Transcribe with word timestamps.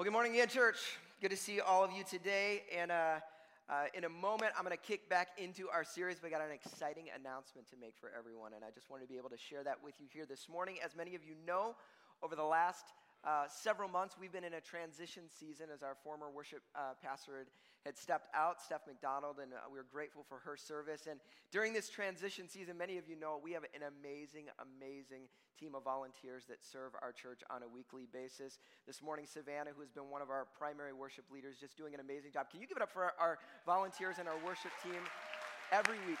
Well, 0.00 0.06
good 0.06 0.14
morning 0.14 0.32
again, 0.32 0.48
church. 0.48 0.96
Good 1.20 1.30
to 1.30 1.36
see 1.36 1.60
all 1.60 1.84
of 1.84 1.92
you 1.92 2.04
today. 2.08 2.62
And 2.74 2.90
uh, 2.90 3.20
uh, 3.68 3.92
in 3.92 4.04
a 4.04 4.08
moment, 4.08 4.54
I'm 4.56 4.64
going 4.64 4.74
to 4.74 4.82
kick 4.82 5.10
back 5.10 5.28
into 5.36 5.68
our 5.68 5.84
series. 5.84 6.22
We 6.22 6.30
got 6.30 6.40
an 6.40 6.52
exciting 6.52 7.12
announcement 7.14 7.68
to 7.68 7.76
make 7.78 7.92
for 8.00 8.08
everyone, 8.18 8.54
and 8.56 8.64
I 8.64 8.70
just 8.72 8.88
wanted 8.88 9.04
to 9.04 9.12
be 9.12 9.18
able 9.18 9.28
to 9.28 9.36
share 9.36 9.62
that 9.62 9.76
with 9.84 9.92
you 10.00 10.06
here 10.10 10.24
this 10.24 10.48
morning. 10.48 10.76
As 10.82 10.96
many 10.96 11.14
of 11.16 11.22
you 11.22 11.34
know, 11.46 11.76
over 12.22 12.34
the 12.34 12.48
last 12.48 12.96
uh, 13.28 13.44
several 13.52 13.90
months, 13.90 14.16
we've 14.18 14.32
been 14.32 14.42
in 14.42 14.54
a 14.54 14.60
transition 14.62 15.24
season 15.28 15.66
as 15.68 15.82
our 15.82 15.96
former 16.02 16.30
worship 16.30 16.62
uh, 16.74 16.96
pastor 17.04 17.36
had, 17.36 17.48
had, 17.84 17.96
stepped 17.96 18.28
out, 18.34 18.60
Steph 18.60 18.86
McDonald, 18.86 19.36
and 19.42 19.52
uh, 19.52 19.68
we 19.72 19.78
are 19.78 19.86
grateful 19.90 20.24
for 20.28 20.38
her 20.44 20.56
service. 20.56 21.06
And 21.10 21.20
during 21.50 21.72
this 21.72 21.88
transition 21.88 22.48
season, 22.48 22.76
many 22.76 22.98
of 22.98 23.08
you 23.08 23.16
know 23.16 23.40
we 23.42 23.52
have 23.52 23.64
an 23.74 23.82
amazing, 23.82 24.46
amazing 24.60 25.28
team 25.58 25.74
of 25.74 25.84
volunteers 25.84 26.44
that 26.46 26.64
serve 26.64 26.92
our 27.02 27.12
church 27.12 27.40
on 27.50 27.62
a 27.62 27.68
weekly 27.68 28.06
basis. 28.12 28.58
This 28.86 29.02
morning, 29.02 29.26
Savannah, 29.26 29.70
who 29.74 29.80
has 29.80 29.90
been 29.90 30.10
one 30.10 30.22
of 30.22 30.30
our 30.30 30.46
primary 30.56 30.92
worship 30.92 31.24
leaders, 31.32 31.56
just 31.60 31.76
doing 31.76 31.94
an 31.94 32.00
amazing 32.00 32.32
job. 32.32 32.50
Can 32.50 32.60
you 32.60 32.66
give 32.66 32.76
it 32.76 32.82
up 32.82 32.92
for 32.92 33.04
our, 33.04 33.14
our 33.20 33.38
volunteers 33.66 34.16
and 34.18 34.28
our 34.28 34.38
worship 34.44 34.72
team 34.82 35.00
every 35.72 35.98
week? 36.08 36.18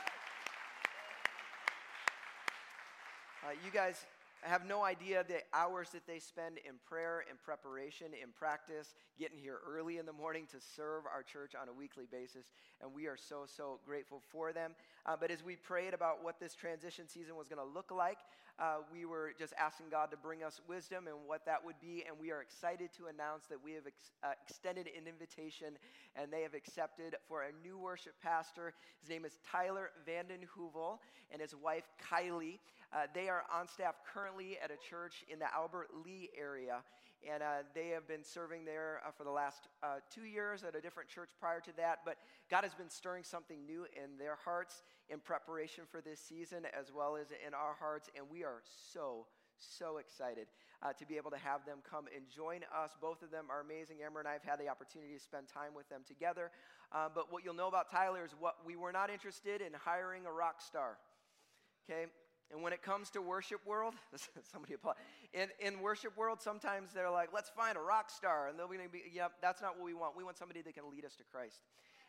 Uh, 3.44 3.52
you 3.64 3.70
guys 3.72 4.04
I 4.44 4.48
have 4.48 4.64
no 4.64 4.84
idea 4.84 5.22
the 5.22 5.42
hours 5.52 5.90
that 5.90 6.06
they 6.06 6.18
spend 6.18 6.58
in 6.66 6.74
prayer, 6.88 7.24
in 7.30 7.36
preparation, 7.44 8.08
in 8.14 8.30
practice, 8.32 8.94
getting 9.18 9.38
here 9.38 9.58
early 9.68 9.98
in 9.98 10.06
the 10.06 10.12
morning 10.12 10.46
to 10.52 10.56
serve 10.60 11.04
our 11.04 11.22
church 11.22 11.52
on 11.60 11.68
a 11.68 11.72
weekly 11.72 12.06
basis. 12.10 12.52
And 12.80 12.94
we 12.94 13.06
are 13.06 13.18
so, 13.18 13.44
so 13.46 13.80
grateful 13.84 14.22
for 14.30 14.52
them. 14.52 14.72
Uh, 15.04 15.16
but 15.20 15.30
as 15.30 15.44
we 15.44 15.56
prayed 15.56 15.92
about 15.92 16.24
what 16.24 16.40
this 16.40 16.54
transition 16.54 17.06
season 17.06 17.36
was 17.36 17.48
going 17.48 17.60
to 17.60 17.74
look 17.74 17.90
like, 17.90 18.18
uh, 18.58 18.76
we 18.92 19.06
were 19.06 19.32
just 19.38 19.54
asking 19.58 19.86
God 19.90 20.10
to 20.10 20.16
bring 20.16 20.42
us 20.42 20.60
wisdom 20.68 21.06
and 21.06 21.16
what 21.26 21.46
that 21.46 21.64
would 21.64 21.80
be. 21.80 22.04
And 22.06 22.16
we 22.20 22.30
are 22.30 22.42
excited 22.42 22.90
to 22.98 23.06
announce 23.06 23.46
that 23.46 23.62
we 23.62 23.72
have 23.72 23.86
ex- 23.86 24.10
uh, 24.22 24.32
extended 24.46 24.86
an 24.86 25.06
invitation 25.06 25.78
and 26.14 26.30
they 26.30 26.42
have 26.42 26.52
accepted 26.52 27.16
for 27.26 27.42
a 27.42 27.66
new 27.66 27.78
worship 27.78 28.14
pastor. 28.22 28.74
His 29.00 29.08
name 29.08 29.24
is 29.24 29.38
Tyler 29.50 29.90
Vanden 30.04 30.46
Heuvel 30.56 30.98
and 31.30 31.40
his 31.40 31.54
wife 31.54 31.84
Kylie. 32.10 32.58
Uh, 32.92 33.06
they 33.14 33.28
are 33.28 33.44
on 33.52 33.68
staff 33.68 33.94
currently 34.12 34.58
at 34.62 34.70
a 34.70 34.76
church 34.88 35.24
in 35.30 35.38
the 35.38 35.52
Albert 35.54 35.88
Lea 36.04 36.28
area, 36.36 36.82
and 37.30 37.42
uh, 37.42 37.62
they 37.74 37.88
have 37.88 38.08
been 38.08 38.24
serving 38.24 38.64
there 38.64 39.00
uh, 39.06 39.10
for 39.10 39.24
the 39.24 39.30
last 39.30 39.68
uh, 39.82 39.96
two 40.12 40.24
years 40.24 40.64
at 40.64 40.74
a 40.74 40.80
different 40.80 41.08
church 41.08 41.30
prior 41.38 41.60
to 41.60 41.76
that. 41.76 42.00
But 42.04 42.16
God 42.50 42.64
has 42.64 42.74
been 42.74 42.90
stirring 42.90 43.22
something 43.22 43.64
new 43.64 43.86
in 43.94 44.18
their 44.18 44.36
hearts 44.44 44.82
in 45.08 45.20
preparation 45.20 45.84
for 45.90 46.00
this 46.00 46.18
season, 46.18 46.66
as 46.78 46.90
well 46.94 47.16
as 47.16 47.28
in 47.46 47.54
our 47.54 47.76
hearts, 47.78 48.10
and 48.16 48.26
we 48.30 48.42
are 48.44 48.62
so 48.92 49.26
so 49.60 49.98
excited 49.98 50.46
uh, 50.82 50.92
to 50.94 51.06
be 51.06 51.16
able 51.16 51.30
to 51.30 51.36
have 51.36 51.64
them 51.66 51.78
come 51.88 52.06
and 52.16 52.24
join 52.34 52.60
us. 52.74 52.96
Both 53.00 53.22
of 53.22 53.30
them 53.30 53.46
are 53.50 53.60
amazing. 53.60 53.98
Amber 54.04 54.20
and 54.20 54.28
I 54.28 54.32
have 54.32 54.42
had 54.42 54.58
the 54.58 54.68
opportunity 54.68 55.14
to 55.14 55.20
spend 55.20 55.48
time 55.48 55.74
with 55.76 55.88
them 55.88 56.00
together. 56.06 56.50
Uh, 56.92 57.08
but 57.14 57.32
what 57.32 57.44
you'll 57.44 57.54
know 57.54 57.68
about 57.68 57.90
Tyler 57.90 58.24
is 58.24 58.32
what 58.38 58.56
we 58.66 58.74
were 58.76 58.92
not 58.92 59.10
interested 59.10 59.60
in 59.60 59.72
hiring 59.74 60.26
a 60.26 60.32
rock 60.32 60.60
star. 60.60 60.96
Okay, 61.84 62.06
and 62.52 62.62
when 62.62 62.72
it 62.72 62.82
comes 62.82 63.10
to 63.10 63.22
worship 63.22 63.60
world, 63.64 63.94
somebody 64.52 64.74
apply. 64.74 64.94
In, 65.32 65.48
in 65.60 65.80
worship 65.80 66.16
world, 66.16 66.40
sometimes 66.40 66.92
they're 66.92 67.10
like, 67.10 67.30
let's 67.32 67.50
find 67.50 67.76
a 67.76 67.80
rock 67.80 68.10
star. 68.10 68.48
And 68.48 68.58
to 68.82 68.88
be, 68.88 69.02
yep, 69.12 69.32
that's 69.40 69.62
not 69.62 69.76
what 69.76 69.84
we 69.84 69.94
want. 69.94 70.16
We 70.16 70.24
want 70.24 70.36
somebody 70.36 70.60
that 70.62 70.74
can 70.74 70.90
lead 70.90 71.04
us 71.04 71.14
to 71.16 71.24
Christ. 71.32 71.60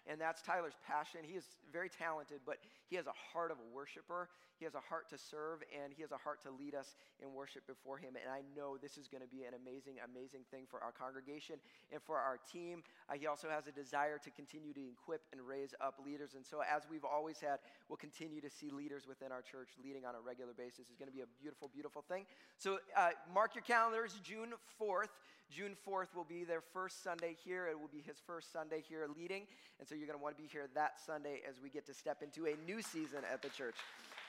And 0.08 0.20
that's 0.20 0.42
Tyler's 0.42 0.78
passion. 0.88 1.22
He 1.24 1.38
is 1.38 1.46
very 1.72 1.90
talented, 1.90 2.42
but 2.46 2.58
he 2.90 2.96
has 2.96 3.06
a 3.06 3.14
heart 3.34 3.52
of 3.52 3.58
a 3.58 3.68
worshiper. 3.76 4.30
He 4.58 4.66
has 4.66 4.76
a 4.76 4.82
heart 4.82 5.10
to 5.10 5.18
serve, 5.18 5.64
and 5.74 5.94
he 5.94 6.02
has 6.02 6.12
a 6.12 6.18
heart 6.18 6.42
to 6.44 6.52
lead 6.52 6.76
us 6.76 6.96
in 7.22 7.34
worship 7.34 7.66
before 7.66 7.98
him. 7.98 8.14
And 8.14 8.30
I 8.30 8.42
know 8.56 8.78
this 8.78 8.98
is 8.98 9.08
going 9.08 9.22
to 9.22 9.28
be 9.28 9.44
an 9.44 9.54
amazing, 9.54 9.98
amazing 10.06 10.42
thing 10.50 10.66
for 10.70 10.82
our 10.84 10.92
congregation 10.92 11.56
and 11.92 12.02
for 12.02 12.18
our 12.18 12.38
team. 12.52 12.84
Uh, 13.10 13.14
he 13.14 13.26
also 13.26 13.50
has 13.50 13.68
a 13.68 13.72
desire 13.72 14.18
to 14.18 14.30
continue 14.30 14.74
to 14.74 14.82
equip 14.94 15.22
and 15.32 15.42
raise 15.42 15.74
up 15.82 15.98
leaders. 16.06 16.34
And 16.36 16.46
so, 16.46 16.62
as 16.62 16.84
we've 16.90 17.06
always 17.06 17.40
had, 17.40 17.58
we'll 17.90 17.98
continue 17.98 18.42
to 18.42 18.50
see 18.50 18.70
leaders 18.70 19.08
within 19.08 19.32
our 19.32 19.42
church 19.42 19.70
leading 19.84 20.06
on 20.06 20.16
a 20.16 20.22
regular 20.22 20.54
basis. 20.54 20.90
It's 20.90 20.98
going 20.98 21.10
to 21.10 21.16
be 21.16 21.26
a 21.26 21.32
beautiful, 21.42 21.70
beautiful 21.74 22.04
thing. 22.08 22.26
So, 22.58 22.80
uh, 22.98 23.18
mark 23.34 23.56
your 23.56 23.64
calendars, 23.64 24.20
June 24.24 24.54
4th. 24.82 25.14
June 25.56 25.76
4th 25.88 26.16
will 26.16 26.24
be 26.24 26.44
their 26.44 26.62
first 26.62 27.04
Sunday 27.04 27.36
here. 27.44 27.68
It 27.68 27.80
will 27.80 27.90
be 27.92 28.02
his 28.02 28.18
first 28.26 28.54
Sunday 28.54 28.82
here 28.88 29.08
leading. 29.18 29.44
And 29.80 29.88
so 29.88 29.96
you're 29.96 30.08
going 30.08 30.18
to 30.18 30.24
want 30.24 30.38
to 30.38 30.42
be 30.42 30.48
here 30.48 30.68
that 30.76 30.94
Sunday 31.06 31.42
as 31.48 31.56
we 31.62 31.70
get 31.70 31.86
to 31.88 31.94
step 31.94 32.22
into 32.22 32.46
a 32.46 32.56
new 32.66 32.82
season 32.82 33.20
at 33.32 33.42
the 33.42 33.50
church. 33.50 33.76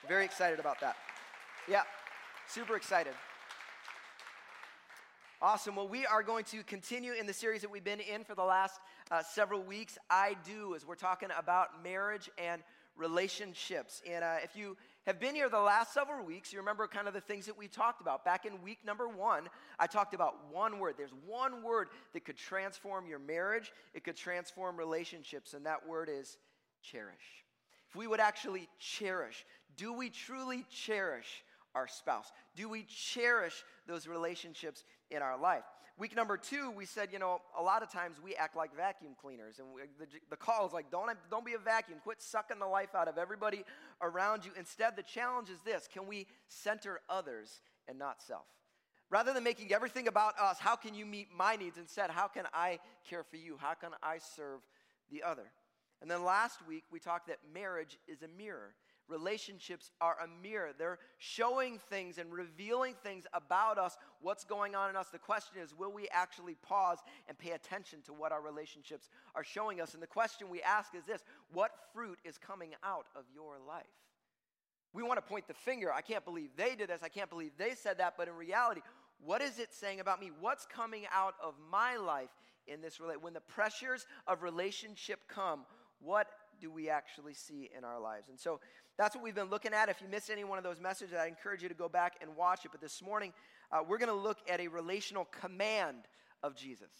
Very 0.08 0.24
excited 0.24 0.58
about 0.58 0.80
that. 0.80 0.96
Yeah, 1.68 1.82
super 2.48 2.76
excited. 2.76 3.12
Awesome. 5.40 5.76
Well, 5.76 5.88
we 5.88 6.06
are 6.06 6.22
going 6.22 6.44
to 6.46 6.62
continue 6.64 7.12
in 7.12 7.26
the 7.26 7.32
series 7.32 7.62
that 7.62 7.70
we've 7.70 7.84
been 7.84 8.00
in 8.00 8.24
for 8.24 8.34
the 8.34 8.44
last 8.44 8.80
uh, 9.10 9.22
several 9.22 9.62
weeks. 9.62 9.98
I 10.10 10.36
do, 10.44 10.74
as 10.74 10.86
we're 10.86 10.94
talking 10.94 11.28
about 11.36 11.82
marriage 11.84 12.30
and 12.38 12.62
relationships. 12.96 14.02
And 14.08 14.24
uh, 14.24 14.36
if 14.42 14.56
you 14.56 14.76
have 15.06 15.18
been 15.18 15.34
here 15.34 15.48
the 15.48 15.58
last 15.58 15.92
several 15.92 16.24
weeks, 16.24 16.52
you 16.52 16.58
remember 16.58 16.86
kind 16.86 17.08
of 17.08 17.14
the 17.14 17.20
things 17.20 17.46
that 17.46 17.58
we 17.58 17.66
talked 17.66 18.00
about. 18.00 18.24
Back 18.24 18.46
in 18.46 18.62
week 18.62 18.78
number 18.84 19.08
one, 19.08 19.48
I 19.78 19.86
talked 19.86 20.14
about 20.14 20.52
one 20.52 20.78
word. 20.78 20.94
There's 20.96 21.14
one 21.26 21.62
word 21.62 21.88
that 22.12 22.24
could 22.24 22.36
transform 22.36 23.06
your 23.06 23.18
marriage, 23.18 23.72
it 23.94 24.04
could 24.04 24.16
transform 24.16 24.76
relationships, 24.76 25.54
and 25.54 25.66
that 25.66 25.86
word 25.86 26.08
is 26.12 26.38
cherish. 26.82 27.44
If 27.88 27.96
we 27.96 28.06
would 28.06 28.20
actually 28.20 28.68
cherish, 28.78 29.44
do 29.76 29.92
we 29.92 30.08
truly 30.08 30.64
cherish 30.70 31.42
our 31.74 31.88
spouse? 31.88 32.30
Do 32.54 32.68
we 32.68 32.84
cherish 32.84 33.64
those 33.86 34.06
relationships 34.06 34.84
in 35.10 35.22
our 35.22 35.38
life? 35.38 35.64
Week 35.98 36.16
number 36.16 36.36
two, 36.36 36.70
we 36.70 36.86
said, 36.86 37.10
you 37.12 37.18
know, 37.18 37.40
a 37.58 37.62
lot 37.62 37.82
of 37.82 37.92
times 37.92 38.16
we 38.22 38.34
act 38.34 38.56
like 38.56 38.74
vacuum 38.74 39.12
cleaners. 39.20 39.58
And 39.58 39.68
we, 39.74 39.82
the, 39.98 40.06
the 40.30 40.36
call 40.36 40.66
is 40.66 40.72
like, 40.72 40.90
don't, 40.90 41.10
don't 41.30 41.44
be 41.44 41.52
a 41.52 41.58
vacuum. 41.58 41.98
Quit 42.02 42.22
sucking 42.22 42.58
the 42.58 42.66
life 42.66 42.94
out 42.94 43.08
of 43.08 43.18
everybody 43.18 43.64
around 44.00 44.44
you. 44.44 44.52
Instead, 44.58 44.96
the 44.96 45.02
challenge 45.02 45.50
is 45.50 45.58
this 45.64 45.88
can 45.92 46.06
we 46.06 46.26
center 46.48 47.00
others 47.08 47.60
and 47.88 47.98
not 47.98 48.22
self? 48.22 48.46
Rather 49.10 49.34
than 49.34 49.44
making 49.44 49.74
everything 49.74 50.08
about 50.08 50.38
us, 50.38 50.58
how 50.58 50.74
can 50.74 50.94
you 50.94 51.04
meet 51.04 51.28
my 51.36 51.56
needs? 51.56 51.76
Instead, 51.76 52.08
how 52.08 52.26
can 52.26 52.46
I 52.54 52.78
care 53.08 53.22
for 53.22 53.36
you? 53.36 53.58
How 53.60 53.74
can 53.74 53.90
I 54.02 54.16
serve 54.18 54.60
the 55.10 55.22
other? 55.22 55.52
And 56.00 56.10
then 56.10 56.24
last 56.24 56.66
week, 56.66 56.84
we 56.90 56.98
talked 56.98 57.28
that 57.28 57.38
marriage 57.52 57.98
is 58.08 58.22
a 58.22 58.28
mirror. 58.28 58.74
Relationships 59.12 59.90
are 60.00 60.16
a 60.24 60.42
mirror. 60.42 60.70
They're 60.76 60.98
showing 61.18 61.78
things 61.90 62.16
and 62.16 62.32
revealing 62.32 62.94
things 63.02 63.26
about 63.34 63.76
us, 63.76 63.98
what's 64.22 64.42
going 64.42 64.74
on 64.74 64.88
in 64.88 64.96
us. 64.96 65.08
The 65.12 65.18
question 65.18 65.60
is, 65.62 65.76
will 65.76 65.92
we 65.92 66.08
actually 66.10 66.56
pause 66.62 66.98
and 67.28 67.36
pay 67.38 67.50
attention 67.50 68.00
to 68.06 68.14
what 68.14 68.32
our 68.32 68.40
relationships 68.40 69.10
are 69.34 69.44
showing 69.44 69.82
us? 69.82 69.92
And 69.92 70.02
the 70.02 70.06
question 70.06 70.48
we 70.48 70.62
ask 70.62 70.94
is 70.94 71.04
this 71.04 71.22
what 71.52 71.72
fruit 71.92 72.18
is 72.24 72.38
coming 72.38 72.70
out 72.82 73.04
of 73.14 73.24
your 73.34 73.58
life? 73.68 73.84
We 74.94 75.02
want 75.02 75.18
to 75.18 75.22
point 75.22 75.46
the 75.46 75.54
finger. 75.54 75.92
I 75.92 76.00
can't 76.00 76.24
believe 76.24 76.50
they 76.56 76.74
did 76.74 76.88
this. 76.88 77.00
I 77.02 77.08
can't 77.08 77.28
believe 77.28 77.52
they 77.58 77.74
said 77.74 77.98
that. 77.98 78.14
But 78.16 78.28
in 78.28 78.34
reality, 78.34 78.80
what 79.22 79.42
is 79.42 79.58
it 79.58 79.74
saying 79.74 80.00
about 80.00 80.20
me? 80.20 80.30
What's 80.40 80.64
coming 80.64 81.04
out 81.12 81.34
of 81.42 81.54
my 81.70 81.96
life 81.96 82.30
in 82.66 82.80
this 82.80 82.98
relationship? 82.98 83.24
When 83.24 83.34
the 83.34 83.40
pressures 83.40 84.06
of 84.26 84.42
relationship 84.42 85.20
come, 85.28 85.66
what 86.00 86.28
do 86.62 86.70
we 86.70 86.88
actually 86.88 87.34
see 87.34 87.68
in 87.76 87.84
our 87.84 88.00
lives? 88.00 88.28
And 88.28 88.38
so 88.38 88.60
that's 88.96 89.16
what 89.16 89.24
we've 89.24 89.34
been 89.34 89.50
looking 89.50 89.74
at. 89.74 89.88
If 89.88 90.00
you 90.00 90.06
missed 90.08 90.30
any 90.30 90.44
one 90.44 90.58
of 90.58 90.64
those 90.64 90.80
messages, 90.80 91.14
I 91.18 91.26
encourage 91.26 91.60
you 91.60 91.68
to 91.68 91.74
go 91.74 91.88
back 91.88 92.14
and 92.22 92.36
watch 92.36 92.64
it. 92.64 92.70
But 92.70 92.80
this 92.80 93.02
morning, 93.02 93.32
uh, 93.72 93.80
we're 93.86 93.98
going 93.98 94.08
to 94.08 94.14
look 94.14 94.38
at 94.48 94.60
a 94.60 94.68
relational 94.68 95.26
command 95.40 96.04
of 96.42 96.54
Jesus. 96.54 96.92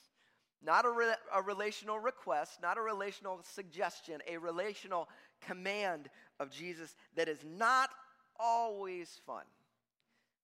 Not 0.65 0.85
a, 0.85 0.91
re- 0.91 1.15
a 1.33 1.41
relational 1.41 2.01
request, 2.01 2.59
not 2.61 2.77
a 2.77 2.81
relational 2.81 3.41
suggestion, 3.55 4.21
a 4.29 4.37
relational 4.37 5.09
command 5.41 6.09
of 6.41 6.51
Jesus 6.51 6.97
that 7.17 7.29
is 7.29 7.39
not 7.45 7.91
always 8.39 9.21
fun, 9.25 9.45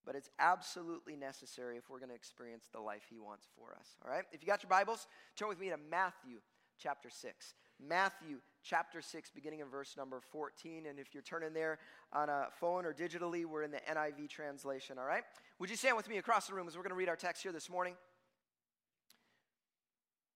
but 0.06 0.14
it's 0.14 0.30
absolutely 0.38 1.16
necessary 1.16 1.76
if 1.76 1.90
we're 1.90 1.98
going 1.98 2.10
to 2.10 2.14
experience 2.14 2.68
the 2.72 2.80
life 2.80 3.02
He 3.10 3.18
wants 3.18 3.46
for 3.56 3.76
us. 3.78 3.96
All 4.04 4.10
right? 4.10 4.24
If 4.32 4.42
you 4.42 4.46
got 4.46 4.62
your 4.62 4.70
Bibles, 4.70 5.08
turn 5.36 5.48
with 5.48 5.60
me 5.60 5.70
to 5.70 5.76
Matthew 5.90 6.38
chapter 6.78 7.10
6. 7.10 7.54
Matthew 7.80 8.38
chapter 8.68 9.00
6, 9.00 9.30
beginning 9.30 9.60
in 9.60 9.68
verse 9.68 9.94
number 9.96 10.20
14. 10.20 10.86
And 10.86 10.98
if 10.98 11.14
you're 11.14 11.22
turning 11.22 11.54
there 11.54 11.78
on 12.12 12.28
a 12.28 12.48
phone 12.60 12.84
or 12.84 12.92
digitally, 12.92 13.46
we're 13.46 13.62
in 13.62 13.70
the 13.70 13.80
NIV 13.90 14.28
translation, 14.28 14.98
all 14.98 15.06
right? 15.06 15.22
Would 15.58 15.70
you 15.70 15.76
stand 15.76 15.96
with 15.96 16.08
me 16.08 16.18
across 16.18 16.46
the 16.46 16.54
room 16.54 16.68
as 16.68 16.76
we're 16.76 16.82
going 16.82 16.90
to 16.90 16.96
read 16.96 17.08
our 17.08 17.16
text 17.16 17.42
here 17.42 17.52
this 17.52 17.70
morning? 17.70 17.94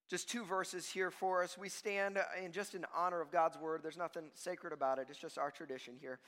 Just 0.09 0.29
two 0.29 0.45
verses 0.45 0.89
here 0.89 1.11
for 1.11 1.43
us. 1.43 1.59
We 1.59 1.69
stand 1.69 2.19
in 2.43 2.53
just 2.53 2.75
in 2.75 2.85
honor 2.97 3.21
of 3.21 3.31
God's 3.31 3.59
word. 3.59 3.81
There's 3.83 3.97
nothing 3.97 4.25
sacred 4.35 4.73
about 4.73 4.99
it, 4.99 5.07
it's 5.11 5.19
just 5.19 5.39
our 5.39 5.51
tradition 5.51 5.95
here. 6.01 6.19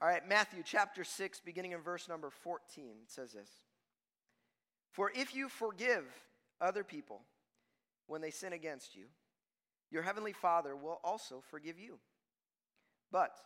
All 0.00 0.08
right, 0.08 0.26
Matthew 0.26 0.62
chapter 0.64 1.04
6, 1.04 1.40
beginning 1.44 1.72
in 1.72 1.80
verse 1.80 2.08
number 2.08 2.30
14, 2.30 2.84
it 3.04 3.10
says 3.10 3.32
this 3.32 3.50
For 4.90 5.12
if 5.14 5.34
you 5.34 5.48
forgive 5.48 6.04
other 6.60 6.82
people 6.82 7.20
when 8.06 8.20
they 8.20 8.30
sin 8.30 8.52
against 8.52 8.96
you, 8.96 9.04
your 9.92 10.02
heavenly 10.02 10.32
Father 10.32 10.74
will 10.74 10.98
also 11.04 11.42
forgive 11.50 11.78
you. 11.78 11.98
But 13.12 13.36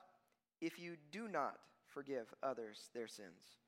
if 0.60 0.78
you 0.78 0.94
do 1.10 1.28
not 1.28 1.56
forgive 1.86 2.32
others 2.42 2.88
their 2.94 3.08
sins, 3.08 3.58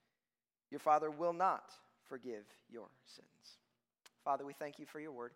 your 0.71 0.81
Father 0.81 1.11
will 1.11 1.33
not 1.33 1.73
forgive 2.09 2.45
your 2.71 2.87
sins. 3.05 3.59
Father, 4.25 4.47
we 4.47 4.53
thank 4.53 4.79
you 4.79 4.87
for 4.87 5.01
your 5.01 5.13
word. 5.13 5.33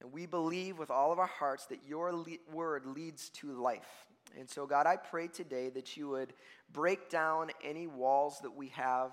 And 0.00 0.12
we 0.12 0.24
believe 0.24 0.78
with 0.78 0.90
all 0.90 1.12
of 1.12 1.18
our 1.18 1.26
hearts 1.26 1.66
that 1.66 1.84
your 1.86 2.12
le- 2.12 2.38
word 2.50 2.86
leads 2.86 3.28
to 3.30 3.52
life. 3.52 4.06
And 4.38 4.48
so, 4.48 4.64
God, 4.64 4.86
I 4.86 4.96
pray 4.96 5.28
today 5.28 5.68
that 5.70 5.96
you 5.96 6.08
would 6.08 6.32
break 6.72 7.10
down 7.10 7.50
any 7.62 7.86
walls 7.86 8.38
that 8.42 8.56
we 8.56 8.68
have 8.68 9.12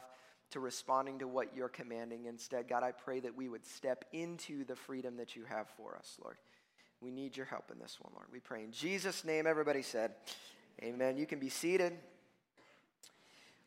to 0.52 0.62
responding 0.62 1.20
to 1.20 1.28
what 1.28 1.56
you're 1.56 1.68
commanding. 1.68 2.26
Instead, 2.26 2.70
God, 2.70 2.84
I 2.84 2.92
pray 2.92 3.20
that 3.20 3.36
we 3.36 3.50
would 3.50 3.66
step 3.66 4.06
into 4.14 4.64
the 4.64 4.76
freedom 4.78 5.18
that 5.18 5.36
you 5.36 5.44
have 5.44 5.68
for 5.76 5.98
us, 5.98 6.18
Lord. 6.24 6.38
We 7.02 7.12
need 7.12 7.38
your 7.38 7.46
help 7.46 7.72
in 7.72 7.80
this 7.80 7.98
one, 8.02 8.12
Lord. 8.16 8.28
We 8.32 8.40
pray 8.40 8.64
in 8.64 8.72
Jesus' 8.72 9.24
name. 9.24 9.46
Everybody 9.46 9.82
said, 9.82 10.12
Amen. 10.82 11.18
You 11.18 11.26
can 11.26 11.40
be 11.40 11.50
seated. 11.50 11.94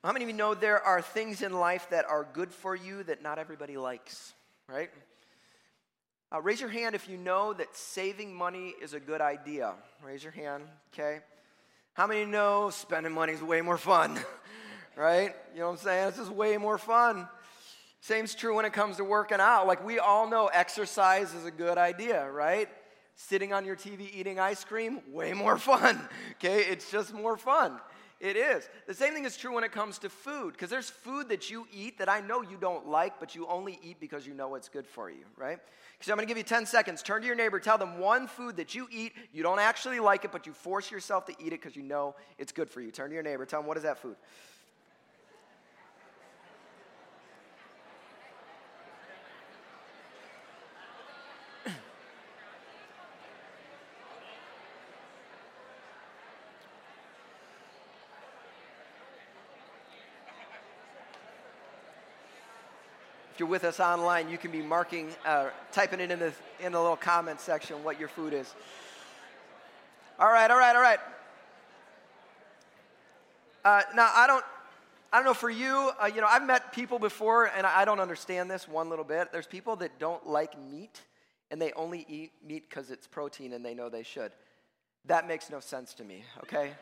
How 0.02 0.12
many 0.12 0.24
of 0.24 0.30
you 0.30 0.36
know 0.36 0.54
there 0.54 0.82
are 0.82 1.02
things 1.02 1.42
in 1.42 1.52
life 1.52 1.88
that 1.90 2.06
are 2.06 2.26
good 2.32 2.52
for 2.52 2.74
you 2.74 3.02
that 3.04 3.22
not 3.22 3.38
everybody 3.38 3.76
likes, 3.76 4.32
right? 4.66 4.90
Uh, 6.32 6.40
raise 6.40 6.60
your 6.60 6.70
hand 6.70 6.94
if 6.94 7.08
you 7.08 7.16
know 7.16 7.52
that 7.52 7.76
saving 7.76 8.34
money 8.34 8.74
is 8.80 8.94
a 8.94 9.00
good 9.00 9.20
idea. 9.20 9.74
Raise 10.02 10.22
your 10.22 10.32
hand, 10.32 10.64
okay? 10.94 11.20
How 11.92 12.06
many 12.06 12.24
know 12.24 12.70
spending 12.70 13.12
money 13.12 13.32
is 13.32 13.42
way 13.42 13.60
more 13.60 13.76
fun, 13.76 14.18
right? 14.96 15.34
You 15.52 15.60
know 15.60 15.66
what 15.66 15.72
I'm 15.72 15.78
saying? 15.78 16.10
This 16.10 16.20
is 16.20 16.30
way 16.30 16.56
more 16.56 16.78
fun. 16.78 17.28
Same's 18.00 18.34
true 18.34 18.56
when 18.56 18.64
it 18.64 18.72
comes 18.72 18.96
to 18.96 19.04
working 19.04 19.40
out. 19.40 19.66
Like 19.66 19.84
we 19.84 19.98
all 19.98 20.30
know 20.30 20.46
exercise 20.46 21.34
is 21.34 21.44
a 21.44 21.50
good 21.50 21.76
idea, 21.76 22.30
right? 22.30 22.68
Sitting 23.28 23.52
on 23.52 23.66
your 23.66 23.76
TV 23.76 24.08
eating 24.14 24.40
ice 24.40 24.64
cream, 24.64 25.02
way 25.12 25.34
more 25.34 25.58
fun, 25.58 26.00
okay? 26.32 26.62
It's 26.62 26.90
just 26.90 27.12
more 27.12 27.36
fun. 27.36 27.78
It 28.18 28.34
is. 28.34 28.66
The 28.86 28.94
same 28.94 29.12
thing 29.12 29.26
is 29.26 29.36
true 29.36 29.54
when 29.54 29.62
it 29.62 29.72
comes 29.72 29.98
to 29.98 30.08
food, 30.08 30.52
because 30.52 30.70
there's 30.70 30.88
food 30.88 31.28
that 31.28 31.50
you 31.50 31.66
eat 31.70 31.98
that 31.98 32.08
I 32.08 32.22
know 32.22 32.40
you 32.40 32.56
don't 32.58 32.88
like, 32.88 33.20
but 33.20 33.34
you 33.34 33.46
only 33.46 33.78
eat 33.82 34.00
because 34.00 34.26
you 34.26 34.32
know 34.32 34.54
it's 34.54 34.70
good 34.70 34.86
for 34.86 35.10
you, 35.10 35.24
right? 35.36 35.58
So 36.00 36.10
I'm 36.10 36.16
going 36.16 36.26
to 36.26 36.30
give 36.30 36.38
you 36.38 36.44
10 36.44 36.64
seconds. 36.64 37.02
Turn 37.02 37.20
to 37.20 37.26
your 37.26 37.36
neighbor, 37.36 37.60
tell 37.60 37.76
them 37.76 37.98
one 37.98 38.26
food 38.26 38.56
that 38.56 38.74
you 38.74 38.88
eat, 38.90 39.12
you 39.34 39.42
don't 39.42 39.58
actually 39.58 40.00
like 40.00 40.24
it, 40.24 40.32
but 40.32 40.46
you 40.46 40.54
force 40.54 40.90
yourself 40.90 41.26
to 41.26 41.32
eat 41.38 41.48
it 41.48 41.60
because 41.60 41.76
you 41.76 41.82
know 41.82 42.14
it's 42.38 42.52
good 42.52 42.70
for 42.70 42.80
you. 42.80 42.90
Turn 42.90 43.10
to 43.10 43.14
your 43.14 43.22
neighbor, 43.22 43.44
tell 43.44 43.60
them 43.60 43.68
what 43.68 43.76
is 43.76 43.82
that 43.82 43.98
food? 43.98 44.16
You're 63.40 63.48
with 63.48 63.64
us 63.64 63.80
online, 63.80 64.28
you 64.28 64.38
can 64.38 64.50
be 64.50 64.60
marking, 64.60 65.08
uh, 65.24 65.48
typing 65.72 65.98
it 65.98 66.10
in 66.10 66.18
the, 66.18 66.32
in 66.60 66.72
the 66.72 66.80
little 66.80 66.94
comment 66.94 67.40
section 67.40 67.82
what 67.82 67.98
your 67.98 68.08
food 68.08 68.34
is. 68.34 68.54
All 70.18 70.30
right, 70.30 70.50
all 70.50 70.58
right, 70.58 70.76
all 70.76 70.82
right. 70.82 71.00
Uh, 73.64 73.80
now, 73.94 74.10
I 74.14 74.26
don't, 74.26 74.44
I 75.10 75.16
don't 75.16 75.24
know 75.24 75.34
for 75.34 75.48
you, 75.50 75.90
uh, 76.00 76.06
you 76.06 76.20
know, 76.20 76.26
I've 76.28 76.46
met 76.46 76.72
people 76.72 76.98
before 76.98 77.46
and 77.46 77.66
I 77.66 77.84
don't 77.86 77.98
understand 77.98 78.50
this 78.50 78.68
one 78.68 78.90
little 78.90 79.04
bit. 79.04 79.32
There's 79.32 79.46
people 79.46 79.74
that 79.76 79.98
don't 79.98 80.26
like 80.26 80.60
meat 80.70 81.00
and 81.50 81.60
they 81.60 81.72
only 81.72 82.04
eat 82.08 82.32
meat 82.46 82.68
because 82.68 82.90
it's 82.90 83.06
protein 83.06 83.54
and 83.54 83.64
they 83.64 83.74
know 83.74 83.88
they 83.88 84.02
should. 84.02 84.32
That 85.06 85.26
makes 85.26 85.48
no 85.50 85.60
sense 85.60 85.94
to 85.94 86.04
me, 86.04 86.24
okay? 86.42 86.72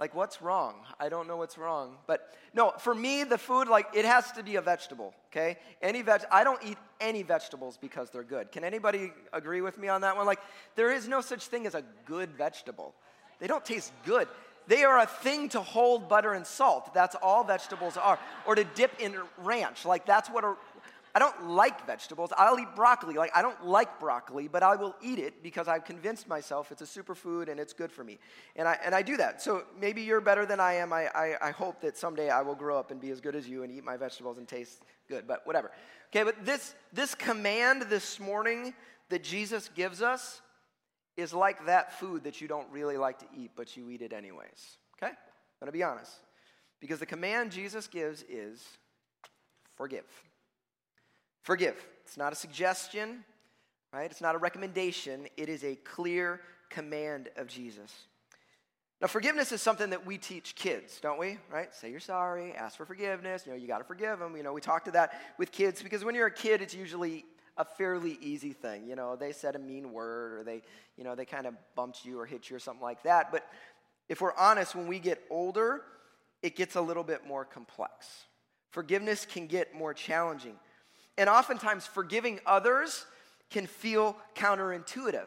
Like, 0.00 0.14
what's 0.14 0.40
wrong? 0.40 0.76
I 0.98 1.10
don't 1.10 1.28
know 1.28 1.36
what's 1.36 1.58
wrong. 1.58 1.96
But 2.06 2.26
no, 2.54 2.72
for 2.78 2.94
me, 2.94 3.22
the 3.22 3.36
food, 3.36 3.68
like, 3.68 3.86
it 3.92 4.06
has 4.06 4.32
to 4.32 4.42
be 4.42 4.56
a 4.56 4.62
vegetable, 4.62 5.12
okay? 5.30 5.58
Any 5.82 6.00
veg, 6.00 6.22
I 6.32 6.42
don't 6.42 6.58
eat 6.64 6.78
any 7.02 7.22
vegetables 7.22 7.76
because 7.76 8.08
they're 8.08 8.22
good. 8.22 8.50
Can 8.50 8.64
anybody 8.64 9.12
agree 9.34 9.60
with 9.60 9.76
me 9.76 9.88
on 9.88 10.00
that 10.00 10.16
one? 10.16 10.24
Like, 10.24 10.40
there 10.74 10.90
is 10.90 11.06
no 11.06 11.20
such 11.20 11.48
thing 11.48 11.66
as 11.66 11.74
a 11.74 11.84
good 12.06 12.30
vegetable. 12.30 12.94
They 13.40 13.46
don't 13.46 13.62
taste 13.62 13.92
good. 14.06 14.26
They 14.66 14.84
are 14.84 15.00
a 15.00 15.06
thing 15.06 15.50
to 15.50 15.60
hold 15.60 16.08
butter 16.08 16.32
and 16.32 16.46
salt. 16.46 16.94
That's 16.94 17.14
all 17.16 17.44
vegetables 17.44 17.98
are. 17.98 18.18
Or 18.46 18.54
to 18.54 18.64
dip 18.64 18.98
in 19.00 19.14
ranch. 19.36 19.84
Like, 19.84 20.06
that's 20.06 20.30
what 20.30 20.44
a, 20.44 20.54
I 21.14 21.18
don't 21.18 21.48
like 21.48 21.86
vegetables. 21.86 22.30
I'll 22.36 22.58
eat 22.58 22.74
broccoli. 22.76 23.14
Like, 23.14 23.32
I 23.34 23.42
don't 23.42 23.66
like 23.66 23.98
broccoli, 23.98 24.46
but 24.46 24.62
I 24.62 24.76
will 24.76 24.94
eat 25.02 25.18
it 25.18 25.42
because 25.42 25.66
I've 25.66 25.84
convinced 25.84 26.28
myself 26.28 26.70
it's 26.70 26.82
a 26.82 26.84
superfood 26.84 27.48
and 27.48 27.58
it's 27.58 27.72
good 27.72 27.90
for 27.90 28.04
me. 28.04 28.18
And 28.54 28.68
I, 28.68 28.78
and 28.84 28.94
I 28.94 29.02
do 29.02 29.16
that. 29.16 29.42
So 29.42 29.64
maybe 29.78 30.02
you're 30.02 30.20
better 30.20 30.46
than 30.46 30.60
I 30.60 30.74
am. 30.74 30.92
I, 30.92 31.08
I, 31.14 31.48
I 31.48 31.50
hope 31.50 31.80
that 31.80 31.96
someday 31.96 32.30
I 32.30 32.42
will 32.42 32.54
grow 32.54 32.78
up 32.78 32.90
and 32.90 33.00
be 33.00 33.10
as 33.10 33.20
good 33.20 33.34
as 33.34 33.48
you 33.48 33.64
and 33.64 33.72
eat 33.72 33.82
my 33.82 33.96
vegetables 33.96 34.38
and 34.38 34.46
taste 34.46 34.82
good, 35.08 35.26
but 35.26 35.44
whatever. 35.46 35.72
Okay, 36.14 36.22
but 36.22 36.44
this, 36.44 36.74
this 36.92 37.14
command 37.14 37.82
this 37.82 38.20
morning 38.20 38.72
that 39.08 39.24
Jesus 39.24 39.68
gives 39.74 40.02
us 40.02 40.40
is 41.16 41.34
like 41.34 41.66
that 41.66 41.98
food 41.98 42.24
that 42.24 42.40
you 42.40 42.46
don't 42.46 42.68
really 42.70 42.96
like 42.96 43.18
to 43.18 43.26
eat, 43.36 43.50
but 43.56 43.76
you 43.76 43.90
eat 43.90 44.02
it 44.02 44.12
anyways. 44.12 44.78
Okay? 45.02 45.12
I'm 45.60 45.66
to 45.66 45.72
be 45.72 45.82
honest. 45.82 46.12
Because 46.80 46.98
the 46.98 47.06
command 47.06 47.52
Jesus 47.52 47.86
gives 47.86 48.24
is 48.28 48.64
forgive. 49.76 50.04
Forgive. 51.42 51.76
It's 52.04 52.16
not 52.16 52.32
a 52.32 52.36
suggestion, 52.36 53.24
right? 53.92 54.10
It's 54.10 54.20
not 54.20 54.34
a 54.34 54.38
recommendation. 54.38 55.26
It 55.36 55.48
is 55.48 55.64
a 55.64 55.76
clear 55.76 56.40
command 56.68 57.28
of 57.36 57.46
Jesus. 57.48 57.92
Now, 59.00 59.06
forgiveness 59.06 59.50
is 59.50 59.62
something 59.62 59.90
that 59.90 60.04
we 60.04 60.18
teach 60.18 60.54
kids, 60.54 61.00
don't 61.00 61.18
we? 61.18 61.38
Right? 61.50 61.74
Say 61.74 61.90
you're 61.90 62.00
sorry, 62.00 62.52
ask 62.52 62.76
for 62.76 62.84
forgiveness. 62.84 63.44
You 63.46 63.52
know, 63.52 63.58
you 63.58 63.66
got 63.66 63.78
to 63.78 63.84
forgive 63.84 64.18
them. 64.18 64.36
You 64.36 64.42
know, 64.42 64.52
we 64.52 64.60
talk 64.60 64.84
to 64.84 64.90
that 64.90 65.18
with 65.38 65.52
kids 65.52 65.82
because 65.82 66.04
when 66.04 66.14
you're 66.14 66.26
a 66.26 66.32
kid, 66.32 66.60
it's 66.60 66.74
usually 66.74 67.24
a 67.56 67.64
fairly 67.64 68.18
easy 68.20 68.52
thing. 68.52 68.86
You 68.86 68.96
know, 68.96 69.16
they 69.16 69.32
said 69.32 69.56
a 69.56 69.58
mean 69.58 69.92
word 69.92 70.34
or 70.34 70.44
they, 70.44 70.62
you 70.96 71.04
know, 71.04 71.14
they 71.14 71.24
kind 71.24 71.46
of 71.46 71.54
bumped 71.74 72.04
you 72.04 72.20
or 72.20 72.26
hit 72.26 72.50
you 72.50 72.56
or 72.56 72.58
something 72.58 72.82
like 72.82 73.02
that. 73.04 73.32
But 73.32 73.46
if 74.08 74.20
we're 74.20 74.36
honest, 74.36 74.74
when 74.74 74.86
we 74.86 74.98
get 74.98 75.22
older, 75.30 75.82
it 76.42 76.54
gets 76.54 76.74
a 76.76 76.80
little 76.80 77.04
bit 77.04 77.26
more 77.26 77.44
complex. 77.44 78.06
Forgiveness 78.70 79.26
can 79.26 79.46
get 79.46 79.74
more 79.74 79.94
challenging. 79.94 80.56
And 81.20 81.28
oftentimes, 81.28 81.86
forgiving 81.86 82.40
others 82.46 83.04
can 83.50 83.66
feel 83.66 84.16
counterintuitive. 84.34 85.26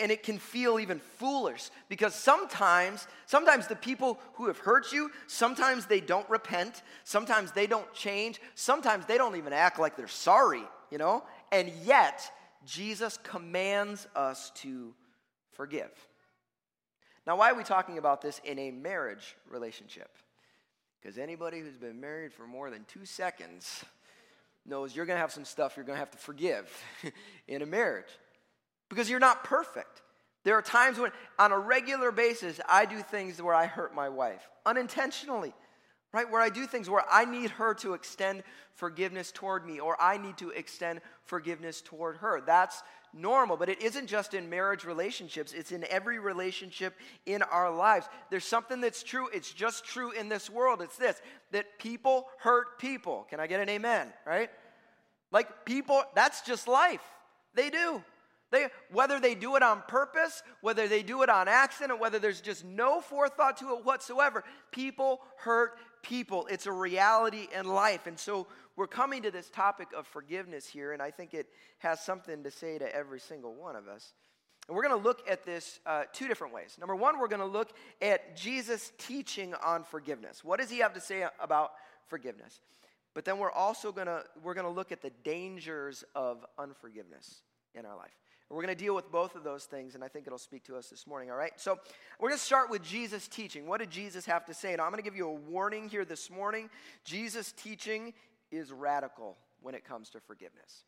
And 0.00 0.10
it 0.10 0.22
can 0.22 0.38
feel 0.38 0.80
even 0.80 0.98
foolish 0.98 1.68
because 1.90 2.14
sometimes, 2.14 3.06
sometimes 3.26 3.66
the 3.66 3.76
people 3.76 4.18
who 4.36 4.46
have 4.46 4.56
hurt 4.56 4.94
you, 4.94 5.10
sometimes 5.26 5.84
they 5.84 6.00
don't 6.00 6.26
repent, 6.30 6.80
sometimes 7.02 7.52
they 7.52 7.66
don't 7.66 7.92
change, 7.92 8.40
sometimes 8.54 9.04
they 9.04 9.18
don't 9.18 9.36
even 9.36 9.52
act 9.52 9.78
like 9.78 9.94
they're 9.94 10.08
sorry, 10.08 10.62
you 10.90 10.96
know? 10.96 11.22
And 11.52 11.70
yet, 11.84 12.22
Jesus 12.64 13.18
commands 13.22 14.06
us 14.16 14.52
to 14.62 14.94
forgive. 15.52 15.90
Now, 17.26 17.36
why 17.36 17.50
are 17.50 17.54
we 17.54 17.64
talking 17.64 17.98
about 17.98 18.22
this 18.22 18.40
in 18.42 18.58
a 18.58 18.70
marriage 18.70 19.36
relationship? 19.50 20.08
Because 21.02 21.18
anybody 21.18 21.60
who's 21.60 21.76
been 21.76 22.00
married 22.00 22.32
for 22.32 22.46
more 22.46 22.70
than 22.70 22.86
two 22.88 23.04
seconds 23.04 23.84
knows 24.66 24.94
you're 24.94 25.06
going 25.06 25.16
to 25.16 25.20
have 25.20 25.32
some 25.32 25.44
stuff 25.44 25.76
you're 25.76 25.84
going 25.84 25.96
to 25.96 26.00
have 26.00 26.10
to 26.10 26.18
forgive 26.18 26.70
in 27.48 27.62
a 27.62 27.66
marriage 27.66 28.08
because 28.88 29.10
you're 29.10 29.20
not 29.20 29.44
perfect. 29.44 30.02
There 30.44 30.56
are 30.56 30.62
times 30.62 30.98
when, 30.98 31.10
on 31.38 31.52
a 31.52 31.58
regular 31.58 32.12
basis, 32.12 32.60
I 32.68 32.84
do 32.84 33.00
things 33.00 33.40
where 33.40 33.54
I 33.54 33.66
hurt 33.66 33.94
my 33.94 34.08
wife 34.08 34.46
unintentionally, 34.66 35.54
right? 36.12 36.30
Where 36.30 36.40
I 36.40 36.50
do 36.50 36.66
things 36.66 36.88
where 36.88 37.04
I 37.10 37.24
need 37.24 37.50
her 37.50 37.74
to 37.74 37.94
extend 37.94 38.42
forgiveness 38.74 39.32
toward 39.32 39.66
me 39.66 39.80
or 39.80 40.00
I 40.00 40.18
need 40.18 40.36
to 40.38 40.50
extend 40.50 41.00
forgiveness 41.24 41.80
toward 41.80 42.18
her. 42.18 42.42
That's 42.42 42.82
normal, 43.14 43.56
but 43.56 43.68
it 43.68 43.80
isn't 43.80 44.06
just 44.06 44.34
in 44.34 44.50
marriage 44.50 44.84
relationships, 44.84 45.52
it's 45.52 45.72
in 45.72 45.84
every 45.90 46.18
relationship 46.18 46.94
in 47.26 47.42
our 47.42 47.74
lives. 47.74 48.08
There's 48.30 48.44
something 48.44 48.80
that's 48.80 49.02
true, 49.02 49.28
it's 49.32 49.52
just 49.52 49.84
true 49.84 50.10
in 50.10 50.28
this 50.28 50.50
world. 50.50 50.82
It's 50.82 50.96
this 50.96 51.20
that 51.52 51.78
people 51.78 52.26
hurt 52.38 52.78
people. 52.78 53.26
Can 53.30 53.40
I 53.40 53.46
get 53.46 53.60
an 53.60 53.68
amen, 53.68 54.12
right? 54.26 54.50
Like 55.30 55.64
people, 55.64 56.02
that's 56.14 56.42
just 56.42 56.68
life. 56.68 57.02
They 57.54 57.70
do. 57.70 58.02
They, 58.50 58.68
whether 58.92 59.18
they 59.18 59.34
do 59.34 59.56
it 59.56 59.64
on 59.64 59.82
purpose, 59.88 60.42
whether 60.60 60.86
they 60.86 61.02
do 61.02 61.22
it 61.22 61.28
on 61.28 61.48
accident, 61.48 61.98
whether 61.98 62.20
there's 62.20 62.40
just 62.40 62.64
no 62.64 63.00
forethought 63.00 63.56
to 63.56 63.76
it 63.76 63.84
whatsoever, 63.84 64.44
people 64.70 65.20
hurt 65.38 65.76
people. 66.02 66.46
It's 66.48 66.66
a 66.66 66.72
reality 66.72 67.48
in 67.52 67.66
life. 67.66 68.06
And 68.06 68.16
so 68.16 68.46
we're 68.76 68.86
coming 68.86 69.22
to 69.22 69.30
this 69.30 69.48
topic 69.50 69.88
of 69.96 70.06
forgiveness 70.06 70.66
here, 70.66 70.92
and 70.92 71.00
I 71.00 71.10
think 71.10 71.34
it 71.34 71.48
has 71.78 72.00
something 72.00 72.42
to 72.42 72.50
say 72.50 72.78
to 72.78 72.94
every 72.94 73.20
single 73.20 73.54
one 73.54 73.76
of 73.76 73.86
us. 73.86 74.12
And 74.66 74.76
we're 74.76 74.82
going 74.82 75.00
to 75.00 75.04
look 75.04 75.22
at 75.28 75.44
this 75.44 75.78
uh, 75.84 76.04
two 76.12 76.26
different 76.26 76.54
ways. 76.54 76.76
Number 76.80 76.96
one, 76.96 77.18
we're 77.18 77.28
going 77.28 77.40
to 77.40 77.46
look 77.46 77.70
at 78.00 78.36
Jesus' 78.36 78.92
teaching 78.98 79.54
on 79.62 79.84
forgiveness. 79.84 80.42
What 80.42 80.58
does 80.58 80.70
he 80.70 80.78
have 80.78 80.94
to 80.94 81.00
say 81.00 81.26
about 81.38 81.72
forgiveness? 82.06 82.60
But 83.14 83.24
then 83.24 83.38
we're 83.38 83.52
also 83.52 83.92
going 83.92 84.06
to 84.08 84.24
we're 84.42 84.54
going 84.54 84.66
to 84.66 84.72
look 84.72 84.90
at 84.90 85.02
the 85.02 85.12
dangers 85.22 86.02
of 86.14 86.44
unforgiveness 86.58 87.42
in 87.74 87.86
our 87.86 87.96
life. 87.96 88.10
We're 88.50 88.62
going 88.62 88.76
to 88.76 88.84
deal 88.84 88.94
with 88.94 89.10
both 89.10 89.34
of 89.34 89.42
those 89.42 89.64
things, 89.64 89.94
and 89.94 90.04
I 90.04 90.08
think 90.08 90.26
it'll 90.26 90.38
speak 90.38 90.64
to 90.64 90.76
us 90.76 90.88
this 90.88 91.06
morning, 91.06 91.30
all 91.30 91.36
right? 91.36 91.52
So 91.56 91.78
we're 92.20 92.28
going 92.28 92.38
to 92.38 92.44
start 92.44 92.70
with 92.70 92.84
Jesus' 92.84 93.26
teaching. 93.26 93.66
What 93.66 93.80
did 93.80 93.90
Jesus 93.90 94.26
have 94.26 94.44
to 94.46 94.54
say? 94.54 94.72
And 94.72 94.80
I'm 94.80 94.90
going 94.90 95.02
to 95.02 95.04
give 95.04 95.16
you 95.16 95.28
a 95.28 95.34
warning 95.34 95.88
here 95.88 96.04
this 96.04 96.30
morning. 96.30 96.68
Jesus' 97.04 97.52
teaching 97.52 98.12
is 98.50 98.72
radical 98.72 99.36
when 99.60 99.74
it 99.74 99.84
comes 99.84 100.10
to 100.10 100.20
forgiveness. 100.20 100.84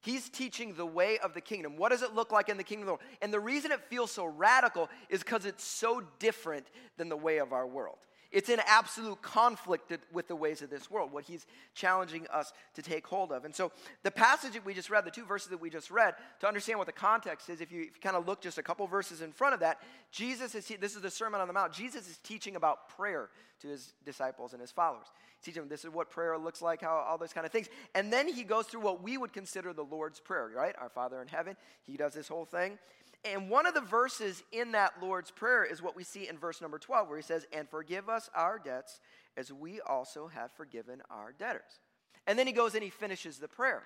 He's 0.00 0.28
teaching 0.28 0.74
the 0.74 0.84
way 0.84 1.18
of 1.18 1.32
the 1.32 1.40
kingdom. 1.40 1.76
What 1.76 1.90
does 1.90 2.02
it 2.02 2.14
look 2.14 2.30
like 2.30 2.50
in 2.50 2.58
the 2.58 2.64
kingdom 2.64 2.82
of 2.82 2.86
the 2.86 2.92
world? 2.92 3.18
And 3.22 3.32
the 3.32 3.40
reason 3.40 3.72
it 3.72 3.80
feels 3.88 4.10
so 4.10 4.26
radical 4.26 4.90
is 5.08 5.20
because 5.20 5.46
it's 5.46 5.64
so 5.64 6.02
different 6.18 6.66
than 6.98 7.08
the 7.08 7.16
way 7.16 7.38
of 7.38 7.54
our 7.54 7.66
world. 7.66 7.96
It's 8.34 8.48
in 8.48 8.60
absolute 8.66 9.22
conflict 9.22 9.96
with 10.12 10.26
the 10.26 10.34
ways 10.34 10.60
of 10.60 10.68
this 10.68 10.90
world, 10.90 11.12
what 11.12 11.22
he's 11.22 11.46
challenging 11.72 12.26
us 12.32 12.52
to 12.74 12.82
take 12.82 13.06
hold 13.06 13.30
of. 13.30 13.44
And 13.44 13.54
so, 13.54 13.70
the 14.02 14.10
passage 14.10 14.54
that 14.54 14.64
we 14.66 14.74
just 14.74 14.90
read, 14.90 15.04
the 15.04 15.12
two 15.12 15.24
verses 15.24 15.50
that 15.50 15.60
we 15.60 15.70
just 15.70 15.88
read, 15.88 16.14
to 16.40 16.48
understand 16.48 16.80
what 16.80 16.86
the 16.86 16.92
context 16.92 17.48
is, 17.48 17.60
if 17.60 17.70
you, 17.70 17.82
if 17.82 17.94
you 17.94 18.00
kind 18.02 18.16
of 18.16 18.26
look 18.26 18.40
just 18.40 18.58
a 18.58 18.62
couple 18.62 18.84
verses 18.88 19.22
in 19.22 19.30
front 19.30 19.54
of 19.54 19.60
that, 19.60 19.78
Jesus 20.10 20.56
is, 20.56 20.66
this 20.80 20.96
is 20.96 21.00
the 21.00 21.10
Sermon 21.12 21.40
on 21.40 21.46
the 21.46 21.54
Mount. 21.54 21.72
Jesus 21.72 22.08
is 22.08 22.18
teaching 22.18 22.56
about 22.56 22.88
prayer 22.88 23.30
to 23.60 23.68
his 23.68 23.94
disciples 24.04 24.52
and 24.52 24.60
his 24.60 24.72
followers 24.72 25.06
teach 25.44 25.54
them 25.54 25.68
this 25.68 25.84
is 25.84 25.90
what 25.90 26.10
prayer 26.10 26.36
looks 26.38 26.62
like, 26.62 26.80
how 26.80 27.04
all 27.06 27.18
those 27.18 27.32
kind 27.32 27.44
of 27.44 27.52
things. 27.52 27.68
And 27.94 28.12
then 28.12 28.26
he 28.26 28.42
goes 28.44 28.66
through 28.66 28.80
what 28.80 29.02
we 29.02 29.18
would 29.18 29.32
consider 29.32 29.72
the 29.72 29.84
Lord's 29.84 30.18
Prayer, 30.18 30.50
right? 30.54 30.74
Our 30.80 30.88
Father 30.88 31.20
in 31.20 31.28
heaven. 31.28 31.56
He 31.86 31.96
does 31.96 32.14
this 32.14 32.28
whole 32.28 32.46
thing. 32.46 32.78
And 33.24 33.48
one 33.48 33.66
of 33.66 33.74
the 33.74 33.80
verses 33.80 34.42
in 34.52 34.72
that 34.72 34.94
Lord's 35.02 35.30
Prayer 35.30 35.64
is 35.64 35.80
what 35.80 35.96
we 35.96 36.04
see 36.04 36.28
in 36.28 36.36
verse 36.36 36.60
number 36.60 36.78
12, 36.78 37.08
where 37.08 37.16
he 37.16 37.22
says, 37.22 37.46
And 37.52 37.68
forgive 37.68 38.08
us 38.08 38.28
our 38.34 38.58
debts 38.58 39.00
as 39.36 39.52
we 39.52 39.80
also 39.80 40.28
have 40.28 40.52
forgiven 40.52 41.00
our 41.10 41.32
debtors. 41.32 41.80
And 42.26 42.38
then 42.38 42.46
he 42.46 42.52
goes 42.52 42.74
and 42.74 42.84
he 42.84 42.90
finishes 42.90 43.38
the 43.38 43.48
prayer. 43.48 43.82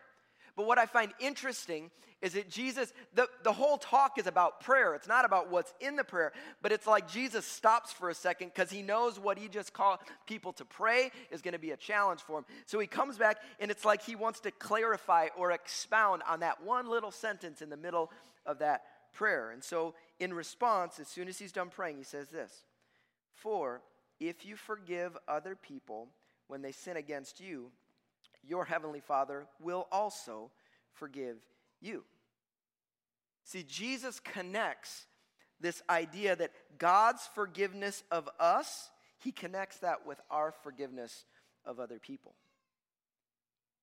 But 0.57 0.67
what 0.67 0.79
I 0.79 0.87
find 0.87 1.13
interesting 1.21 1.93
is 2.21 2.33
that 2.33 2.51
Jesus, 2.51 2.93
the, 3.15 3.29
the 3.45 3.53
whole 3.53 3.79
talk 3.79 4.19
is 4.19 4.27
about 4.27 4.61
prayer. 4.61 4.97
It's 4.97 5.07
not 5.07 5.25
about 5.25 5.53
what's 5.53 5.73
in 5.79 5.95
the 5.95 6.03
prayer, 6.03 6.33
but 6.63 6.73
it's 6.73 6.87
like 6.87 7.09
Jesus 7.09 7.47
stops 7.47 7.93
for 7.93 8.11
a 8.11 8.15
second 8.15 8.51
because 8.53 8.69
he 8.69 8.83
knows 8.83 9.21
what 9.21 9.39
he 9.39 9.47
just 9.47 9.73
called 9.73 10.01
people 10.27 10.53
to 10.55 10.65
pray 10.65 11.13
is 11.31 11.43
going 11.43 11.53
to 11.53 11.61
be 11.61 11.71
a 11.71 11.77
challenge 11.77 12.23
for 12.23 12.39
him. 12.39 12.45
So 12.67 12.81
he 12.81 12.89
comes 12.89 13.19
back 13.19 13.37
and 13.61 13.71
it's 13.71 13.85
like 13.85 14.03
he 14.03 14.17
wants 14.17 14.41
to 14.41 14.51
clarify 14.51 15.29
or 15.37 15.53
expound 15.53 16.23
on 16.29 16.41
that 16.41 16.65
one 16.65 16.91
little 16.91 17.13
sentence 17.13 17.63
in 17.63 17.71
the 17.71 17.77
middle 17.77 18.11
of 18.45 18.59
that 18.59 18.83
prayer. 19.13 19.51
And 19.51 19.63
so 19.63 19.95
in 20.19 20.33
response, 20.33 20.99
as 20.99 21.09
soon 21.09 21.29
as 21.29 21.39
he's 21.39 21.53
done 21.53 21.71
praying, 21.71 21.99
he 21.99 22.05
says 22.05 22.29
this 22.29 22.65
For 23.35 23.83
if 24.21 24.45
you 24.45 24.57
forgive 24.57 25.17
other 25.27 25.57
people 25.57 26.09
when 26.47 26.63
they 26.63 26.73
sin 26.73 26.97
against 26.97 27.41
you, 27.41 27.71
your 28.43 28.65
heavenly 28.65 29.01
Father 29.01 29.47
will 29.61 29.87
also 29.93 30.51
forgive 30.93 31.37
you. 31.81 32.05
See, 33.45 33.63
Jesus 33.63 34.21
connects 34.21 35.07
this 35.61 35.83
idea 35.89 36.37
that 36.37 36.53
God's 36.79 37.29
forgiveness 37.35 38.05
of 38.11 38.29
us, 38.39 38.91
he 39.19 39.33
connects 39.33 39.79
that 39.79 40.07
with 40.07 40.21
our 40.31 40.53
forgiveness 40.63 41.25
of 41.65 41.81
other 41.81 41.99
people. 41.99 42.35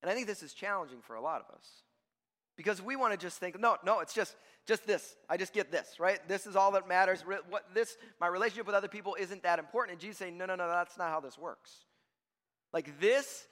And 0.01 0.10
I 0.10 0.13
think 0.13 0.27
this 0.27 0.44
is 0.44 0.53
challenging 0.53 1.01
for 1.01 1.15
a 1.15 1.22
lot 1.22 1.41
of 1.41 1.55
us. 1.55 1.67
Because 2.55 2.81
we 2.81 2.95
want 2.95 3.13
to 3.13 3.17
just 3.17 3.38
think, 3.38 3.59
no, 3.59 3.77
no, 3.83 4.00
it's 4.00 4.13
just 4.13 4.35
just 4.65 4.88
this. 4.88 5.15
I 5.29 5.38
just 5.38 5.53
get 5.53 5.71
this, 5.71 6.00
right? 6.00 6.19
This 6.27 6.47
is 6.47 6.55
all 6.55 6.71
that 6.71 6.88
matters. 6.88 7.21
What 7.21 7.65
this 7.74 7.97
my 8.19 8.27
relationship 8.27 8.65
with 8.65 8.75
other 8.75 8.88
people 8.88 9.15
isn't 9.19 9.43
that 9.43 9.59
important. 9.59 9.93
And 9.93 10.01
Jesus 10.01 10.17
saying, 10.17 10.38
no, 10.38 10.45
no, 10.45 10.55
no, 10.55 10.67
that's 10.67 10.97
not 10.97 11.09
how 11.09 11.19
this 11.19 11.38
works. 11.38 11.71
Like 12.74 13.00
this 13.00 13.47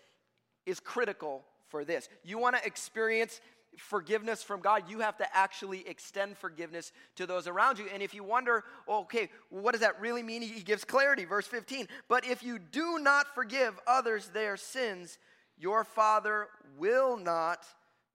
is 0.66 0.80
critical 0.80 1.44
for 1.70 1.86
this. 1.86 2.10
You 2.24 2.38
want 2.38 2.56
to 2.56 2.66
experience 2.66 3.40
forgiveness 3.78 4.44
from 4.44 4.62
God, 4.62 4.84
you 4.88 5.00
have 5.00 5.18
to 5.18 5.36
actually 5.36 5.88
extend 5.88 6.38
forgiveness 6.38 6.92
to 7.16 7.26
those 7.26 7.48
around 7.48 7.80
you. 7.80 7.86
And 7.92 8.04
if 8.04 8.14
you 8.14 8.24
wonder, 8.24 8.64
okay, 8.88 9.30
what 9.50 9.72
does 9.72 9.82
that 9.82 10.00
really 10.00 10.24
mean? 10.24 10.42
He 10.42 10.62
gives 10.62 10.84
clarity, 10.84 11.26
verse 11.26 11.48
15. 11.48 11.88
But 12.08 12.26
if 12.26 12.44
you 12.44 12.60
do 12.60 13.00
not 13.00 13.34
forgive 13.34 13.80
others 13.88 14.28
their 14.28 14.58
sins, 14.58 15.18
your 15.58 15.84
Father 15.84 16.48
will 16.78 17.18
not 17.18 17.66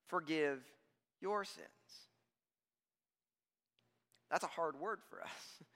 forgive 0.07 0.61
your 1.21 1.45
sins. 1.45 1.69
That's 4.31 4.45
a 4.45 4.49
hard 4.49 4.79
word 4.79 5.01
for 5.09 5.21
us. 5.21 5.29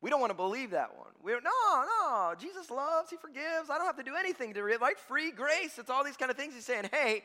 We 0.00 0.10
don't 0.10 0.20
want 0.20 0.30
to 0.30 0.36
believe 0.36 0.70
that 0.70 0.96
one. 0.96 1.10
We're, 1.24 1.40
no, 1.40 1.50
no, 1.74 2.32
Jesus 2.38 2.70
loves, 2.70 3.10
He 3.10 3.16
forgives. 3.16 3.68
I 3.68 3.78
don't 3.78 3.86
have 3.86 3.96
to 3.96 4.04
do 4.04 4.14
anything 4.14 4.54
to, 4.54 4.78
like 4.80 4.96
free 4.96 5.32
grace. 5.32 5.76
It's 5.76 5.90
all 5.90 6.04
these 6.04 6.16
kind 6.16 6.30
of 6.30 6.36
things. 6.36 6.54
He's 6.54 6.64
saying, 6.64 6.88
hey, 6.92 7.24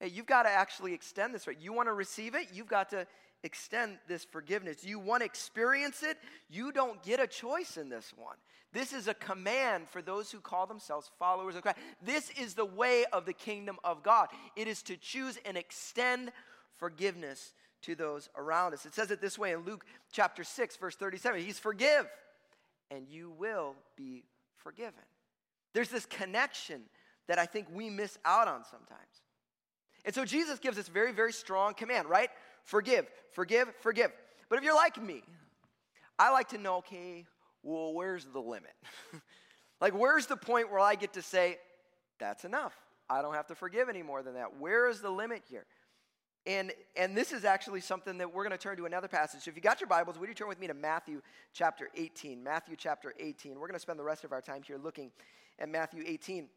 hey, 0.00 0.08
you've 0.08 0.24
got 0.24 0.44
to 0.44 0.48
actually 0.48 0.94
extend 0.94 1.34
this 1.34 1.46
right. 1.46 1.58
You 1.60 1.74
want 1.74 1.88
to 1.88 1.92
receive 1.92 2.34
it? 2.34 2.48
You've 2.54 2.68
got 2.68 2.88
to 2.90 3.06
extend 3.42 3.98
this 4.08 4.24
forgiveness. 4.24 4.82
You 4.82 4.98
want 4.98 5.20
to 5.20 5.26
experience 5.26 6.02
it? 6.02 6.16
You 6.48 6.72
don't 6.72 7.02
get 7.02 7.20
a 7.20 7.26
choice 7.26 7.76
in 7.76 7.90
this 7.90 8.12
one. 8.16 8.36
This 8.72 8.92
is 8.92 9.06
a 9.06 9.14
command 9.14 9.88
for 9.88 10.02
those 10.02 10.32
who 10.32 10.40
call 10.40 10.66
themselves 10.66 11.10
followers 11.18 11.54
of 11.54 11.62
Christ. 11.62 11.78
This 12.02 12.30
is 12.30 12.54
the 12.54 12.64
way 12.64 13.04
of 13.12 13.26
the 13.26 13.32
kingdom 13.32 13.76
of 13.84 14.02
God. 14.02 14.28
It 14.56 14.66
is 14.66 14.82
to 14.84 14.96
choose 14.96 15.38
and 15.44 15.56
extend 15.56 16.32
forgiveness 16.84 17.54
to 17.80 17.94
those 17.94 18.28
around 18.36 18.74
us. 18.74 18.84
It 18.84 18.92
says 18.92 19.10
it 19.10 19.18
this 19.18 19.38
way 19.38 19.52
in 19.52 19.60
Luke 19.60 19.86
chapter 20.12 20.44
6, 20.44 20.76
verse 20.76 20.94
37 20.96 21.40
He's 21.40 21.58
forgive, 21.58 22.06
and 22.90 23.08
you 23.08 23.30
will 23.30 23.74
be 23.96 24.24
forgiven. 24.58 24.92
There's 25.72 25.88
this 25.88 26.04
connection 26.04 26.82
that 27.26 27.38
I 27.38 27.46
think 27.46 27.68
we 27.72 27.88
miss 27.88 28.18
out 28.26 28.48
on 28.48 28.64
sometimes. 28.64 29.22
And 30.04 30.14
so 30.14 30.26
Jesus 30.26 30.58
gives 30.58 30.76
this 30.76 30.88
very, 30.88 31.10
very 31.10 31.32
strong 31.32 31.72
command, 31.72 32.06
right? 32.06 32.28
Forgive, 32.64 33.06
forgive, 33.32 33.68
forgive. 33.80 34.12
But 34.50 34.58
if 34.58 34.64
you're 34.64 34.74
like 34.74 35.02
me, 35.02 35.22
I 36.18 36.32
like 36.32 36.50
to 36.50 36.58
know, 36.58 36.76
okay, 36.76 37.24
well, 37.62 37.94
where's 37.94 38.26
the 38.26 38.40
limit? 38.40 38.74
like, 39.80 39.98
where's 39.98 40.26
the 40.26 40.36
point 40.36 40.70
where 40.70 40.80
I 40.80 40.96
get 40.96 41.14
to 41.14 41.22
say, 41.22 41.56
that's 42.20 42.44
enough? 42.44 42.74
I 43.08 43.22
don't 43.22 43.34
have 43.34 43.46
to 43.46 43.54
forgive 43.54 43.88
any 43.88 44.02
more 44.02 44.22
than 44.22 44.34
that. 44.34 44.58
Where 44.58 44.86
is 44.90 45.00
the 45.00 45.10
limit 45.10 45.44
here? 45.48 45.64
And, 46.46 46.72
and 46.96 47.16
this 47.16 47.32
is 47.32 47.44
actually 47.44 47.80
something 47.80 48.18
that 48.18 48.32
we're 48.32 48.42
going 48.42 48.56
to 48.56 48.58
turn 48.58 48.76
to 48.76 48.84
another 48.84 49.08
passage. 49.08 49.42
So 49.42 49.50
if 49.50 49.56
you 49.56 49.62
got 49.62 49.80
your 49.80 49.88
Bibles, 49.88 50.18
would 50.18 50.28
you 50.28 50.34
turn 50.34 50.48
with 50.48 50.60
me 50.60 50.66
to 50.66 50.74
Matthew 50.74 51.22
chapter 51.54 51.88
18? 51.94 52.42
Matthew 52.42 52.76
chapter 52.76 53.14
18. 53.18 53.52
We're 53.54 53.60
going 53.60 53.72
to 53.72 53.78
spend 53.78 53.98
the 53.98 54.04
rest 54.04 54.24
of 54.24 54.32
our 54.32 54.42
time 54.42 54.62
here 54.62 54.76
looking 54.76 55.10
at 55.58 55.70
Matthew 55.70 56.02
18. 56.06 56.48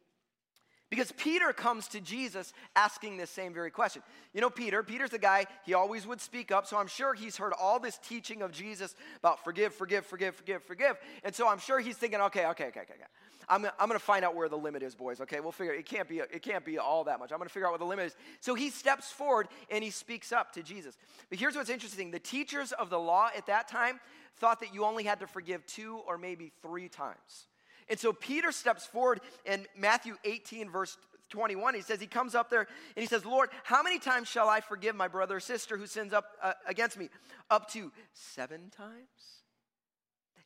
Because 0.89 1.11
Peter 1.13 1.51
comes 1.51 1.89
to 1.89 1.99
Jesus 1.99 2.53
asking 2.75 3.17
this 3.17 3.29
same 3.29 3.53
very 3.53 3.71
question. 3.71 4.01
You 4.33 4.39
know, 4.39 4.49
Peter, 4.49 4.83
Peter's 4.83 5.09
the 5.09 5.19
guy, 5.19 5.45
he 5.65 5.73
always 5.73 6.07
would 6.07 6.21
speak 6.21 6.49
up, 6.49 6.65
so 6.65 6.77
I'm 6.77 6.87
sure 6.87 7.13
he's 7.13 7.35
heard 7.35 7.51
all 7.51 7.77
this 7.77 7.97
teaching 7.97 8.41
of 8.41 8.53
Jesus 8.53 8.95
about 9.17 9.43
forgive, 9.43 9.73
forgive, 9.73 10.05
forgive, 10.05 10.35
forgive, 10.35 10.63
forgive. 10.63 10.97
And 11.25 11.35
so 11.35 11.49
I'm 11.49 11.59
sure 11.59 11.81
he's 11.81 11.97
thinking, 11.97 12.21
okay, 12.21 12.45
okay, 12.47 12.67
okay, 12.67 12.81
okay, 12.81 12.93
okay. 12.93 13.03
I'm, 13.49 13.65
I'm 13.65 13.87
going 13.87 13.99
to 13.99 13.99
find 13.99 14.25
out 14.25 14.35
where 14.35 14.49
the 14.49 14.57
limit 14.57 14.83
is, 14.83 14.93
boys. 14.93 15.21
Okay, 15.21 15.39
we'll 15.39 15.51
figure 15.51 15.73
it. 15.73 15.85
Can't 15.85 16.07
be 16.07 16.19
it 16.19 16.41
can't 16.41 16.65
be 16.65 16.77
all 16.77 17.05
that 17.05 17.19
much. 17.19 17.31
I'm 17.31 17.37
going 17.37 17.47
to 17.47 17.53
figure 17.53 17.67
out 17.67 17.71
what 17.71 17.79
the 17.79 17.85
limit 17.85 18.07
is. 18.07 18.15
So 18.41 18.55
he 18.55 18.69
steps 18.69 19.09
forward 19.11 19.47
and 19.71 19.83
he 19.83 19.89
speaks 19.89 20.31
up 20.31 20.51
to 20.53 20.63
Jesus. 20.63 20.97
But 21.29 21.39
here's 21.39 21.55
what's 21.55 21.69
interesting: 21.69 22.11
the 22.11 22.19
teachers 22.19 22.71
of 22.73 22.89
the 22.89 22.99
law 22.99 23.29
at 23.35 23.45
that 23.47 23.67
time 23.67 23.99
thought 24.37 24.59
that 24.59 24.73
you 24.73 24.83
only 24.83 25.03
had 25.03 25.19
to 25.21 25.27
forgive 25.27 25.65
two 25.65 26.01
or 26.07 26.17
maybe 26.17 26.51
three 26.61 26.89
times. 26.89 27.47
And 27.89 27.97
so 27.97 28.11
Peter 28.11 28.51
steps 28.51 28.85
forward 28.85 29.21
in 29.45 29.65
Matthew 29.77 30.17
18, 30.25 30.69
verse 30.69 30.97
21. 31.29 31.73
He 31.75 31.81
says, 31.81 31.99
He 31.99 32.07
comes 32.07 32.35
up 32.35 32.49
there 32.49 32.61
and 32.61 33.01
he 33.01 33.05
says, 33.05 33.25
Lord, 33.25 33.49
how 33.63 33.81
many 33.81 33.99
times 33.99 34.27
shall 34.27 34.49
I 34.49 34.61
forgive 34.61 34.95
my 34.95 35.07
brother 35.07 35.37
or 35.37 35.39
sister 35.39 35.77
who 35.77 35.87
sins 35.87 36.13
up 36.13 36.25
uh, 36.41 36.53
against 36.67 36.97
me? 36.97 37.09
Up 37.49 37.69
to 37.71 37.91
seven 38.13 38.69
times? 38.75 39.43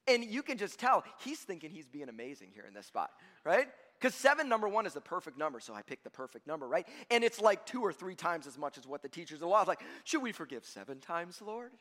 And 0.08 0.24
you 0.24 0.42
can 0.42 0.58
just 0.58 0.80
tell 0.80 1.04
he's 1.24 1.40
thinking 1.40 1.70
he's 1.70 1.88
being 1.88 2.10
amazing 2.10 2.50
here 2.54 2.66
in 2.68 2.74
this 2.74 2.88
spot, 2.88 3.12
right? 3.46 3.68
Because 4.00 4.16
seven, 4.16 4.50
number 4.50 4.68
one, 4.68 4.88
is 4.88 4.94
the 4.94 5.02
perfect 5.02 5.38
number, 5.38 5.60
so 5.60 5.76
I 5.76 5.84
picked 5.84 6.04
the 6.04 6.10
perfect 6.10 6.48
number, 6.48 6.68
right? 6.68 6.88
And 7.12 7.24
it's 7.24 7.40
like 7.40 7.68
two 7.68 7.82
or 7.82 7.94
three 7.94 8.16
times 8.16 8.48
as 8.48 8.58
much 8.58 8.80
as 8.80 8.88
what 8.88 9.04
the 9.04 9.10
teachers 9.10 9.36
of 9.36 9.42
the 9.42 9.48
law 9.48 9.62
is 9.62 9.68
like, 9.68 9.82
should 10.04 10.24
we 10.24 10.32
forgive 10.32 10.66
seven 10.66 11.00
times, 11.00 11.40
Lord? 11.40 11.72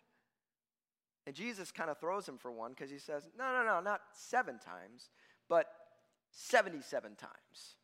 And 1.27 1.35
Jesus 1.35 1.71
kind 1.73 1.89
of 1.89 1.99
throws 1.99 2.29
him 2.29 2.37
for 2.37 2.53
one 2.53 2.73
because 2.73 2.91
he 2.91 2.99
says, 2.99 3.23
no, 3.39 3.53
no, 3.53 3.65
no, 3.65 3.81
not 3.81 4.01
seven 4.13 4.59
times, 4.59 5.09
but 5.49 5.67
77 6.31 7.15
times. 7.15 7.77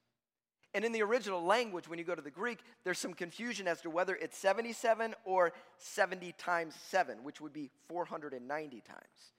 And 0.75 0.85
in 0.85 0.93
the 0.93 1.03
original 1.03 1.43
language, 1.43 1.89
when 1.89 1.99
you 1.99 2.05
go 2.05 2.15
to 2.15 2.21
the 2.21 2.31
Greek, 2.31 2.59
there's 2.85 2.99
some 2.99 3.15
confusion 3.15 3.67
as 3.67 3.81
to 3.81 3.91
whether 3.91 4.15
it's 4.17 4.37
77 4.37 5.15
or 5.25 5.53
70 5.79 6.35
times 6.37 6.75
7, 6.89 7.25
which 7.25 7.41
would 7.41 7.55
be 7.55 7.71
490 7.89 8.83
times. 8.83 9.33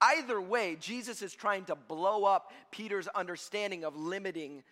Either 0.00 0.40
way, 0.40 0.76
Jesus 0.80 1.22
is 1.22 1.32
trying 1.32 1.64
to 1.66 1.74
blow 1.74 2.24
up 2.24 2.52
Peter's 2.70 3.08
understanding 3.08 3.84
of 3.84 3.96
limiting 3.96 4.62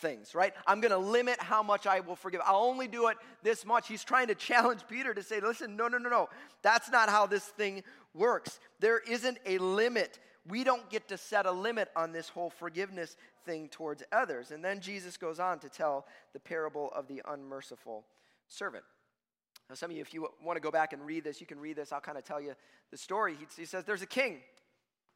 things, 0.00 0.34
right? 0.34 0.52
I'm 0.66 0.80
going 0.80 0.92
to 0.92 0.98
limit 0.98 1.40
how 1.40 1.62
much 1.62 1.86
I 1.86 2.00
will 2.00 2.16
forgive. 2.16 2.40
I'll 2.44 2.64
only 2.64 2.88
do 2.88 3.08
it 3.08 3.16
this 3.42 3.64
much. 3.64 3.86
He's 3.88 4.04
trying 4.04 4.28
to 4.28 4.34
challenge 4.50 4.80
Peter 4.88 5.14
to 5.14 5.22
say, 5.22 5.40
listen, 5.40 5.76
no, 5.76 5.88
no, 5.88 5.98
no, 5.98 6.08
no. 6.08 6.28
That's 6.62 6.90
not 6.90 7.08
how 7.08 7.26
this 7.26 7.44
thing 7.44 7.82
works. 8.14 8.58
There 8.80 8.98
isn't 8.98 9.38
a 9.46 9.58
limit. 9.58 10.18
We 10.48 10.64
don't 10.64 10.88
get 10.90 11.08
to 11.08 11.18
set 11.18 11.46
a 11.46 11.52
limit 11.52 11.88
on 11.94 12.12
this 12.12 12.28
whole 12.28 12.50
forgiveness 12.50 13.16
thing 13.44 13.68
towards 13.68 14.02
others. 14.10 14.50
And 14.50 14.64
then 14.64 14.80
Jesus 14.80 15.16
goes 15.16 15.38
on 15.38 15.58
to 15.60 15.68
tell 15.68 16.06
the 16.32 16.40
parable 16.40 16.90
of 16.94 17.06
the 17.06 17.22
unmerciful 17.28 18.04
servant. 18.48 18.84
Now, 19.68 19.76
some 19.76 19.90
of 19.90 19.96
you, 19.96 20.02
if 20.02 20.12
you 20.12 20.26
want 20.42 20.56
to 20.56 20.60
go 20.60 20.70
back 20.70 20.92
and 20.92 21.04
read 21.06 21.22
this, 21.22 21.40
you 21.40 21.46
can 21.46 21.60
read 21.60 21.76
this. 21.76 21.92
I'll 21.92 22.00
kind 22.00 22.18
of 22.18 22.24
tell 22.24 22.40
you 22.40 22.54
the 22.90 22.96
story. 22.96 23.36
He, 23.38 23.46
he 23.56 23.64
says, 23.64 23.84
There's 23.84 24.02
a 24.02 24.06
king 24.06 24.38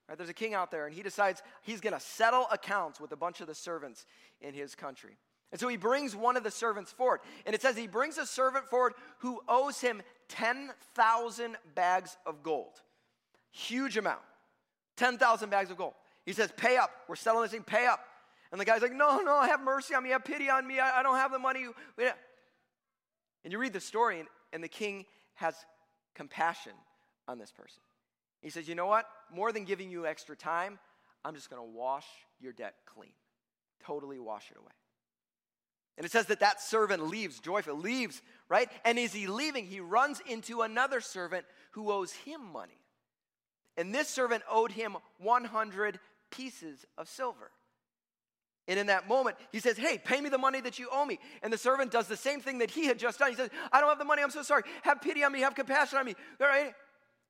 Right, 0.08 0.18
there's 0.18 0.30
a 0.30 0.34
king 0.34 0.52
out 0.52 0.70
there, 0.70 0.87
and 0.87 0.94
he 0.94 1.02
decides 1.02 1.42
he's 1.62 1.80
going 1.80 1.94
to 1.94 2.00
settle 2.00 2.46
accounts 2.52 3.00
with 3.00 3.12
a 3.12 3.16
bunch 3.16 3.40
of 3.40 3.46
the 3.46 3.54
servants 3.54 4.04
in 4.40 4.52
his 4.52 4.75
country. 4.75 5.16
And 5.50 5.61
so 5.61 5.68
he 5.68 5.76
brings 5.76 6.16
one 6.16 6.37
of 6.37 6.42
the 6.42 6.50
servants 6.50 6.90
forward. 6.90 7.20
And 7.46 7.54
it 7.54 7.62
says 7.62 7.76
he 7.76 7.87
brings 7.87 8.18
a 8.18 8.26
servant 8.26 8.66
forward 8.66 8.94
who 9.18 9.40
owes 9.49 9.80
him 9.80 10.02
10,000 10.28 11.56
bags 11.76 12.16
of 12.26 12.42
gold. 12.42 12.80
Huge 13.52 13.96
amount. 13.96 14.18
10,000 14.96 15.50
bags 15.50 15.70
of 15.70 15.76
gold. 15.76 15.94
He 16.26 16.32
says, 16.32 16.52
Pay 16.56 16.76
up. 16.76 16.90
We're 17.08 17.14
selling 17.14 17.42
this 17.42 17.52
thing, 17.52 17.62
pay 17.62 17.87
up. 17.87 18.00
And 18.50 18.61
the 18.61 18.64
guy's 18.64 18.82
like, 18.82 18.92
No, 18.92 19.20
no, 19.20 19.42
have 19.42 19.61
mercy 19.61 19.94
on 19.94 20.02
me, 20.02 20.11
have 20.11 20.25
pity 20.25 20.50
on 20.50 20.66
me. 20.66 20.80
I, 20.80 21.00
I 21.00 21.02
don't 21.04 21.16
have 21.16 21.30
the 21.30 21.38
money. 21.38 21.66
And 23.44 23.52
you 23.52 23.58
read 23.58 23.73
the 23.73 23.80
story, 23.80 24.18
and, 24.18 24.28
and 24.52 24.64
the 24.64 24.68
king 24.68 25.06
has 25.34 25.54
compassion 26.16 26.73
on 27.28 27.38
this 27.38 27.52
person. 27.52 27.83
He 28.44 28.50
says, 28.50 28.68
You 28.68 28.76
know 28.76 28.86
what? 28.86 29.06
More 29.34 29.50
than 29.50 29.64
giving 29.64 29.90
you 29.90 30.06
extra 30.06 30.36
time, 30.36 30.78
I'm 31.24 31.34
just 31.34 31.50
going 31.50 31.60
to 31.60 31.76
wash 31.76 32.06
your 32.38 32.52
debt 32.52 32.74
clean. 32.86 33.10
Totally 33.84 34.20
wash 34.20 34.50
it 34.50 34.58
away. 34.58 34.70
And 35.96 36.04
it 36.04 36.12
says 36.12 36.26
that 36.26 36.40
that 36.40 36.60
servant 36.60 37.08
leaves, 37.08 37.40
joyful, 37.40 37.76
leaves, 37.76 38.20
right? 38.48 38.68
And 38.84 38.98
as 38.98 39.12
he 39.12 39.26
leaving, 39.26 39.66
he 39.66 39.80
runs 39.80 40.20
into 40.28 40.62
another 40.62 41.00
servant 41.00 41.46
who 41.72 41.90
owes 41.90 42.12
him 42.12 42.40
money. 42.52 42.78
And 43.76 43.94
this 43.94 44.08
servant 44.08 44.42
owed 44.50 44.72
him 44.72 44.96
100 45.18 45.98
pieces 46.30 46.84
of 46.98 47.08
silver. 47.08 47.50
And 48.66 48.78
in 48.78 48.86
that 48.86 49.08
moment, 49.08 49.36
he 49.52 49.60
says, 49.60 49.76
Hey, 49.76 49.98
pay 50.02 50.20
me 50.20 50.28
the 50.28 50.38
money 50.38 50.60
that 50.60 50.78
you 50.78 50.88
owe 50.92 51.04
me. 51.04 51.18
And 51.42 51.52
the 51.52 51.58
servant 51.58 51.90
does 51.90 52.08
the 52.08 52.16
same 52.16 52.40
thing 52.40 52.58
that 52.58 52.70
he 52.70 52.86
had 52.86 52.98
just 52.98 53.18
done. 53.18 53.30
He 53.30 53.36
says, 53.36 53.50
I 53.72 53.80
don't 53.80 53.88
have 53.88 53.98
the 53.98 54.04
money. 54.04 54.22
I'm 54.22 54.30
so 54.30 54.42
sorry. 54.42 54.62
Have 54.82 55.00
pity 55.00 55.22
on 55.22 55.32
me. 55.32 55.40
Have 55.40 55.54
compassion 55.54 55.98
on 55.98 56.06
me. 56.06 56.14
All 56.40 56.46
right? 56.46 56.74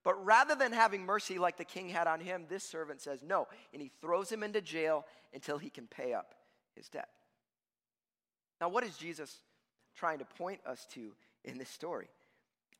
But 0.05 0.23
rather 0.25 0.55
than 0.55 0.73
having 0.73 1.05
mercy 1.05 1.39
like 1.39 1.57
the 1.57 1.65
king 1.65 1.89
had 1.89 2.07
on 2.07 2.21
him, 2.21 2.45
this 2.49 2.63
servant 2.63 3.01
says, 3.01 3.23
No. 3.23 3.49
And 3.73 3.81
he 3.83 3.91
throws 4.01 4.31
him 4.31 4.43
into 4.43 4.61
jail 4.61 5.07
until 5.33 5.59
he 5.59 5.71
can 5.71 5.87
pay 5.87 6.13
up 6.13 6.35
his 6.77 6.89
debt. 6.89 7.09
Now, 8.61 8.69
what 8.69 8.85
is 8.85 8.97
Jesus 8.97 9.39
trying 9.97 10.19
to 10.19 10.25
point 10.25 10.61
us 10.67 10.87
to 10.93 11.13
in 11.45 11.59
this 11.59 11.71
story? 11.71 12.09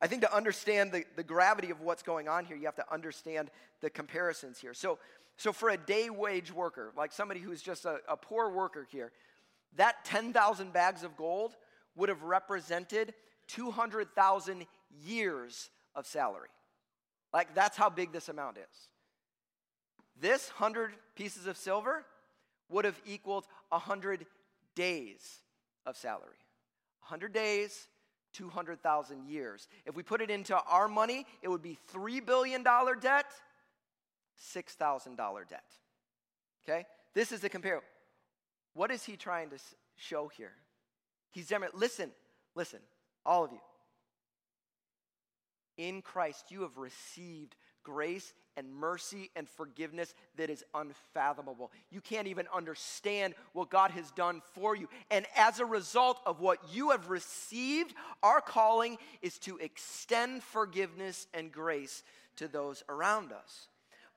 I 0.01 0.07
think 0.07 0.21
to 0.21 0.33
understand 0.33 0.91
the, 0.91 1.03
the 1.15 1.23
gravity 1.23 1.71
of 1.71 1.81
what's 1.81 2.03
going 2.03 2.27
on 2.27 2.45
here, 2.45 2.55
you 2.55 2.65
have 2.65 2.75
to 2.75 2.93
understand 2.93 3.49
the 3.81 3.89
comparisons 3.89 4.59
here. 4.59 4.73
So, 4.73 4.99
so 5.37 5.51
for 5.51 5.69
a 5.69 5.77
day 5.77 6.09
wage 6.09 6.53
worker, 6.53 6.91
like 6.95 7.11
somebody 7.11 7.39
who's 7.39 7.61
just 7.61 7.85
a, 7.85 7.99
a 8.07 8.15
poor 8.15 8.49
worker 8.49 8.85
here, 8.91 9.11
that 9.77 10.05
10,000 10.05 10.71
bags 10.73 11.03
of 11.03 11.17
gold 11.17 11.55
would 11.95 12.09
have 12.09 12.23
represented 12.23 13.13
200,000 13.47 14.65
years 15.03 15.69
of 15.95 16.05
salary. 16.05 16.49
Like, 17.35 17.53
that's 17.53 17.75
how 17.75 17.89
big 17.89 18.13
this 18.13 18.29
amount 18.29 18.55
is. 18.57 18.87
This 20.17 20.49
100 20.51 20.93
pieces 21.17 21.47
of 21.47 21.57
silver 21.57 22.05
would 22.69 22.85
have 22.85 22.97
equaled 23.05 23.45
100 23.67 24.25
days 24.73 25.41
of 25.85 25.97
salary. 25.97 26.37
100 27.01 27.33
days, 27.33 27.89
200,000 28.31 29.27
years. 29.27 29.67
If 29.85 29.97
we 29.97 30.01
put 30.01 30.21
it 30.21 30.29
into 30.29 30.57
our 30.57 30.87
money, 30.87 31.25
it 31.41 31.49
would 31.49 31.61
be 31.61 31.77
$3 31.93 32.25
billion 32.25 32.63
debt, 32.63 33.25
$6,000 34.55 35.49
debt. 35.49 35.63
Okay? 36.63 36.85
This 37.13 37.33
is 37.33 37.43
a 37.43 37.49
compare. 37.49 37.81
What 38.75 38.91
is 38.91 39.03
he 39.03 39.17
trying 39.17 39.49
to 39.49 39.57
show 39.97 40.29
here? 40.29 40.53
He's 41.31 41.49
demonstrating, 41.49 41.81
listen, 41.81 42.11
listen, 42.55 42.79
all 43.25 43.43
of 43.43 43.51
you. 43.51 43.59
In 45.77 46.01
Christ, 46.01 46.51
you 46.51 46.61
have 46.61 46.77
received 46.77 47.55
grace 47.83 48.33
and 48.57 48.73
mercy 48.73 49.29
and 49.35 49.47
forgiveness 49.47 50.13
that 50.37 50.49
is 50.49 50.63
unfathomable. 50.73 51.71
You 51.91 52.01
can't 52.01 52.27
even 52.27 52.47
understand 52.53 53.35
what 53.53 53.69
God 53.69 53.91
has 53.91 54.11
done 54.11 54.41
for 54.53 54.75
you. 54.75 54.89
And 55.11 55.25
as 55.35 55.59
a 55.59 55.65
result 55.65 56.19
of 56.25 56.39
what 56.39 56.59
you 56.73 56.91
have 56.91 57.09
received, 57.09 57.93
our 58.23 58.41
calling 58.41 58.97
is 59.21 59.37
to 59.39 59.57
extend 59.57 60.43
forgiveness 60.43 61.27
and 61.33 61.51
grace 61.51 62.03
to 62.37 62.47
those 62.47 62.83
around 62.89 63.31
us. 63.31 63.67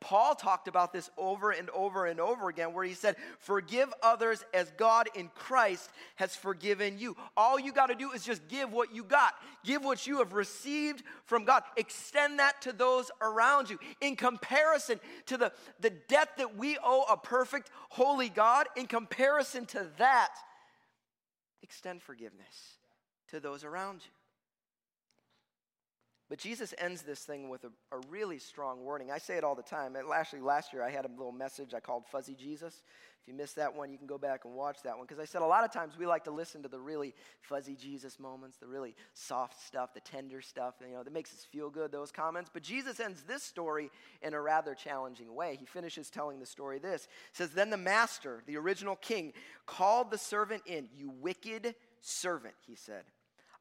Paul 0.00 0.36
talked 0.36 0.68
about 0.68 0.92
this 0.92 1.10
over 1.18 1.50
and 1.50 1.68
over 1.70 2.06
and 2.06 2.20
over 2.20 2.48
again, 2.48 2.72
where 2.72 2.84
he 2.84 2.94
said, 2.94 3.16
Forgive 3.40 3.92
others 4.02 4.44
as 4.54 4.70
God 4.76 5.08
in 5.14 5.28
Christ 5.34 5.90
has 6.16 6.36
forgiven 6.36 6.98
you. 6.98 7.16
All 7.36 7.58
you 7.58 7.72
got 7.72 7.86
to 7.86 7.96
do 7.96 8.12
is 8.12 8.24
just 8.24 8.46
give 8.48 8.72
what 8.72 8.94
you 8.94 9.02
got, 9.02 9.34
give 9.64 9.84
what 9.84 10.06
you 10.06 10.18
have 10.18 10.34
received 10.34 11.02
from 11.24 11.44
God. 11.44 11.64
Extend 11.76 12.38
that 12.38 12.62
to 12.62 12.72
those 12.72 13.10
around 13.20 13.70
you. 13.70 13.78
In 14.00 14.14
comparison 14.14 15.00
to 15.26 15.36
the, 15.36 15.52
the 15.80 15.90
debt 15.90 16.36
that 16.38 16.56
we 16.56 16.78
owe 16.82 17.04
a 17.10 17.16
perfect, 17.16 17.70
holy 17.88 18.28
God, 18.28 18.66
in 18.76 18.86
comparison 18.86 19.66
to 19.66 19.88
that, 19.98 20.34
extend 21.62 22.02
forgiveness 22.02 22.78
to 23.30 23.40
those 23.40 23.64
around 23.64 24.02
you. 24.04 24.17
But 26.28 26.38
Jesus 26.38 26.74
ends 26.76 27.02
this 27.02 27.20
thing 27.20 27.48
with 27.48 27.64
a, 27.64 27.70
a, 27.90 28.00
really 28.10 28.38
strong 28.38 28.84
warning. 28.84 29.10
I 29.10 29.16
say 29.16 29.38
it 29.38 29.44
all 29.44 29.54
the 29.54 29.62
time. 29.62 29.96
actually, 30.14 30.40
last 30.40 30.74
year 30.74 30.82
I 30.82 30.90
had 30.90 31.06
a 31.06 31.08
little 31.08 31.32
message 31.32 31.72
I 31.72 31.80
called 31.80 32.04
Fuzzy 32.06 32.34
Jesus. 32.34 32.82
If 33.22 33.28
you 33.28 33.32
missed 33.32 33.56
that 33.56 33.74
one, 33.74 33.90
you 33.90 33.96
can 33.96 34.06
go 34.06 34.18
back 34.18 34.44
and 34.44 34.54
watch 34.54 34.82
that 34.82 34.98
one. 34.98 35.06
Because 35.06 35.18
I 35.18 35.24
said 35.24 35.40
a 35.40 35.46
lot 35.46 35.64
of 35.64 35.72
times 35.72 35.96
we 35.98 36.04
like 36.04 36.24
to 36.24 36.30
listen 36.30 36.62
to 36.64 36.68
the 36.68 36.78
really 36.78 37.14
fuzzy 37.40 37.74
Jesus 37.76 38.20
moments, 38.20 38.58
the 38.58 38.66
really 38.66 38.94
soft 39.14 39.64
stuff, 39.66 39.94
the 39.94 40.00
tender 40.00 40.42
stuff, 40.42 40.74
you 40.86 40.94
know, 40.94 41.02
that 41.02 41.14
makes 41.14 41.32
us 41.32 41.46
feel 41.50 41.70
good, 41.70 41.92
those 41.92 42.12
comments. 42.12 42.50
But 42.52 42.62
Jesus 42.62 43.00
ends 43.00 43.22
this 43.22 43.42
story 43.42 43.90
in 44.20 44.34
a 44.34 44.40
rather 44.40 44.74
challenging 44.74 45.34
way. 45.34 45.56
He 45.58 45.64
finishes 45.64 46.10
telling 46.10 46.40
the 46.40 46.46
story 46.46 46.78
this. 46.78 47.08
says, 47.32 47.52
Then 47.52 47.70
the 47.70 47.78
master, 47.78 48.42
the 48.46 48.58
original 48.58 48.96
king, 48.96 49.32
called 49.64 50.10
the 50.10 50.18
servant 50.18 50.64
in. 50.66 50.90
You 50.94 51.08
wicked 51.08 51.74
servant, 52.02 52.54
he 52.66 52.74
said. 52.74 53.04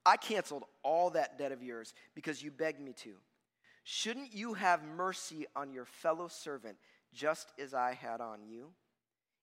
I 0.07 0.15
canceled 0.15 0.63
all 0.83 1.09
that 1.09 1.37
debt 1.37 1.51
of 1.51 1.61
yours 1.61 1.93
because 2.15 2.41
you 2.41 2.49
begged 2.49 2.79
me 2.79 2.93
to. 3.03 3.15
Shouldn't 3.83 4.33
you 4.33 4.53
have 4.53 4.81
mercy 4.81 5.47
on 5.53 5.73
your 5.73 5.83
fellow 5.83 6.29
servant 6.29 6.77
just 7.13 7.51
as 7.59 7.73
I 7.73 7.93
had 7.93 8.21
on 8.21 8.45
you? 8.47 8.69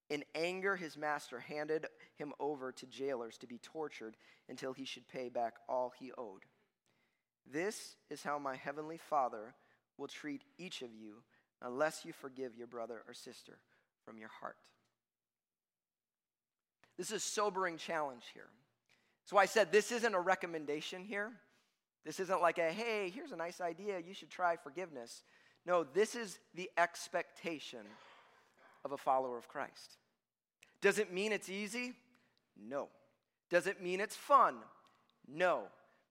In 0.08 0.24
anger, 0.34 0.74
his 0.74 0.96
master 0.96 1.38
handed 1.38 1.84
him 2.16 2.32
over 2.40 2.72
to 2.72 2.86
jailers 2.86 3.36
to 3.38 3.46
be 3.46 3.58
tortured 3.58 4.16
until 4.48 4.72
he 4.72 4.86
should 4.86 5.06
pay 5.06 5.28
back 5.28 5.52
all 5.68 5.92
he 5.98 6.12
owed. 6.16 6.46
This 7.52 7.96
is 8.08 8.22
how 8.22 8.38
my 8.38 8.56
heavenly 8.56 8.96
Father 8.96 9.54
will 9.98 10.08
treat 10.08 10.44
each 10.56 10.80
of 10.80 10.94
you 10.94 11.16
unless 11.60 12.06
you 12.06 12.14
forgive 12.14 12.56
your 12.56 12.68
brother 12.68 13.02
or 13.06 13.12
sister 13.12 13.58
from 14.02 14.16
your 14.16 14.30
heart. 14.40 14.56
This 16.96 17.08
is 17.10 17.16
a 17.16 17.20
sobering 17.20 17.76
challenge 17.76 18.24
here. 18.32 18.48
So 19.24 19.36
I 19.36 19.46
said 19.46 19.72
this 19.72 19.92
isn't 19.92 20.14
a 20.14 20.20
recommendation 20.20 21.02
here. 21.04 21.32
This 22.04 22.20
isn't 22.20 22.42
like 22.42 22.58
a, 22.58 22.70
hey, 22.70 23.10
here's 23.14 23.32
a 23.32 23.36
nice 23.36 23.60
idea, 23.60 23.98
you 24.06 24.12
should 24.12 24.30
try 24.30 24.56
forgiveness. 24.56 25.22
No, 25.64 25.84
this 25.84 26.14
is 26.14 26.38
the 26.54 26.70
expectation 26.76 27.80
of 28.84 28.92
a 28.92 28.98
follower 28.98 29.38
of 29.38 29.48
Christ. 29.48 29.96
Does 30.82 30.98
it 30.98 31.12
mean 31.12 31.32
it's 31.32 31.48
easy? 31.48 31.94
No. 32.60 32.88
Does 33.48 33.66
it 33.66 33.82
mean 33.82 34.00
it's 34.00 34.16
fun? 34.16 34.56
No. 35.26 35.62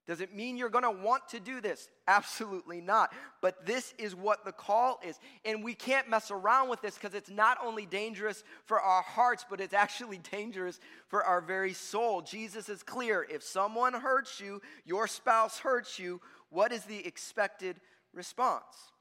Does 0.05 0.19
it 0.19 0.35
mean 0.35 0.57
you're 0.57 0.69
going 0.69 0.83
to 0.83 1.03
want 1.03 1.29
to 1.29 1.39
do 1.39 1.61
this? 1.61 1.87
Absolutely 2.07 2.81
not. 2.81 3.13
But 3.41 3.65
this 3.65 3.93
is 3.97 4.13
what 4.13 4.43
the 4.43 4.51
call 4.51 4.99
is. 5.01 5.17
And 5.45 5.63
we 5.63 5.73
can't 5.73 6.09
mess 6.09 6.29
around 6.29 6.67
with 6.67 6.81
this 6.81 6.95
because 6.95 7.13
it's 7.13 7.29
not 7.29 7.57
only 7.63 7.85
dangerous 7.85 8.43
for 8.65 8.81
our 8.81 9.01
hearts, 9.01 9.45
but 9.49 9.61
it's 9.61 9.73
actually 9.73 10.17
dangerous 10.31 10.79
for 11.07 11.23
our 11.23 11.39
very 11.39 11.71
soul. 11.71 12.21
Jesus 12.21 12.67
is 12.67 12.83
clear. 12.83 13.25
If 13.29 13.43
someone 13.43 13.93
hurts 13.93 14.41
you, 14.41 14.61
your 14.85 15.07
spouse 15.07 15.59
hurts 15.59 15.97
you, 15.97 16.19
what 16.49 16.73
is 16.73 16.83
the 16.83 17.05
expected 17.05 17.79
response? 18.13 18.91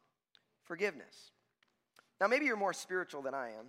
Forgiveness. 0.65 1.33
Now, 2.21 2.29
maybe 2.29 2.45
you're 2.45 2.57
more 2.57 2.73
spiritual 2.73 3.23
than 3.23 3.35
I 3.35 3.49
am. 3.49 3.67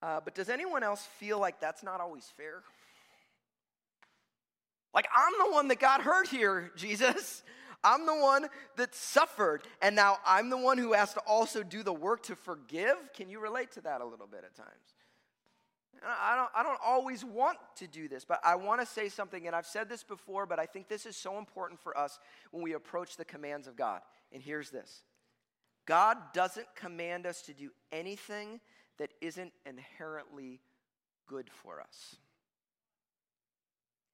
Uh, 0.00 0.20
but 0.24 0.36
does 0.36 0.48
anyone 0.48 0.84
else 0.84 1.08
feel 1.18 1.40
like 1.40 1.60
that's 1.60 1.82
not 1.82 2.00
always 2.00 2.32
fair? 2.36 2.62
Like, 4.94 5.08
I'm 5.14 5.32
the 5.46 5.52
one 5.52 5.68
that 5.68 5.80
got 5.80 6.02
hurt 6.02 6.28
here, 6.28 6.70
Jesus. 6.76 7.42
I'm 7.84 8.06
the 8.06 8.14
one 8.14 8.46
that 8.76 8.94
suffered, 8.94 9.64
and 9.80 9.96
now 9.96 10.18
I'm 10.24 10.50
the 10.50 10.56
one 10.56 10.78
who 10.78 10.92
has 10.92 11.14
to 11.14 11.20
also 11.20 11.64
do 11.64 11.82
the 11.82 11.92
work 11.92 12.22
to 12.24 12.36
forgive. 12.36 12.94
Can 13.12 13.28
you 13.28 13.40
relate 13.40 13.72
to 13.72 13.80
that 13.80 14.00
a 14.00 14.04
little 14.04 14.28
bit 14.28 14.44
at 14.44 14.54
times? 14.54 14.94
I 16.04 16.36
don't, 16.36 16.50
I 16.54 16.62
don't 16.62 16.78
always 16.84 17.24
want 17.24 17.58
to 17.76 17.86
do 17.86 18.08
this, 18.08 18.24
but 18.24 18.40
I 18.44 18.56
want 18.56 18.80
to 18.80 18.86
say 18.86 19.08
something, 19.08 19.46
and 19.46 19.54
I've 19.54 19.66
said 19.66 19.88
this 19.88 20.02
before, 20.02 20.46
but 20.46 20.58
I 20.58 20.66
think 20.66 20.88
this 20.88 21.06
is 21.06 21.16
so 21.16 21.38
important 21.38 21.80
for 21.80 21.96
us 21.96 22.18
when 22.50 22.62
we 22.62 22.72
approach 22.72 23.16
the 23.16 23.24
commands 23.24 23.66
of 23.66 23.76
God. 23.76 24.00
And 24.32 24.42
here's 24.42 24.70
this 24.70 25.02
God 25.86 26.18
doesn't 26.32 26.66
command 26.74 27.26
us 27.26 27.42
to 27.42 27.54
do 27.54 27.70
anything 27.90 28.60
that 28.98 29.10
isn't 29.20 29.52
inherently 29.66 30.60
good 31.26 31.50
for 31.50 31.80
us. 31.80 32.16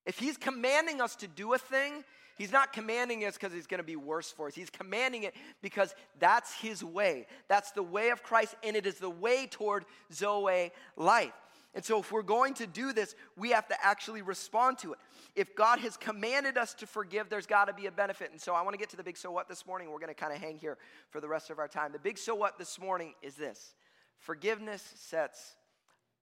If 0.08 0.18
he's 0.18 0.38
commanding 0.38 1.02
us 1.02 1.14
to 1.16 1.28
do 1.28 1.52
a 1.52 1.58
thing, 1.58 2.02
he's 2.38 2.50
not 2.50 2.72
commanding 2.72 3.26
us 3.26 3.34
because 3.34 3.52
he's 3.52 3.66
going 3.66 3.78
to 3.78 3.84
be 3.84 3.94
worse 3.94 4.32
for 4.32 4.46
us. 4.46 4.54
He's 4.54 4.70
commanding 4.70 5.24
it 5.24 5.34
because 5.60 5.94
that's 6.18 6.54
his 6.54 6.82
way. 6.82 7.26
That's 7.46 7.72
the 7.72 7.82
way 7.82 8.08
of 8.08 8.22
Christ, 8.22 8.54
and 8.64 8.74
it 8.74 8.86
is 8.86 8.94
the 8.94 9.10
way 9.10 9.46
toward 9.46 9.84
Zoe 10.10 10.72
life. 10.96 11.34
And 11.74 11.84
so, 11.84 12.00
if 12.00 12.10
we're 12.10 12.22
going 12.22 12.54
to 12.54 12.66
do 12.66 12.94
this, 12.94 13.14
we 13.36 13.50
have 13.50 13.68
to 13.68 13.76
actually 13.84 14.22
respond 14.22 14.78
to 14.78 14.94
it. 14.94 14.98
If 15.36 15.54
God 15.54 15.78
has 15.80 15.98
commanded 15.98 16.56
us 16.56 16.72
to 16.74 16.86
forgive, 16.86 17.28
there's 17.28 17.46
got 17.46 17.66
to 17.66 17.74
be 17.74 17.84
a 17.84 17.92
benefit. 17.92 18.30
And 18.32 18.40
so, 18.40 18.54
I 18.54 18.62
want 18.62 18.72
to 18.72 18.78
get 18.78 18.88
to 18.90 18.96
the 18.96 19.04
big 19.04 19.18
so 19.18 19.30
what 19.30 19.46
this 19.46 19.66
morning. 19.66 19.90
We're 19.90 20.00
going 20.00 20.08
to 20.08 20.14
kind 20.14 20.32
of 20.32 20.40
hang 20.40 20.56
here 20.56 20.78
for 21.10 21.20
the 21.20 21.28
rest 21.28 21.50
of 21.50 21.58
our 21.58 21.68
time. 21.68 21.92
The 21.92 21.98
big 21.98 22.16
so 22.16 22.34
what 22.34 22.58
this 22.58 22.80
morning 22.80 23.12
is 23.20 23.34
this 23.34 23.74
forgiveness 24.18 24.82
sets 24.96 25.56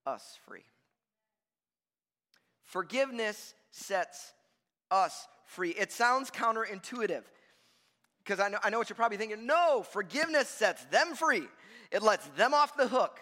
us 0.04 0.36
free. 0.44 0.64
Forgiveness 2.66 3.54
sets 3.70 4.32
us 4.90 5.26
free. 5.46 5.70
It 5.70 5.92
sounds 5.92 6.30
counterintuitive 6.30 7.22
because 8.18 8.40
I 8.40 8.48
know, 8.48 8.58
I 8.62 8.70
know 8.70 8.78
what 8.78 8.88
you're 8.88 8.96
probably 8.96 9.18
thinking. 9.18 9.46
No, 9.46 9.84
forgiveness 9.90 10.48
sets 10.48 10.84
them 10.86 11.14
free, 11.14 11.44
it 11.90 12.02
lets 12.02 12.26
them 12.36 12.54
off 12.54 12.76
the 12.76 12.88
hook. 12.88 13.20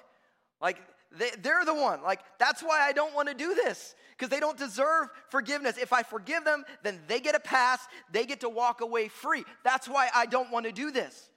Like, 0.61 0.79
they, 1.17 1.31
they're 1.43 1.65
the 1.65 1.75
one. 1.75 2.03
Like, 2.03 2.21
that's 2.39 2.63
why 2.63 2.81
I 2.81 2.93
don't 2.93 3.15
want 3.15 3.29
to 3.29 3.35
do 3.35 3.55
this 3.55 3.95
because 4.17 4.31
they 4.31 4.41
don't 4.41 4.57
deserve 4.57 5.09
forgiveness. 5.29 5.77
If 5.77 5.93
I 5.93 6.03
forgive 6.03 6.45
them, 6.45 6.65
then 6.83 7.01
they 7.07 7.21
get 7.21 7.35
a 7.35 7.41
pass, 7.41 7.81
they 8.11 8.25
get 8.25 8.41
to 8.41 8.49
walk 8.49 8.81
away 8.81 9.09
free. 9.09 9.45
That's 9.63 9.89
why 9.89 10.09
I 10.15 10.27
don't 10.27 10.51
want 10.51 10.67
to 10.67 10.73
do 10.73 10.91
this. 10.91 11.31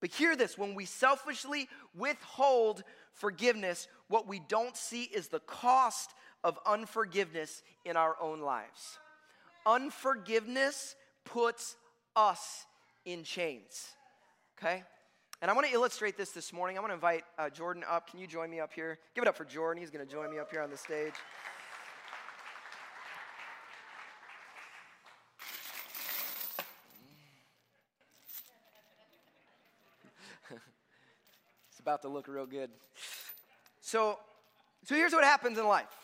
But 0.00 0.10
hear 0.10 0.34
this 0.34 0.58
when 0.58 0.74
we 0.74 0.84
selfishly 0.84 1.68
withhold 1.94 2.82
forgiveness, 3.12 3.86
what 4.08 4.26
we 4.26 4.40
don't 4.40 4.76
see 4.76 5.04
is 5.04 5.28
the 5.28 5.40
cost 5.40 6.10
of 6.44 6.58
unforgiveness 6.66 7.62
in 7.84 7.96
our 7.96 8.16
own 8.20 8.40
lives. 8.40 8.98
Unforgiveness 9.66 10.96
puts 11.24 11.76
us 12.16 12.66
in 13.04 13.22
chains. 13.24 13.88
Okay? 14.58 14.82
And 15.40 15.50
I 15.50 15.54
want 15.54 15.66
to 15.66 15.72
illustrate 15.72 16.16
this 16.16 16.30
this 16.30 16.52
morning. 16.52 16.76
I 16.78 16.80
want 16.80 16.90
to 16.90 16.94
invite 16.94 17.24
uh, 17.38 17.50
Jordan 17.50 17.82
up. 17.88 18.08
Can 18.10 18.20
you 18.20 18.26
join 18.28 18.50
me 18.50 18.60
up 18.60 18.72
here? 18.72 18.98
Give 19.14 19.22
it 19.22 19.28
up 19.28 19.36
for 19.36 19.44
Jordan. 19.44 19.80
He's 19.80 19.90
going 19.90 20.06
to 20.06 20.12
join 20.12 20.30
me 20.30 20.38
up 20.38 20.50
here 20.50 20.62
on 20.62 20.70
the 20.70 20.76
stage. 20.76 21.14
it's 31.70 31.80
about 31.80 32.02
to 32.02 32.08
look 32.08 32.28
real 32.28 32.46
good. 32.46 32.70
So, 33.80 34.20
so 34.84 34.94
here's 34.94 35.12
what 35.12 35.24
happens 35.24 35.58
in 35.58 35.66
life. 35.66 36.01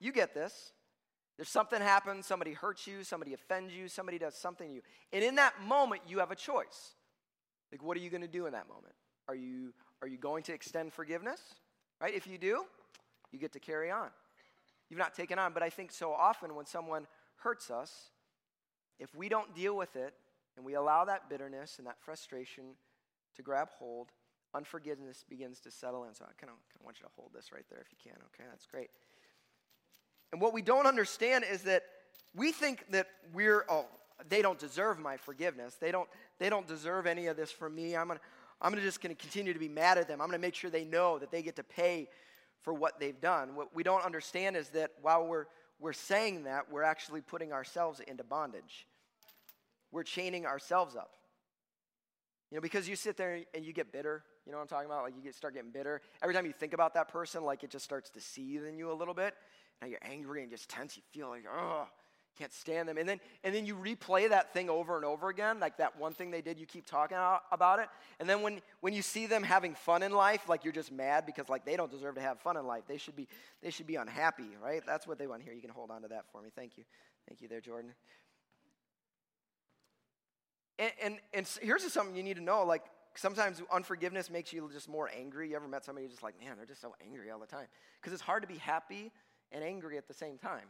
You 0.00 0.12
get 0.12 0.34
this. 0.34 0.72
There's 1.36 1.48
something 1.48 1.80
happens, 1.80 2.26
somebody 2.26 2.52
hurts 2.52 2.86
you, 2.86 3.04
somebody 3.04 3.32
offends 3.32 3.72
you, 3.72 3.86
somebody 3.86 4.18
does 4.18 4.34
something 4.34 4.68
to 4.68 4.74
you. 4.74 4.82
And 5.12 5.22
in 5.22 5.36
that 5.36 5.54
moment, 5.62 6.02
you 6.08 6.18
have 6.18 6.32
a 6.32 6.36
choice. 6.36 6.94
Like, 7.70 7.82
what 7.82 7.96
are 7.96 8.00
you 8.00 8.10
going 8.10 8.22
to 8.22 8.28
do 8.28 8.46
in 8.46 8.52
that 8.52 8.68
moment? 8.68 8.94
Are 9.28 9.36
you, 9.36 9.72
are 10.02 10.08
you 10.08 10.18
going 10.18 10.42
to 10.44 10.52
extend 10.52 10.92
forgiveness? 10.92 11.40
Right? 12.00 12.12
If 12.12 12.26
you 12.26 12.38
do, 12.38 12.64
you 13.30 13.38
get 13.38 13.52
to 13.52 13.60
carry 13.60 13.90
on. 13.90 14.08
You've 14.90 14.98
not 14.98 15.14
taken 15.14 15.38
on, 15.38 15.52
but 15.52 15.62
I 15.62 15.70
think 15.70 15.92
so 15.92 16.12
often 16.12 16.56
when 16.56 16.66
someone 16.66 17.06
hurts 17.36 17.70
us, 17.70 18.10
if 18.98 19.14
we 19.14 19.28
don't 19.28 19.54
deal 19.54 19.76
with 19.76 19.94
it 19.94 20.14
and 20.56 20.66
we 20.66 20.74
allow 20.74 21.04
that 21.04 21.28
bitterness 21.28 21.76
and 21.78 21.86
that 21.86 22.00
frustration 22.00 22.64
to 23.36 23.42
grab 23.42 23.68
hold, 23.78 24.08
unforgiveness 24.54 25.24
begins 25.28 25.60
to 25.60 25.70
settle 25.70 26.04
in. 26.04 26.14
So 26.14 26.24
I 26.24 26.32
kind 26.40 26.50
of 26.52 26.84
want 26.84 26.98
you 26.98 27.04
to 27.04 27.12
hold 27.16 27.30
this 27.32 27.52
right 27.52 27.64
there 27.70 27.80
if 27.80 27.92
you 27.92 27.98
can. 28.02 28.18
Okay, 28.34 28.48
that's 28.50 28.66
great. 28.66 28.90
And 30.32 30.40
what 30.40 30.52
we 30.52 30.62
don't 30.62 30.86
understand 30.86 31.44
is 31.50 31.62
that 31.62 31.84
we 32.34 32.52
think 32.52 32.84
that 32.90 33.08
we're, 33.32 33.64
oh, 33.68 33.86
they 34.28 34.42
don't 34.42 34.58
deserve 34.58 34.98
my 34.98 35.16
forgiveness. 35.16 35.76
They 35.80 35.90
don't, 35.90 36.08
they 36.38 36.50
don't 36.50 36.66
deserve 36.66 37.06
any 37.06 37.26
of 37.26 37.36
this 37.36 37.50
from 37.50 37.74
me. 37.74 37.96
I'm, 37.96 38.08
gonna, 38.08 38.20
I'm 38.60 38.72
gonna 38.72 38.82
just 38.82 39.00
going 39.00 39.14
to 39.14 39.20
continue 39.20 39.52
to 39.52 39.58
be 39.58 39.68
mad 39.68 39.98
at 39.98 40.08
them. 40.08 40.20
I'm 40.20 40.28
going 40.28 40.40
to 40.40 40.46
make 40.46 40.54
sure 40.54 40.70
they 40.70 40.84
know 40.84 41.18
that 41.18 41.30
they 41.30 41.42
get 41.42 41.56
to 41.56 41.64
pay 41.64 42.08
for 42.60 42.74
what 42.74 42.98
they've 43.00 43.20
done. 43.20 43.54
What 43.54 43.74
we 43.74 43.82
don't 43.82 44.04
understand 44.04 44.56
is 44.56 44.68
that 44.70 44.90
while 45.00 45.26
we're, 45.26 45.46
we're 45.80 45.92
saying 45.92 46.44
that, 46.44 46.70
we're 46.70 46.82
actually 46.82 47.20
putting 47.20 47.52
ourselves 47.52 48.00
into 48.00 48.24
bondage. 48.24 48.86
We're 49.92 50.02
chaining 50.02 50.44
ourselves 50.44 50.96
up. 50.96 51.12
You 52.50 52.56
know, 52.56 52.62
because 52.62 52.88
you 52.88 52.96
sit 52.96 53.16
there 53.16 53.40
and 53.54 53.64
you 53.64 53.72
get 53.72 53.92
bitter. 53.92 54.24
You 54.46 54.52
know 54.52 54.58
what 54.58 54.62
I'm 54.62 54.68
talking 54.68 54.86
about? 54.86 55.04
Like 55.04 55.14
you 55.16 55.22
get, 55.22 55.34
start 55.34 55.54
getting 55.54 55.70
bitter. 55.70 56.00
Every 56.22 56.34
time 56.34 56.46
you 56.46 56.52
think 56.52 56.72
about 56.72 56.94
that 56.94 57.08
person, 57.08 57.44
like 57.44 57.62
it 57.62 57.70
just 57.70 57.84
starts 57.84 58.08
to 58.10 58.20
seethe 58.20 58.64
in 58.64 58.78
you 58.78 58.90
a 58.90 58.94
little 58.94 59.14
bit. 59.14 59.34
Now 59.80 59.88
you're 59.88 59.98
angry 60.02 60.42
and 60.42 60.50
just 60.50 60.68
tense. 60.68 60.96
You 60.96 61.02
feel 61.12 61.28
like, 61.28 61.44
oh, 61.50 61.86
can't 62.38 62.52
stand 62.52 62.88
them. 62.88 62.98
And 62.98 63.08
then, 63.08 63.20
and 63.42 63.54
then 63.54 63.66
you 63.66 63.74
replay 63.74 64.28
that 64.28 64.52
thing 64.52 64.70
over 64.70 64.96
and 64.96 65.04
over 65.04 65.28
again, 65.28 65.58
like 65.58 65.76
that 65.78 65.98
one 65.98 66.12
thing 66.12 66.30
they 66.30 66.40
did, 66.40 66.58
you 66.58 66.66
keep 66.66 66.86
talking 66.86 67.18
about 67.50 67.80
it. 67.80 67.88
And 68.20 68.28
then 68.28 68.42
when, 68.42 68.60
when 68.80 68.92
you 68.92 69.02
see 69.02 69.26
them 69.26 69.42
having 69.42 69.74
fun 69.74 70.02
in 70.02 70.12
life, 70.12 70.48
like 70.48 70.64
you're 70.64 70.72
just 70.72 70.92
mad 70.92 71.26
because 71.26 71.48
like 71.48 71.64
they 71.64 71.76
don't 71.76 71.90
deserve 71.90 72.14
to 72.14 72.20
have 72.20 72.38
fun 72.40 72.56
in 72.56 72.66
life. 72.66 72.84
They 72.86 72.98
should 72.98 73.16
be, 73.16 73.26
they 73.62 73.70
should 73.70 73.86
be 73.86 73.96
unhappy, 73.96 74.56
right? 74.62 74.82
That's 74.86 75.06
what 75.06 75.18
they 75.18 75.26
want 75.26 75.42
here. 75.42 75.52
You 75.52 75.60
can 75.60 75.70
hold 75.70 75.90
on 75.90 76.02
to 76.02 76.08
that 76.08 76.26
for 76.30 76.40
me. 76.40 76.50
Thank 76.54 76.78
you. 76.78 76.84
Thank 77.28 77.40
you 77.40 77.48
there, 77.48 77.60
Jordan. 77.60 77.92
And, 80.78 80.92
and, 81.02 81.16
and 81.34 81.58
here's 81.60 81.92
something 81.92 82.14
you 82.14 82.22
need 82.22 82.36
to 82.36 82.42
know. 82.42 82.64
Like 82.64 82.84
sometimes 83.16 83.60
unforgiveness 83.72 84.30
makes 84.30 84.52
you 84.52 84.70
just 84.72 84.88
more 84.88 85.10
angry. 85.16 85.50
You 85.50 85.56
ever 85.56 85.66
met 85.66 85.84
somebody 85.84 86.06
who's 86.06 86.12
just 86.12 86.22
like, 86.22 86.38
man, 86.40 86.56
they're 86.56 86.66
just 86.66 86.80
so 86.80 86.94
angry 87.04 87.32
all 87.32 87.40
the 87.40 87.46
time? 87.46 87.66
Because 88.00 88.12
it's 88.12 88.22
hard 88.22 88.42
to 88.42 88.48
be 88.48 88.58
happy 88.58 89.10
and 89.52 89.64
angry 89.64 89.96
at 89.98 90.08
the 90.08 90.14
same 90.14 90.38
time. 90.38 90.66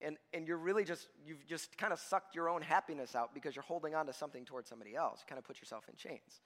And, 0.00 0.16
and 0.32 0.46
you're 0.46 0.58
really 0.58 0.84
just, 0.84 1.08
you've 1.26 1.44
just 1.46 1.76
kind 1.76 1.92
of 1.92 1.98
sucked 1.98 2.34
your 2.34 2.48
own 2.48 2.62
happiness 2.62 3.16
out 3.16 3.34
because 3.34 3.56
you're 3.56 3.64
holding 3.64 3.94
on 3.94 4.06
to 4.06 4.12
something 4.12 4.44
towards 4.44 4.68
somebody 4.68 4.94
else. 4.94 5.20
You 5.20 5.26
kind 5.28 5.38
of 5.38 5.44
put 5.44 5.60
yourself 5.60 5.88
in 5.88 5.96
chains. 5.96 6.40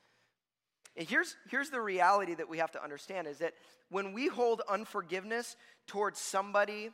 And 0.97 1.07
here's, 1.07 1.37
here's 1.51 1.71
the 1.71 1.81
reality 1.81 2.35
that 2.35 2.49
we 2.49 2.59
have 2.59 2.73
to 2.73 2.83
understand 2.83 3.27
is 3.27 3.39
that 3.39 3.55
when 3.91 4.13
we 4.13 4.29
hold 4.29 4.63
unforgiveness 4.69 5.57
towards 5.87 6.19
somebody 6.19 6.91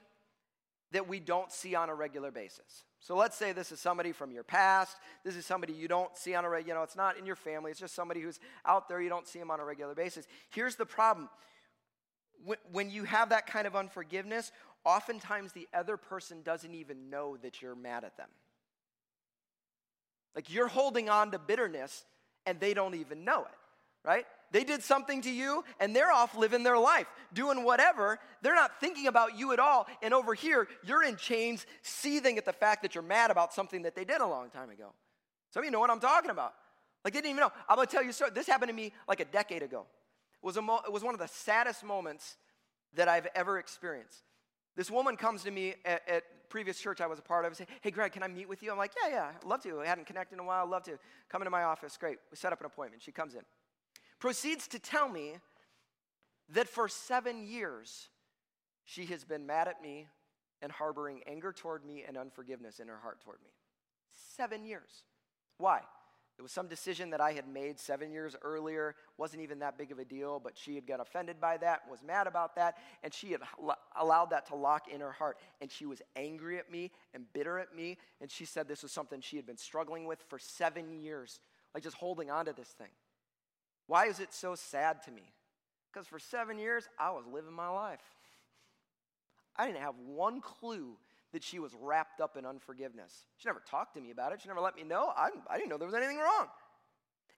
that 0.92 1.08
we 1.08 1.20
don't 1.20 1.52
see 1.52 1.74
on 1.74 1.90
a 1.90 1.94
regular 1.94 2.30
basis. 2.30 2.84
So 3.00 3.14
let's 3.14 3.36
say 3.36 3.52
this 3.52 3.72
is 3.72 3.80
somebody 3.80 4.12
from 4.12 4.32
your 4.32 4.42
past. 4.42 4.96
This 5.24 5.36
is 5.36 5.46
somebody 5.46 5.72
you 5.72 5.86
don't 5.86 6.16
see 6.16 6.34
on 6.34 6.44
a 6.44 6.48
regular, 6.48 6.68
you 6.68 6.80
know, 6.80 6.82
it's 6.82 6.96
not 6.96 7.18
in 7.18 7.26
your 7.26 7.36
family. 7.36 7.70
It's 7.70 7.80
just 7.80 7.94
somebody 7.94 8.20
who's 8.20 8.40
out 8.64 8.88
there. 8.88 9.00
You 9.00 9.08
don't 9.08 9.26
see 9.26 9.38
them 9.38 9.50
on 9.50 9.60
a 9.60 9.64
regular 9.64 9.94
basis. 9.94 10.26
Here's 10.50 10.76
the 10.76 10.86
problem 10.86 11.28
when 12.72 12.90
you 12.90 13.04
have 13.04 13.30
that 13.30 13.46
kind 13.46 13.66
of 13.66 13.76
unforgiveness, 13.76 14.52
oftentimes 14.84 15.52
the 15.52 15.68
other 15.74 15.96
person 15.96 16.42
doesn't 16.42 16.74
even 16.74 17.10
know 17.10 17.36
that 17.38 17.60
you're 17.60 17.74
mad 17.74 18.04
at 18.04 18.16
them. 18.16 18.28
Like 20.34 20.52
you're 20.52 20.68
holding 20.68 21.08
on 21.08 21.30
to 21.32 21.38
bitterness 21.38 22.04
and 22.46 22.60
they 22.60 22.74
don't 22.74 22.94
even 22.94 23.24
know 23.24 23.40
it, 23.40 23.58
right? 24.04 24.24
They 24.50 24.64
did 24.64 24.82
something 24.82 25.20
to 25.22 25.30
you 25.30 25.64
and 25.80 25.94
they're 25.94 26.12
off 26.12 26.36
living 26.36 26.62
their 26.62 26.78
life, 26.78 27.06
doing 27.34 27.64
whatever. 27.64 28.18
They're 28.40 28.54
not 28.54 28.80
thinking 28.80 29.08
about 29.08 29.36
you 29.36 29.52
at 29.52 29.58
all. 29.58 29.86
And 30.02 30.14
over 30.14 30.34
here, 30.34 30.68
you're 30.84 31.02
in 31.02 31.16
chains, 31.16 31.66
seething 31.82 32.38
at 32.38 32.44
the 32.44 32.52
fact 32.52 32.82
that 32.82 32.94
you're 32.94 33.02
mad 33.02 33.30
about 33.30 33.52
something 33.52 33.82
that 33.82 33.94
they 33.94 34.04
did 34.04 34.20
a 34.20 34.26
long 34.26 34.48
time 34.50 34.70
ago. 34.70 34.92
Some 35.50 35.62
of 35.62 35.64
you 35.64 35.70
know 35.70 35.80
what 35.80 35.90
I'm 35.90 36.00
talking 36.00 36.30
about. 36.30 36.54
Like 37.04 37.14
they 37.14 37.20
didn't 37.20 37.32
even 37.32 37.40
know. 37.40 37.52
I'm 37.68 37.76
gonna 37.76 37.86
tell 37.86 38.02
you 38.02 38.12
story. 38.12 38.30
This 38.34 38.46
happened 38.46 38.68
to 38.70 38.74
me 38.74 38.92
like 39.06 39.20
a 39.20 39.24
decade 39.24 39.62
ago 39.62 39.86
was, 40.42 40.56
a 40.56 40.62
mo- 40.62 40.80
it 40.86 40.92
was 40.92 41.02
one 41.02 41.14
of 41.14 41.20
the 41.20 41.28
saddest 41.28 41.84
moments 41.84 42.36
that 42.94 43.08
I've 43.08 43.28
ever 43.34 43.58
experienced. 43.58 44.22
This 44.76 44.90
woman 44.90 45.16
comes 45.16 45.42
to 45.42 45.50
me 45.50 45.74
at, 45.84 46.08
at 46.08 46.22
previous 46.48 46.78
church 46.78 47.00
I 47.00 47.06
was 47.06 47.18
a 47.18 47.22
part 47.22 47.44
of 47.44 47.50
and 47.50 47.56
say, 47.56 47.66
Hey, 47.80 47.90
Greg, 47.90 48.12
can 48.12 48.22
I 48.22 48.28
meet 48.28 48.48
with 48.48 48.62
you? 48.62 48.70
I'm 48.70 48.78
like, 48.78 48.92
Yeah, 49.02 49.10
yeah, 49.10 49.30
I'd 49.36 49.44
love 49.44 49.62
to. 49.64 49.80
I 49.80 49.86
hadn't 49.86 50.06
connected 50.06 50.34
in 50.34 50.40
a 50.40 50.44
while. 50.44 50.64
I'd 50.64 50.70
love 50.70 50.84
to. 50.84 50.98
Come 51.28 51.42
into 51.42 51.50
my 51.50 51.64
office. 51.64 51.96
Great. 51.96 52.18
We 52.30 52.36
set 52.36 52.52
up 52.52 52.60
an 52.60 52.66
appointment. 52.66 53.02
She 53.02 53.12
comes 53.12 53.34
in. 53.34 53.42
Proceeds 54.18 54.66
to 54.68 54.78
tell 54.78 55.08
me 55.08 55.34
that 56.50 56.68
for 56.68 56.88
seven 56.88 57.46
years, 57.46 58.08
she 58.84 59.04
has 59.06 59.24
been 59.24 59.46
mad 59.46 59.68
at 59.68 59.82
me 59.82 60.08
and 60.62 60.72
harboring 60.72 61.22
anger 61.26 61.52
toward 61.52 61.84
me 61.84 62.04
and 62.06 62.16
unforgiveness 62.16 62.80
in 62.80 62.88
her 62.88 62.98
heart 62.98 63.20
toward 63.20 63.38
me. 63.42 63.50
Seven 64.36 64.64
years. 64.64 65.04
Why? 65.58 65.80
It 66.38 66.42
was 66.42 66.52
some 66.52 66.68
decision 66.68 67.10
that 67.10 67.20
I 67.20 67.32
had 67.32 67.48
made 67.48 67.80
seven 67.80 68.12
years 68.12 68.36
earlier, 68.42 68.94
wasn't 69.16 69.42
even 69.42 69.58
that 69.58 69.76
big 69.76 69.90
of 69.90 69.98
a 69.98 70.04
deal, 70.04 70.38
but 70.38 70.56
she 70.56 70.76
had 70.76 70.86
got 70.86 71.00
offended 71.00 71.40
by 71.40 71.56
that, 71.56 71.80
was 71.90 72.00
mad 72.00 72.28
about 72.28 72.54
that, 72.54 72.76
and 73.02 73.12
she 73.12 73.32
had 73.32 73.40
allowed 73.98 74.30
that 74.30 74.46
to 74.46 74.54
lock 74.54 74.86
in 74.86 75.00
her 75.00 75.10
heart. 75.10 75.36
And 75.60 75.68
she 75.68 75.84
was 75.84 76.00
angry 76.14 76.58
at 76.58 76.70
me 76.70 76.92
and 77.12 77.24
bitter 77.32 77.58
at 77.58 77.74
me, 77.74 77.98
and 78.20 78.30
she 78.30 78.44
said 78.44 78.68
this 78.68 78.84
was 78.84 78.92
something 78.92 79.20
she 79.20 79.34
had 79.34 79.46
been 79.46 79.56
struggling 79.56 80.04
with 80.06 80.22
for 80.28 80.38
seven 80.38 80.92
years, 81.02 81.40
like 81.74 81.82
just 81.82 81.96
holding 81.96 82.30
on 82.30 82.44
to 82.44 82.52
this 82.52 82.68
thing. 82.68 82.92
Why 83.88 84.06
is 84.06 84.20
it 84.20 84.32
so 84.32 84.54
sad 84.54 85.02
to 85.06 85.10
me? 85.10 85.32
Because 85.92 86.06
for 86.06 86.20
seven 86.20 86.60
years, 86.60 86.88
I 87.00 87.10
was 87.10 87.24
living 87.26 87.52
my 87.52 87.68
life. 87.68 87.98
I 89.56 89.66
didn't 89.66 89.80
have 89.80 89.96
one 90.06 90.40
clue 90.40 90.98
that 91.32 91.42
she 91.42 91.58
was 91.58 91.72
wrapped 91.80 92.20
up 92.20 92.36
in 92.36 92.46
unforgiveness. 92.46 93.24
She 93.36 93.48
never 93.48 93.62
talked 93.68 93.94
to 93.94 94.00
me 94.00 94.10
about 94.10 94.32
it. 94.32 94.40
She 94.40 94.48
never 94.48 94.60
let 94.60 94.76
me 94.76 94.82
know. 94.82 95.12
I, 95.16 95.28
I 95.48 95.56
didn't 95.56 95.68
know 95.68 95.78
there 95.78 95.86
was 95.86 95.94
anything 95.94 96.18
wrong. 96.18 96.48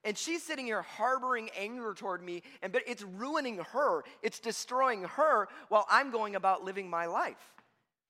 And 0.03 0.17
she's 0.17 0.41
sitting 0.41 0.65
here 0.65 0.81
harboring 0.81 1.49
anger 1.57 1.93
toward 1.93 2.23
me, 2.23 2.41
and 2.63 2.73
but 2.73 2.81
it's 2.87 3.03
ruining 3.03 3.59
her. 3.71 4.03
It's 4.23 4.39
destroying 4.39 5.03
her 5.03 5.47
while 5.69 5.85
I'm 5.89 6.09
going 6.09 6.35
about 6.35 6.63
living 6.63 6.89
my 6.89 7.05
life. 7.05 7.53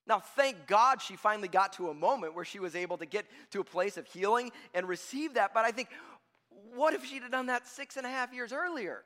Now, 0.07 0.19
thank 0.19 0.67
God 0.67 1.01
she 1.01 1.15
finally 1.15 1.47
got 1.47 1.73
to 1.73 1.89
a 1.89 1.93
moment 1.93 2.33
where 2.33 2.45
she 2.45 2.59
was 2.59 2.75
able 2.75 2.97
to 2.97 3.05
get 3.05 3.25
to 3.51 3.59
a 3.59 3.63
place 3.63 3.97
of 3.97 4.07
healing 4.07 4.51
and 4.73 4.87
receive 4.87 5.35
that. 5.35 5.53
But 5.53 5.65
I 5.65 5.71
think, 5.71 5.89
what 6.73 6.93
if 6.93 7.05
she'd 7.05 7.23
have 7.23 7.31
done 7.31 7.47
that 7.47 7.67
six 7.67 7.97
and 7.97 8.05
a 8.05 8.09
half 8.09 8.33
years 8.33 8.53
earlier? 8.53 9.03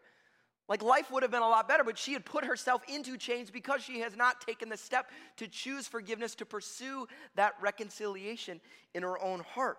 Like 0.67 0.81
life 0.81 1.11
would 1.11 1.21
have 1.21 1.31
been 1.31 1.43
a 1.43 1.47
lot 1.47 1.67
better, 1.67 1.83
but 1.83 1.97
she 1.97 2.13
had 2.13 2.25
put 2.25 2.43
herself 2.43 2.81
into 2.87 3.17
chains 3.17 3.51
because 3.51 3.83
she 3.83 3.99
has 3.99 4.15
not 4.15 4.41
taken 4.41 4.69
the 4.69 4.77
step 4.77 5.11
to 5.37 5.47
choose 5.47 5.87
forgiveness, 5.87 6.33
to 6.35 6.45
pursue 6.45 7.07
that 7.35 7.53
reconciliation 7.61 8.59
in 8.93 9.03
her 9.03 9.21
own 9.21 9.41
heart. 9.41 9.77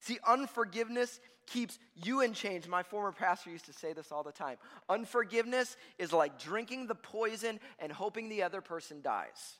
See, 0.00 0.18
unforgiveness 0.26 1.20
keeps 1.46 1.78
you 1.94 2.22
in 2.22 2.32
chains. 2.32 2.66
My 2.66 2.82
former 2.82 3.12
pastor 3.12 3.50
used 3.50 3.66
to 3.66 3.72
say 3.72 3.92
this 3.92 4.10
all 4.10 4.24
the 4.24 4.32
time. 4.32 4.56
Unforgiveness 4.88 5.76
is 5.98 6.12
like 6.12 6.38
drinking 6.40 6.88
the 6.88 6.96
poison 6.96 7.60
and 7.78 7.92
hoping 7.92 8.28
the 8.28 8.42
other 8.42 8.60
person 8.60 9.00
dies. 9.02 9.58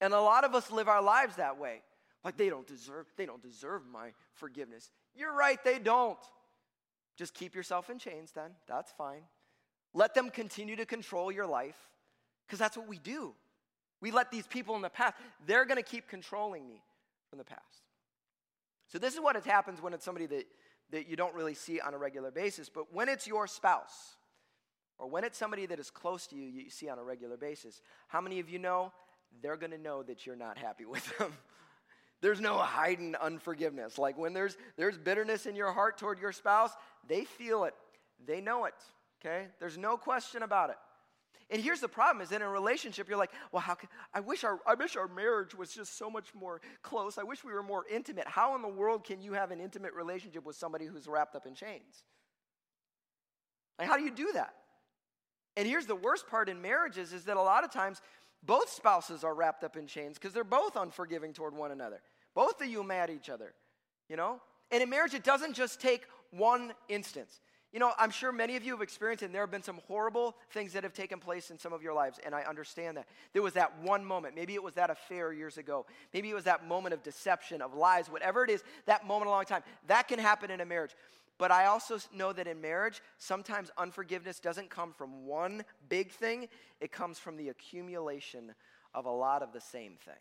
And 0.00 0.12
a 0.12 0.20
lot 0.20 0.44
of 0.44 0.54
us 0.54 0.70
live 0.70 0.88
our 0.88 1.02
lives 1.02 1.36
that 1.36 1.58
way. 1.58 1.80
Like 2.24 2.36
they 2.36 2.48
don't 2.48 2.66
deserve 2.66 3.06
they 3.16 3.24
don't 3.24 3.42
deserve 3.42 3.82
my 3.86 4.10
forgiveness. 4.34 4.90
You're 5.14 5.32
right, 5.32 5.62
they 5.62 5.78
don't. 5.78 6.18
Just 7.16 7.34
keep 7.34 7.54
yourself 7.54 7.90
in 7.90 7.98
chains 7.98 8.32
then. 8.32 8.50
That's 8.68 8.92
fine. 8.92 9.22
Let 9.94 10.14
them 10.14 10.30
continue 10.30 10.76
to 10.76 10.86
control 10.86 11.32
your 11.32 11.46
life 11.46 11.76
because 12.46 12.58
that's 12.58 12.76
what 12.76 12.86
we 12.86 12.98
do. 12.98 13.34
We 14.00 14.10
let 14.10 14.30
these 14.30 14.46
people 14.46 14.76
in 14.76 14.82
the 14.82 14.90
past, 14.90 15.14
they're 15.46 15.64
going 15.64 15.78
to 15.78 15.82
keep 15.82 16.08
controlling 16.08 16.68
me 16.68 16.82
from 17.30 17.38
the 17.38 17.44
past. 17.44 17.62
So, 18.88 18.98
this 18.98 19.14
is 19.14 19.20
what 19.20 19.42
happens 19.44 19.80
when 19.80 19.94
it's 19.94 20.04
somebody 20.04 20.26
that, 20.26 20.46
that 20.90 21.08
you 21.08 21.16
don't 21.16 21.34
really 21.34 21.54
see 21.54 21.80
on 21.80 21.94
a 21.94 21.98
regular 21.98 22.30
basis. 22.30 22.68
But 22.68 22.92
when 22.92 23.08
it's 23.08 23.26
your 23.26 23.46
spouse, 23.46 24.16
or 24.98 25.08
when 25.08 25.24
it's 25.24 25.36
somebody 25.36 25.66
that 25.66 25.78
is 25.78 25.90
close 25.90 26.26
to 26.28 26.36
you, 26.36 26.46
you 26.46 26.70
see 26.70 26.88
on 26.88 26.98
a 26.98 27.02
regular 27.02 27.36
basis, 27.36 27.80
how 28.08 28.20
many 28.20 28.38
of 28.38 28.48
you 28.48 28.58
know 28.58 28.92
they're 29.42 29.56
going 29.56 29.72
to 29.72 29.78
know 29.78 30.02
that 30.02 30.26
you're 30.26 30.36
not 30.36 30.58
happy 30.58 30.84
with 30.86 31.18
them? 31.18 31.32
There's 32.22 32.40
no 32.40 32.58
hiding 32.58 33.14
unforgiveness. 33.14 33.98
Like 33.98 34.16
when 34.16 34.32
there's, 34.32 34.56
there's 34.76 34.96
bitterness 34.96 35.46
in 35.46 35.54
your 35.54 35.72
heart 35.72 35.98
toward 35.98 36.18
your 36.18 36.32
spouse, 36.32 36.70
they 37.06 37.24
feel 37.24 37.64
it, 37.64 37.74
they 38.26 38.40
know 38.40 38.64
it, 38.64 38.74
okay? 39.20 39.48
There's 39.60 39.76
no 39.76 39.96
question 39.96 40.42
about 40.42 40.70
it. 40.70 40.76
And 41.48 41.62
here's 41.62 41.80
the 41.80 41.88
problem 41.88 42.22
is 42.22 42.32
in 42.32 42.42
a 42.42 42.48
relationship, 42.48 43.08
you're 43.08 43.18
like, 43.18 43.30
well, 43.52 43.60
how 43.60 43.74
can, 43.74 43.88
I 44.12 44.20
wish 44.20 44.42
our, 44.42 44.58
I 44.66 44.74
wish 44.74 44.96
our 44.96 45.06
marriage 45.06 45.54
was 45.54 45.72
just 45.72 45.96
so 45.96 46.10
much 46.10 46.34
more 46.34 46.60
close. 46.82 47.18
I 47.18 47.22
wish 47.22 47.44
we 47.44 47.52
were 47.52 47.62
more 47.62 47.84
intimate. 47.88 48.26
How 48.26 48.56
in 48.56 48.62
the 48.62 48.68
world 48.68 49.04
can 49.04 49.20
you 49.20 49.34
have 49.34 49.52
an 49.52 49.60
intimate 49.60 49.94
relationship 49.94 50.44
with 50.44 50.56
somebody 50.56 50.86
who's 50.86 51.06
wrapped 51.06 51.36
up 51.36 51.46
in 51.46 51.54
chains? 51.54 52.04
Like, 53.78 53.88
how 53.88 53.96
do 53.96 54.02
you 54.02 54.10
do 54.10 54.32
that? 54.34 54.54
And 55.56 55.68
here's 55.68 55.86
the 55.86 55.94
worst 55.94 56.28
part 56.28 56.48
in 56.48 56.60
marriages 56.60 57.12
is 57.12 57.24
that 57.24 57.36
a 57.36 57.42
lot 57.42 57.62
of 57.62 57.70
times 57.70 58.00
both 58.44 58.70
spouses 58.70 59.24
are 59.24 59.34
wrapped 59.34 59.64
up 59.64 59.76
in 59.76 59.86
chains 59.86 60.14
because 60.14 60.32
they're 60.32 60.44
both 60.44 60.76
unforgiving 60.76 61.32
toward 61.32 61.54
one 61.54 61.70
another. 61.70 62.00
Both 62.34 62.60
of 62.60 62.68
you 62.68 62.82
mad 62.82 63.10
at 63.10 63.16
each 63.16 63.30
other, 63.30 63.54
you 64.08 64.16
know? 64.16 64.40
And 64.70 64.82
in 64.82 64.90
marriage, 64.90 65.14
it 65.14 65.24
doesn't 65.24 65.54
just 65.54 65.80
take 65.80 66.02
one 66.30 66.72
instance. 66.88 67.40
You 67.72 67.80
know, 67.80 67.92
I'm 67.98 68.10
sure 68.10 68.32
many 68.32 68.56
of 68.56 68.64
you 68.64 68.72
have 68.72 68.80
experienced 68.80 69.22
and 69.22 69.34
there 69.34 69.42
have 69.42 69.50
been 69.50 69.62
some 69.62 69.80
horrible 69.86 70.36
things 70.50 70.72
that 70.72 70.82
have 70.82 70.94
taken 70.94 71.18
place 71.18 71.50
in 71.50 71.58
some 71.58 71.72
of 71.72 71.82
your 71.82 71.92
lives, 71.92 72.18
and 72.24 72.34
I 72.34 72.42
understand 72.42 72.96
that. 72.96 73.06
There 73.32 73.42
was 73.42 73.54
that 73.54 73.78
one 73.82 74.04
moment. 74.04 74.34
Maybe 74.34 74.54
it 74.54 74.62
was 74.62 74.74
that 74.74 74.88
affair 74.88 75.32
years 75.32 75.58
ago. 75.58 75.84
Maybe 76.14 76.30
it 76.30 76.34
was 76.34 76.44
that 76.44 76.66
moment 76.66 76.94
of 76.94 77.02
deception, 77.02 77.60
of 77.60 77.74
lies, 77.74 78.08
whatever 78.08 78.44
it 78.44 78.50
is, 78.50 78.62
that 78.86 79.06
moment 79.06 79.28
a 79.28 79.30
long 79.30 79.44
time. 79.44 79.62
That 79.88 80.08
can 80.08 80.18
happen 80.18 80.50
in 80.50 80.60
a 80.60 80.64
marriage. 80.64 80.92
But 81.38 81.50
I 81.50 81.66
also 81.66 81.98
know 82.14 82.32
that 82.32 82.46
in 82.46 82.60
marriage, 82.60 83.02
sometimes 83.18 83.70
unforgiveness 83.76 84.40
doesn't 84.40 84.70
come 84.70 84.92
from 84.92 85.26
one 85.26 85.64
big 85.88 86.10
thing, 86.10 86.48
it 86.80 86.92
comes 86.92 87.18
from 87.18 87.36
the 87.36 87.50
accumulation 87.50 88.54
of 88.94 89.04
a 89.04 89.10
lot 89.10 89.42
of 89.42 89.52
the 89.52 89.60
same 89.60 89.96
thing. 90.04 90.14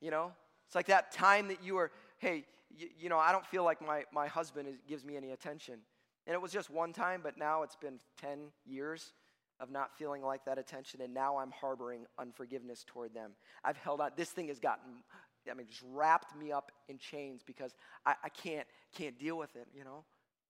You 0.00 0.10
know? 0.10 0.32
It's 0.66 0.74
like 0.74 0.86
that 0.86 1.12
time 1.12 1.48
that 1.48 1.62
you 1.62 1.74
were, 1.74 1.90
hey, 2.18 2.44
you, 2.76 2.88
you 2.98 3.08
know, 3.08 3.18
I 3.18 3.32
don't 3.32 3.46
feel 3.46 3.64
like 3.64 3.84
my, 3.86 4.04
my 4.12 4.26
husband 4.26 4.68
is, 4.68 4.76
gives 4.88 5.04
me 5.04 5.16
any 5.16 5.32
attention. 5.32 5.80
And 6.26 6.34
it 6.34 6.40
was 6.40 6.52
just 6.52 6.70
one 6.70 6.92
time, 6.92 7.20
but 7.22 7.38
now 7.38 7.62
it's 7.62 7.76
been 7.76 7.98
10 8.20 8.38
years 8.66 9.12
of 9.60 9.70
not 9.70 9.96
feeling 9.96 10.22
like 10.22 10.44
that 10.44 10.58
attention, 10.58 11.00
and 11.00 11.12
now 11.12 11.38
I'm 11.38 11.50
harboring 11.50 12.06
unforgiveness 12.18 12.84
toward 12.86 13.12
them. 13.12 13.32
I've 13.64 13.76
held 13.76 14.00
on. 14.00 14.10
This 14.16 14.30
thing 14.30 14.48
has 14.48 14.60
gotten 14.60 15.02
I 15.50 15.54
mean, 15.54 15.66
just 15.68 15.82
wrapped 15.92 16.36
me 16.36 16.52
up 16.52 16.72
in 16.88 16.98
chains 16.98 17.42
because 17.44 17.74
I, 18.04 18.14
I 18.24 18.28
can't, 18.28 18.66
can't 18.96 19.18
deal 19.18 19.36
with 19.36 19.54
it, 19.56 19.66
you 19.74 19.84
know? 19.84 20.04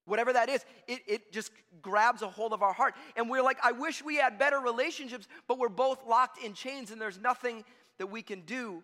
Whatever 0.04 0.32
that 0.32 0.48
is, 0.48 0.64
it, 0.86 1.00
it 1.06 1.32
just 1.32 1.52
grabs 1.82 2.22
a 2.22 2.28
hold 2.28 2.52
of 2.52 2.62
our 2.62 2.72
heart. 2.72 2.94
And 3.16 3.28
we're 3.28 3.42
like, 3.42 3.58
I 3.62 3.72
wish 3.72 4.02
we 4.02 4.16
had 4.16 4.38
better 4.38 4.58
relationships, 4.58 5.28
but 5.46 5.58
we're 5.58 5.68
both 5.68 6.06
locked 6.06 6.42
in 6.42 6.54
chains 6.54 6.90
and 6.90 7.00
there's 7.00 7.18
nothing 7.18 7.64
that 7.98 8.06
we 8.06 8.22
can 8.22 8.40
do 8.42 8.82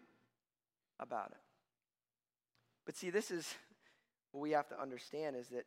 about 1.01 1.31
it. 1.31 1.39
But 2.85 2.97
see, 2.97 3.09
this 3.09 3.31
is 3.31 3.55
what 4.33 4.41
we 4.41 4.51
have 4.51 4.69
to 4.69 4.81
understand 4.81 5.37
is 5.37 5.49
that 5.49 5.65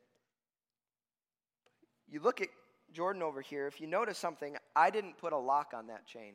you 2.07 2.19
look 2.19 2.39
at 2.41 2.49
Jordan 2.93 3.23
over 3.23 3.41
here, 3.41 3.67
if 3.67 3.81
you 3.81 3.87
notice 3.87 4.17
something, 4.17 4.55
I 4.75 4.89
didn't 4.89 5.17
put 5.17 5.33
a 5.33 5.37
lock 5.37 5.73
on 5.75 5.87
that 5.87 6.05
chain. 6.05 6.33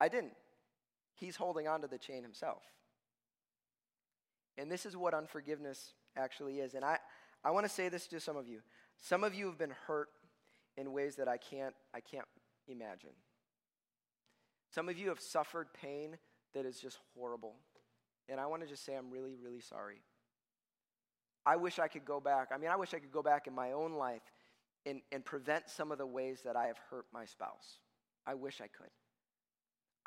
I 0.00 0.08
didn't. 0.08 0.32
He's 1.18 1.36
holding 1.36 1.66
on 1.66 1.80
to 1.82 1.88
the 1.88 1.98
chain 1.98 2.22
himself. 2.22 2.62
And 4.56 4.70
this 4.70 4.86
is 4.86 4.96
what 4.96 5.14
unforgiveness 5.14 5.92
actually 6.16 6.60
is. 6.60 6.74
And 6.74 6.84
I, 6.84 6.98
I 7.44 7.50
want 7.50 7.66
to 7.66 7.72
say 7.72 7.88
this 7.88 8.06
to 8.08 8.20
some 8.20 8.36
of 8.36 8.48
you. 8.48 8.60
Some 8.96 9.24
of 9.24 9.34
you 9.34 9.46
have 9.46 9.58
been 9.58 9.74
hurt 9.86 10.08
in 10.76 10.92
ways 10.92 11.16
that 11.16 11.28
I 11.28 11.36
can't, 11.36 11.74
I 11.94 12.00
can't 12.00 12.26
imagine. 12.68 13.10
Some 14.72 14.88
of 14.88 14.98
you 14.98 15.08
have 15.08 15.20
suffered 15.20 15.68
pain 15.72 16.18
that 16.54 16.66
is 16.66 16.78
just 16.78 16.98
horrible. 17.16 17.54
And 18.28 18.38
I 18.38 18.46
want 18.46 18.62
to 18.62 18.68
just 18.68 18.84
say 18.84 18.94
I'm 18.94 19.10
really, 19.10 19.34
really 19.42 19.60
sorry. 19.60 20.02
I 21.46 21.56
wish 21.56 21.78
I 21.78 21.88
could 21.88 22.04
go 22.04 22.20
back. 22.20 22.48
I 22.52 22.58
mean, 22.58 22.70
I 22.70 22.76
wish 22.76 22.94
I 22.94 22.98
could 22.98 23.12
go 23.12 23.22
back 23.22 23.46
in 23.46 23.54
my 23.54 23.72
own 23.72 23.94
life 23.94 24.22
and, 24.84 25.00
and 25.10 25.24
prevent 25.24 25.68
some 25.68 25.90
of 25.90 25.98
the 25.98 26.06
ways 26.06 26.40
that 26.44 26.56
I 26.56 26.66
have 26.66 26.78
hurt 26.90 27.06
my 27.12 27.24
spouse. 27.24 27.78
I 28.26 28.34
wish 28.34 28.60
I 28.60 28.66
could. 28.66 28.90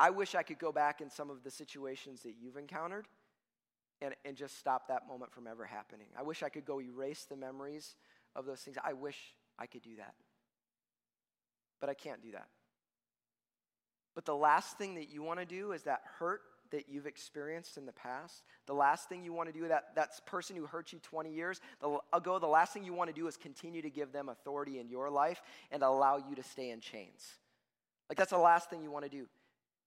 I 0.02 0.10
wish 0.10 0.34
I 0.34 0.42
could 0.42 0.58
go 0.58 0.72
back 0.72 1.00
in 1.00 1.12
some 1.12 1.30
of 1.30 1.44
the 1.44 1.52
situations 1.52 2.24
that 2.24 2.34
you've 2.42 2.58
encountered 2.58 3.06
and, 4.02 4.16
and 4.26 4.36
just 4.36 4.58
stop 4.58 4.88
that 4.88 5.08
moment 5.08 5.32
from 5.32 5.46
ever 5.46 5.64
happening. 5.64 6.08
I 6.18 6.24
wish 6.24 6.42
I 6.42 6.50
could 6.50 6.66
go 6.66 6.82
erase 6.82 7.28
the 7.30 7.36
memories 7.36 7.96
of 8.36 8.48
those 8.48 8.62
things. 8.62 8.78
I 8.84 8.94
wish 8.94 9.16
I 9.60 9.68
could 9.68 9.84
do 9.84 9.98
that. 9.98 10.16
But 11.80 11.92
I 11.92 11.94
can't 11.94 12.20
do 12.20 12.32
that. 12.32 12.48
But 14.16 14.26
the 14.26 14.36
last 14.36 14.80
thing 14.80 14.96
that 14.96 15.12
you 15.12 15.22
want 15.22 15.40
to 15.40 15.46
do 15.46 15.72
is 15.72 15.84
that 15.84 16.02
hurt 16.18 16.42
that 16.72 16.90
you've 16.90 17.06
experienced 17.06 17.78
in 17.78 17.86
the 17.86 17.92
past. 17.92 18.42
The 18.66 18.74
last 18.74 19.08
thing 19.08 19.24
you 19.24 19.34
want 19.34 19.54
to 19.54 19.60
do, 19.60 19.68
that, 19.68 19.94
that 19.94 20.26
person 20.26 20.56
who 20.56 20.66
hurt 20.66 20.92
you 20.92 21.00
20 21.00 21.32
years 21.32 21.62
ago, 22.12 22.40
the 22.40 22.48
last 22.48 22.74
thing 22.74 22.84
you 22.84 22.94
want 22.94 23.12
to 23.12 23.16
do 23.16 23.28
is 23.28 23.38
continue 23.38 23.84
to 23.84 23.90
give 23.92 24.12
them 24.12 24.30
authority 24.30 24.80
in 24.80 24.90
your 24.90 25.12
life 25.12 25.44
and 25.70 25.84
allow 25.84 26.18
you 26.18 26.34
to 26.38 26.44
stay 26.44 26.72
in 26.72 26.80
chains. 26.80 27.24
Like, 28.10 28.18
that's 28.18 28.32
the 28.32 28.40
last 28.40 28.72
thing 28.72 28.82
you 28.82 28.90
want 28.90 29.06
to 29.06 29.12
do. 29.12 29.28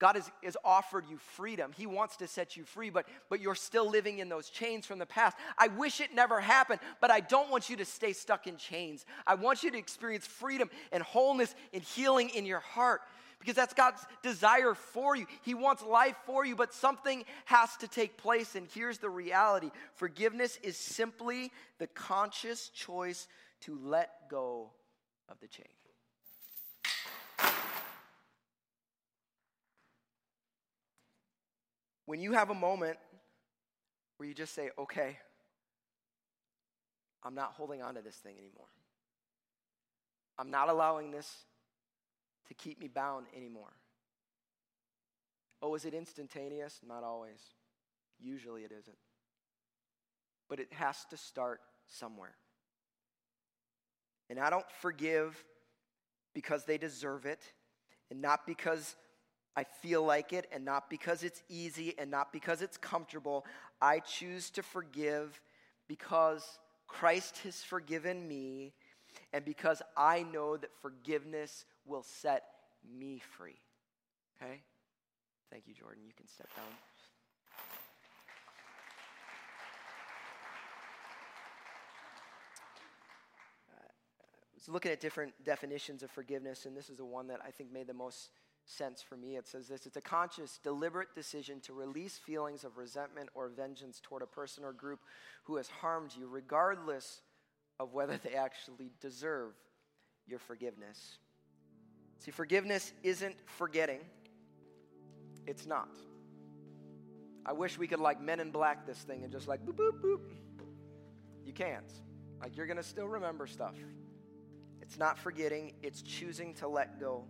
God 0.04 0.16
has, 0.16 0.30
has 0.42 0.56
offered 0.62 1.06
you 1.08 1.16
freedom. 1.16 1.72
He 1.74 1.86
wants 1.86 2.18
to 2.18 2.28
set 2.28 2.58
you 2.58 2.64
free, 2.64 2.90
but, 2.90 3.06
but 3.30 3.40
you're 3.40 3.54
still 3.54 3.88
living 3.88 4.18
in 4.18 4.28
those 4.28 4.50
chains 4.50 4.84
from 4.84 4.98
the 4.98 5.06
past. 5.06 5.34
I 5.56 5.68
wish 5.68 5.98
it 5.98 6.14
never 6.14 6.40
happened, 6.40 6.80
but 7.00 7.10
I 7.10 7.20
don't 7.20 7.50
want 7.50 7.70
you 7.70 7.76
to 7.76 7.86
stay 7.86 8.12
stuck 8.12 8.46
in 8.46 8.58
chains. 8.58 9.06
I 9.26 9.34
want 9.34 9.62
you 9.62 9.70
to 9.70 9.78
experience 9.78 10.26
freedom 10.26 10.68
and 10.92 11.02
wholeness 11.02 11.54
and 11.72 11.82
healing 11.82 12.28
in 12.28 12.44
your 12.44 12.60
heart 12.60 13.00
because 13.38 13.54
that's 13.54 13.72
God's 13.72 14.04
desire 14.22 14.74
for 14.74 15.16
you. 15.16 15.24
He 15.40 15.54
wants 15.54 15.82
life 15.82 16.16
for 16.26 16.44
you, 16.44 16.54
but 16.54 16.74
something 16.74 17.24
has 17.46 17.74
to 17.78 17.88
take 17.88 18.18
place. 18.18 18.56
And 18.56 18.66
here's 18.74 18.98
the 18.98 19.08
reality 19.08 19.70
forgiveness 19.94 20.58
is 20.62 20.76
simply 20.76 21.50
the 21.78 21.86
conscious 21.86 22.68
choice 22.68 23.26
to 23.62 23.80
let 23.82 24.28
go 24.28 24.68
of 25.30 25.40
the 25.40 25.48
chain. 25.48 25.64
When 32.06 32.20
you 32.20 32.32
have 32.32 32.50
a 32.50 32.54
moment 32.54 32.98
where 34.16 34.28
you 34.28 34.34
just 34.34 34.54
say, 34.54 34.70
okay, 34.78 35.18
I'm 37.22 37.34
not 37.34 37.52
holding 37.52 37.82
on 37.82 37.94
to 37.94 38.02
this 38.02 38.16
thing 38.16 38.36
anymore. 38.38 38.66
I'm 40.38 40.50
not 40.50 40.68
allowing 40.68 41.10
this 41.10 41.30
to 42.48 42.54
keep 42.54 42.78
me 42.80 42.88
bound 42.88 43.26
anymore. 43.36 43.72
Oh, 45.62 45.74
is 45.74 45.84
it 45.86 45.94
instantaneous? 45.94 46.80
Not 46.86 47.04
always. 47.04 47.40
Usually 48.20 48.62
it 48.62 48.72
isn't. 48.72 48.98
But 50.48 50.60
it 50.60 50.72
has 50.72 51.06
to 51.10 51.16
start 51.16 51.60
somewhere. 51.86 52.34
And 54.28 54.38
I 54.38 54.50
don't 54.50 54.70
forgive 54.80 55.42
because 56.34 56.64
they 56.64 56.76
deserve 56.76 57.24
it, 57.24 57.40
and 58.10 58.20
not 58.20 58.46
because 58.46 58.96
I 59.56 59.64
feel 59.64 60.02
like 60.02 60.32
it, 60.32 60.48
and 60.52 60.64
not 60.64 60.90
because 60.90 61.22
it's 61.22 61.42
easy 61.48 61.94
and 61.98 62.10
not 62.10 62.32
because 62.32 62.60
it's 62.60 62.76
comfortable. 62.76 63.46
I 63.80 64.00
choose 64.00 64.50
to 64.50 64.62
forgive 64.62 65.40
because 65.86 66.58
Christ 66.88 67.38
has 67.44 67.62
forgiven 67.62 68.26
me, 68.26 68.72
and 69.32 69.44
because 69.44 69.80
I 69.96 70.24
know 70.24 70.56
that 70.56 70.70
forgiveness 70.82 71.64
will 71.86 72.02
set 72.02 72.44
me 72.98 73.22
free. 73.36 73.58
Okay? 74.42 74.60
Thank 75.50 75.68
you, 75.68 75.74
Jordan. 75.74 76.02
You 76.04 76.12
can 76.16 76.26
step 76.26 76.48
down. 76.56 76.64
Uh, 83.72 83.86
I 83.86 84.54
was 84.54 84.68
looking 84.68 84.90
at 84.90 85.00
different 85.00 85.32
definitions 85.44 86.02
of 86.02 86.10
forgiveness, 86.10 86.66
and 86.66 86.76
this 86.76 86.90
is 86.90 86.96
the 86.96 87.04
one 87.04 87.28
that 87.28 87.40
I 87.46 87.50
think 87.50 87.72
made 87.72 87.86
the 87.86 87.94
most 87.94 88.30
sense 88.64 89.02
for 89.02 89.16
me. 89.16 89.36
It 89.36 89.46
says 89.46 89.68
this 89.68 89.86
it's 89.86 89.96
a 89.96 90.00
conscious, 90.00 90.58
deliberate 90.62 91.14
decision 91.14 91.60
to 91.60 91.72
release 91.72 92.18
feelings 92.18 92.64
of 92.64 92.78
resentment 92.78 93.28
or 93.34 93.48
vengeance 93.48 94.00
toward 94.02 94.22
a 94.22 94.26
person 94.26 94.64
or 94.64 94.72
group 94.72 95.00
who 95.44 95.56
has 95.56 95.68
harmed 95.68 96.14
you, 96.18 96.26
regardless 96.26 97.20
of 97.78 97.92
whether 97.92 98.18
they 98.22 98.34
actually 98.34 98.90
deserve 99.00 99.52
your 100.26 100.38
forgiveness. 100.38 101.18
See, 102.18 102.30
forgiveness 102.30 102.92
isn't 103.02 103.36
forgetting, 103.44 104.00
it's 105.46 105.66
not. 105.66 105.90
I 107.46 107.52
wish 107.52 107.78
we 107.78 107.86
could 107.86 108.00
like 108.00 108.22
men 108.22 108.40
in 108.40 108.50
black 108.50 108.86
this 108.86 108.98
thing 108.98 109.22
and 109.22 109.30
just 109.30 109.48
like 109.48 109.64
boop, 109.66 109.74
boop, 109.74 110.00
boop. 110.00 110.20
You 111.44 111.52
can't. 111.52 111.92
Like 112.40 112.56
you're 112.56 112.66
to 112.66 112.82
still 112.82 113.06
remember 113.06 113.46
stuff. 113.46 113.74
It's 114.80 114.98
not 114.98 115.18
forgetting, 115.18 115.74
it's 115.82 116.00
choosing 116.02 116.54
to 116.54 116.68
let 116.68 116.98
go. 116.98 117.24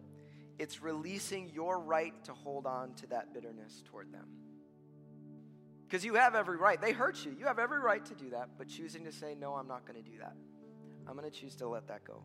It's 0.59 0.83
releasing 0.83 1.51
your 1.51 1.81
right 1.81 2.13
to 2.25 2.33
hold 2.33 2.67
on 2.67 2.95
to 2.95 3.07
that 3.09 3.35
bitterness 3.35 3.83
toward 3.87 4.13
them. 4.13 4.27
Because 5.87 6.05
you 6.05 6.15
have 6.15 6.35
every 6.35 6.57
right. 6.57 6.81
They 6.81 6.93
hurt 6.93 7.25
you. 7.25 7.35
You 7.39 7.47
have 7.47 7.59
every 7.59 7.79
right 7.79 8.05
to 8.07 8.15
do 8.15 8.31
that, 8.31 8.51
but 8.59 8.69
choosing 8.69 9.05
to 9.05 9.13
say, 9.13 9.35
no, 9.39 9.55
I'm 9.55 9.69
not 9.69 9.87
going 9.87 10.03
to 10.03 10.11
do 10.11 10.19
that. 10.19 10.35
I'm 11.07 11.17
going 11.17 11.31
to 11.31 11.37
choose 11.37 11.57
to 11.57 11.69
let 11.69 11.89
that 11.89 12.05
go. 12.05 12.23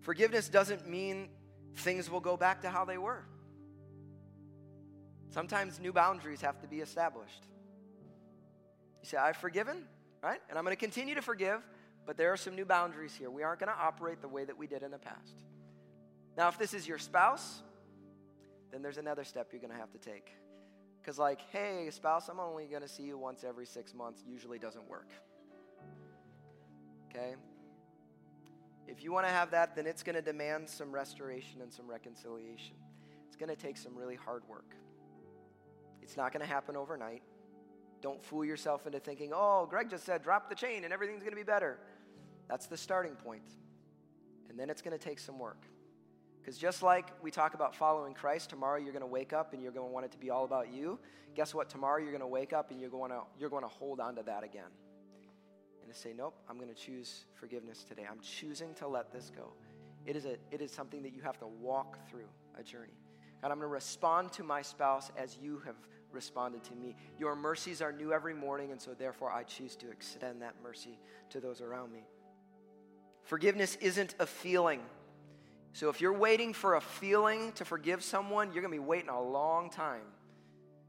Forgiveness 0.00 0.48
doesn't 0.48 0.88
mean 0.88 1.28
things 1.76 2.10
will 2.10 2.20
go 2.20 2.36
back 2.36 2.62
to 2.62 2.70
how 2.70 2.84
they 2.84 2.98
were. 2.98 3.24
Sometimes 5.30 5.78
new 5.78 5.92
boundaries 5.92 6.40
have 6.40 6.60
to 6.60 6.66
be 6.66 6.80
established. 6.80 7.46
You 9.02 9.08
say, 9.08 9.18
I've 9.18 9.36
forgiven, 9.36 9.84
right? 10.22 10.40
And 10.48 10.58
I'm 10.58 10.64
going 10.64 10.74
to 10.74 10.80
continue 10.80 11.14
to 11.14 11.22
forgive, 11.22 11.62
but 12.06 12.16
there 12.16 12.32
are 12.32 12.36
some 12.36 12.56
new 12.56 12.64
boundaries 12.64 13.14
here. 13.14 13.30
We 13.30 13.42
aren't 13.42 13.60
going 13.60 13.72
to 13.72 13.78
operate 13.78 14.22
the 14.22 14.28
way 14.28 14.44
that 14.44 14.56
we 14.56 14.66
did 14.66 14.82
in 14.82 14.90
the 14.90 14.98
past. 14.98 15.44
Now, 16.38 16.46
if 16.46 16.56
this 16.56 16.72
is 16.72 16.86
your 16.86 16.98
spouse, 16.98 17.62
then 18.70 18.80
there's 18.80 18.96
another 18.96 19.24
step 19.24 19.48
you're 19.50 19.60
going 19.60 19.72
to 19.72 19.78
have 19.78 19.90
to 19.90 19.98
take. 19.98 20.30
Because, 21.00 21.18
like, 21.18 21.40
hey, 21.50 21.88
spouse, 21.90 22.28
I'm 22.28 22.38
only 22.38 22.66
going 22.66 22.82
to 22.82 22.88
see 22.88 23.02
you 23.02 23.18
once 23.18 23.42
every 23.42 23.66
six 23.66 23.92
months, 23.92 24.22
usually 24.24 24.56
doesn't 24.56 24.88
work. 24.88 25.10
Okay? 27.10 27.34
If 28.86 29.02
you 29.02 29.10
want 29.10 29.26
to 29.26 29.32
have 29.32 29.50
that, 29.50 29.74
then 29.74 29.84
it's 29.84 30.04
going 30.04 30.14
to 30.14 30.22
demand 30.22 30.68
some 30.68 30.92
restoration 30.92 31.60
and 31.60 31.72
some 31.72 31.90
reconciliation. 31.90 32.76
It's 33.26 33.36
going 33.36 33.48
to 33.48 33.60
take 33.60 33.76
some 33.76 33.96
really 33.96 34.14
hard 34.14 34.42
work. 34.48 34.76
It's 36.02 36.16
not 36.16 36.32
going 36.32 36.46
to 36.46 36.50
happen 36.50 36.76
overnight. 36.76 37.22
Don't 38.00 38.22
fool 38.22 38.44
yourself 38.44 38.86
into 38.86 39.00
thinking, 39.00 39.32
oh, 39.34 39.66
Greg 39.68 39.90
just 39.90 40.06
said 40.06 40.22
drop 40.22 40.48
the 40.48 40.54
chain 40.54 40.84
and 40.84 40.92
everything's 40.92 41.20
going 41.20 41.32
to 41.32 41.36
be 41.36 41.42
better. 41.42 41.80
That's 42.48 42.66
the 42.66 42.76
starting 42.76 43.16
point. 43.16 43.56
And 44.48 44.56
then 44.56 44.70
it's 44.70 44.82
going 44.82 44.96
to 44.96 45.04
take 45.04 45.18
some 45.18 45.40
work. 45.40 45.64
Because 46.40 46.58
just 46.58 46.82
like 46.82 47.08
we 47.22 47.30
talk 47.30 47.54
about 47.54 47.74
following 47.74 48.14
Christ, 48.14 48.50
tomorrow 48.50 48.78
you're 48.78 48.92
going 48.92 49.00
to 49.00 49.06
wake 49.06 49.32
up 49.32 49.52
and 49.52 49.62
you're 49.62 49.72
going 49.72 49.86
to 49.86 49.92
want 49.92 50.06
it 50.06 50.12
to 50.12 50.18
be 50.18 50.30
all 50.30 50.44
about 50.44 50.72
you. 50.72 50.98
Guess 51.34 51.54
what? 51.54 51.68
Tomorrow 51.68 52.00
you're 52.00 52.10
going 52.10 52.20
to 52.20 52.26
wake 52.26 52.52
up 52.52 52.70
and 52.70 52.80
you're 52.80 52.90
going 52.90 53.10
to, 53.10 53.20
you're 53.38 53.50
going 53.50 53.64
to 53.64 53.68
hold 53.68 54.00
on 54.00 54.16
to 54.16 54.22
that 54.22 54.44
again. 54.44 54.70
And 55.82 55.92
to 55.92 55.98
say, 55.98 56.12
nope, 56.16 56.34
I'm 56.48 56.56
going 56.56 56.68
to 56.68 56.74
choose 56.74 57.24
forgiveness 57.34 57.84
today. 57.84 58.06
I'm 58.10 58.20
choosing 58.20 58.74
to 58.74 58.88
let 58.88 59.12
this 59.12 59.30
go. 59.34 59.52
It 60.06 60.16
is, 60.16 60.24
a, 60.24 60.36
it 60.50 60.60
is 60.60 60.72
something 60.72 61.02
that 61.02 61.14
you 61.14 61.22
have 61.22 61.38
to 61.40 61.46
walk 61.46 62.08
through 62.08 62.28
a 62.58 62.62
journey. 62.62 62.98
God, 63.42 63.50
I'm 63.50 63.58
going 63.58 63.68
to 63.68 63.74
respond 63.74 64.32
to 64.32 64.42
my 64.42 64.62
spouse 64.62 65.10
as 65.16 65.36
you 65.40 65.62
have 65.66 65.76
responded 66.10 66.64
to 66.64 66.74
me. 66.74 66.96
Your 67.18 67.36
mercies 67.36 67.82
are 67.82 67.92
new 67.92 68.12
every 68.12 68.34
morning, 68.34 68.72
and 68.72 68.80
so 68.80 68.94
therefore 68.94 69.30
I 69.30 69.42
choose 69.42 69.76
to 69.76 69.90
extend 69.90 70.42
that 70.42 70.54
mercy 70.62 70.98
to 71.30 71.40
those 71.40 71.60
around 71.60 71.92
me. 71.92 72.04
Forgiveness 73.24 73.76
isn't 73.80 74.14
a 74.18 74.26
feeling. 74.26 74.80
So 75.78 75.88
if 75.88 76.00
you're 76.00 76.12
waiting 76.12 76.54
for 76.54 76.74
a 76.74 76.80
feeling 76.80 77.52
to 77.52 77.64
forgive 77.64 78.02
someone, 78.02 78.52
you're 78.52 78.62
going 78.62 78.74
to 78.74 78.80
be 78.80 78.84
waiting 78.84 79.10
a 79.10 79.22
long 79.22 79.70
time 79.70 80.02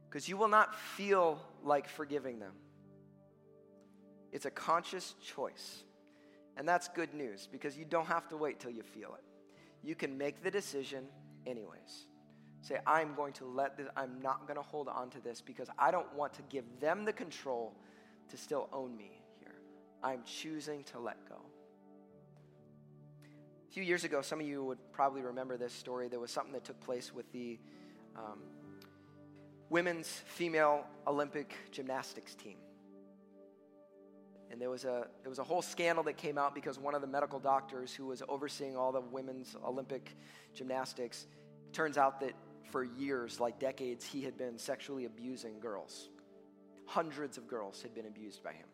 because 0.09 0.27
you 0.27 0.35
will 0.35 0.47
not 0.47 0.73
feel 0.73 1.39
like 1.63 1.87
forgiving 1.87 2.39
them. 2.39 2.53
It's 4.31 4.47
a 4.47 4.49
conscious 4.49 5.13
choice. 5.23 5.83
And 6.57 6.67
that's 6.67 6.87
good 6.87 7.13
news 7.13 7.47
because 7.51 7.77
you 7.77 7.85
don't 7.85 8.07
have 8.07 8.27
to 8.29 8.37
wait 8.37 8.59
till 8.59 8.71
you 8.71 8.81
feel 8.81 9.13
it. 9.13 9.23
You 9.83 9.93
can 9.93 10.17
make 10.17 10.41
the 10.41 10.49
decision 10.49 11.05
anyways. 11.45 12.07
Say, 12.61 12.79
I'm 12.87 13.13
going 13.13 13.33
to 13.33 13.45
let 13.45 13.77
this, 13.77 13.89
I'm 13.95 14.19
not 14.23 14.47
going 14.47 14.57
to 14.57 14.63
hold 14.63 14.87
on 14.87 15.11
to 15.11 15.21
this 15.21 15.39
because 15.39 15.67
I 15.77 15.91
don't 15.91 16.11
want 16.15 16.33
to 16.33 16.41
give 16.49 16.65
them 16.79 17.05
the 17.05 17.13
control 17.13 17.75
to 18.29 18.37
still 18.37 18.67
own 18.73 18.97
me 18.97 19.21
here. 19.37 19.53
I'm 20.01 20.23
choosing 20.25 20.83
to 20.85 20.99
let 20.99 21.29
go. 21.29 21.48
A 23.69 23.71
few 23.71 23.83
years 23.83 24.03
ago, 24.03 24.23
some 24.23 24.39
of 24.39 24.47
you 24.47 24.63
would 24.63 24.79
probably 24.91 25.21
remember 25.21 25.55
this 25.55 25.71
story. 25.71 26.07
There 26.07 26.19
was 26.19 26.31
something 26.31 26.53
that 26.53 26.63
took 26.63 26.79
place 26.79 27.13
with 27.13 27.31
the 27.31 27.59
um, 28.15 28.39
women's 29.69 30.07
female 30.25 30.87
Olympic 31.05 31.53
gymnastics 31.71 32.33
team. 32.33 32.57
And 34.49 34.59
there 34.59 34.71
was, 34.71 34.85
a, 34.85 35.05
there 35.21 35.29
was 35.29 35.37
a 35.37 35.43
whole 35.43 35.61
scandal 35.61 36.03
that 36.05 36.17
came 36.17 36.39
out 36.39 36.55
because 36.55 36.79
one 36.79 36.95
of 36.95 37.01
the 37.01 37.07
medical 37.07 37.37
doctors 37.37 37.93
who 37.93 38.07
was 38.07 38.23
overseeing 38.27 38.75
all 38.75 38.91
the 38.91 39.01
women's 39.01 39.55
Olympic 39.63 40.17
gymnastics 40.55 41.27
turns 41.71 41.99
out 41.99 42.19
that 42.21 42.33
for 42.71 42.83
years, 42.83 43.39
like 43.39 43.59
decades, 43.59 44.03
he 44.03 44.23
had 44.23 44.35
been 44.35 44.57
sexually 44.57 45.05
abusing 45.05 45.59
girls. 45.59 46.09
Hundreds 46.87 47.37
of 47.37 47.47
girls 47.47 47.83
had 47.83 47.93
been 47.93 48.07
abused 48.07 48.43
by 48.43 48.51
him. 48.51 48.65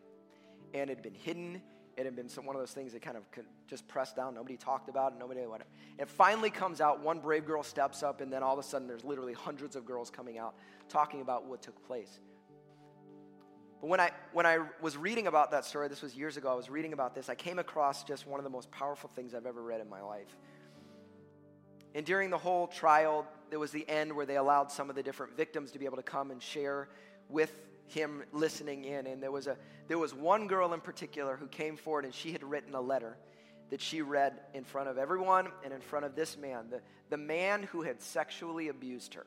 And 0.74 0.90
it 0.90 0.96
had 0.96 1.04
been 1.04 1.14
hidden. 1.14 1.62
It 1.98 2.06
had 2.06 2.16
been 2.16 2.28
some, 2.28 2.46
one 2.46 2.56
of 2.56 2.62
those 2.62 2.74
things 2.74 2.92
that 2.94 3.02
kind 3.02 3.16
of 3.16 3.24
just 3.68 3.88
pressed 3.88 4.18
down. 4.18 4.36
Nobody 4.36 4.58
talked 4.58 4.90
about 4.90 5.14
it. 5.14 5.20
Nobody, 5.20 5.42
whatever. 5.42 5.70
It 5.98 6.10
finally 6.10 6.50
comes 6.50 6.82
out. 6.82 7.02
One 7.02 7.20
brave 7.20 7.46
girl 7.46 7.64
steps 7.64 8.04
up, 8.04 8.20
and 8.20 8.32
then 8.32 8.44
all 8.44 8.54
of 8.54 8.60
a 8.60 8.64
sudden, 8.64 8.88
there's 8.88 9.06
literally 9.06 9.34
hundreds 9.34 9.76
of 9.76 9.86
girls 9.86 10.10
coming 10.10 10.38
out 10.38 10.56
talking 10.90 11.22
about 11.22 11.46
what 11.46 11.62
took 11.62 11.82
place. 11.88 12.20
But 13.80 13.88
when 13.88 14.00
I, 14.00 14.12
when 14.34 14.46
I 14.46 14.60
was 14.82 14.98
reading 14.98 15.28
about 15.28 15.52
that 15.52 15.64
story, 15.64 15.88
this 15.88 16.02
was 16.02 16.16
years 16.16 16.38
ago, 16.38 16.52
I 16.52 16.56
was 16.56 16.70
reading 16.70 16.92
about 16.92 17.16
this, 17.16 17.30
I 17.30 17.36
came 17.36 17.60
across 17.60 18.04
just 18.04 18.28
one 18.28 18.40
of 18.40 18.44
the 18.44 18.50
most 18.50 18.72
powerful 18.72 19.10
things 19.16 19.34
I've 19.34 19.46
ever 19.46 19.62
read 19.62 19.80
in 19.80 19.90
my 19.90 20.02
life. 20.02 20.36
And 21.94 22.06
during 22.06 22.30
the 22.30 22.38
whole 22.38 22.68
trial, 22.68 23.26
there 23.50 23.60
was 23.60 23.72
the 23.72 23.88
end 23.88 24.14
where 24.14 24.26
they 24.26 24.36
allowed 24.36 24.70
some 24.70 24.90
of 24.90 24.98
the 24.98 25.04
different 25.04 25.38
victims 25.38 25.72
to 25.72 25.80
be 25.80 25.86
able 25.86 25.96
to 25.96 26.04
come 26.04 26.32
and 26.32 26.42
share 26.42 26.90
with 27.30 27.56
him 27.88 28.24
listening 28.32 28.84
in. 28.84 29.08
And 29.08 29.22
there 29.22 29.32
was, 29.32 29.48
a, 29.48 29.58
there 29.88 29.98
was 29.98 30.14
one 30.14 30.48
girl 30.48 30.74
in 30.74 30.82
particular 30.82 31.36
who 31.36 31.48
came 31.48 31.78
forward 31.78 32.06
and 32.06 32.14
she 32.14 32.32
had 32.32 32.44
written 32.44 32.74
a 32.76 32.82
letter 32.82 33.18
that 33.70 33.82
she 33.82 34.02
read 34.02 34.40
in 34.54 34.64
front 34.64 34.90
of 34.90 34.98
everyone 34.98 35.48
and 35.64 35.74
in 35.74 35.82
front 35.82 36.06
of 36.06 36.16
this 36.16 36.38
man, 36.38 36.70
the, 36.70 36.82
the 37.10 37.18
man 37.18 37.64
who 37.64 37.82
had 37.82 38.02
sexually 38.02 38.68
abused 38.68 39.16
her. 39.16 39.26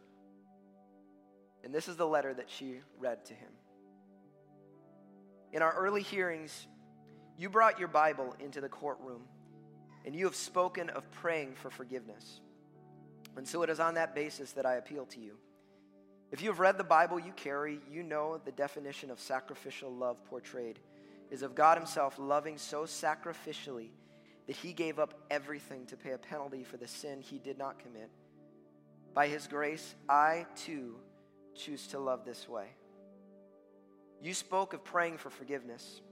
And 1.64 1.74
this 1.74 1.88
is 1.88 1.96
the 1.96 2.06
letter 2.06 2.32
that 2.32 2.48
she 2.48 2.80
read 2.98 3.24
to 3.26 3.34
him. 3.34 3.50
In 5.52 5.62
our 5.62 5.74
early 5.74 6.02
hearings, 6.02 6.66
you 7.36 7.48
brought 7.48 7.78
your 7.78 7.88
Bible 7.88 8.36
into 8.38 8.60
the 8.60 8.68
courtroom 8.68 9.22
and 10.04 10.14
you 10.14 10.24
have 10.26 10.36
spoken 10.36 10.88
of 10.90 11.10
praying 11.10 11.54
for 11.54 11.70
forgiveness. 11.70 12.40
And 13.36 13.46
so 13.46 13.62
it 13.62 13.70
is 13.70 13.80
on 13.80 13.94
that 13.94 14.14
basis 14.14 14.52
that 14.52 14.66
I 14.66 14.74
appeal 14.74 15.06
to 15.06 15.20
you. 15.20 15.36
If 16.30 16.42
you 16.42 16.50
have 16.50 16.60
read 16.60 16.76
the 16.76 16.84
Bible 16.84 17.18
you 17.18 17.32
carry, 17.32 17.80
you 17.90 18.02
know 18.02 18.38
the 18.44 18.52
definition 18.52 19.10
of 19.10 19.18
sacrificial 19.18 19.90
love 19.90 20.22
portrayed 20.26 20.78
is 21.30 21.42
of 21.42 21.54
God 21.54 21.78
Himself 21.78 22.18
loving 22.18 22.58
so 22.58 22.82
sacrificially 22.82 23.88
that 24.46 24.56
He 24.56 24.72
gave 24.72 24.98
up 24.98 25.14
everything 25.30 25.86
to 25.86 25.96
pay 25.96 26.12
a 26.12 26.18
penalty 26.18 26.64
for 26.64 26.76
the 26.76 26.86
sin 26.86 27.20
He 27.22 27.38
did 27.38 27.56
not 27.56 27.78
commit. 27.78 28.10
By 29.14 29.28
His 29.28 29.46
grace, 29.46 29.94
I 30.08 30.46
too 30.54 30.96
choose 31.54 31.86
to 31.88 31.98
love 31.98 32.24
this 32.26 32.46
way. 32.46 32.68
You 34.20 34.34
spoke 34.34 34.74
of 34.74 34.84
praying 34.84 35.18
for 35.18 35.30
forgiveness. 35.30 36.02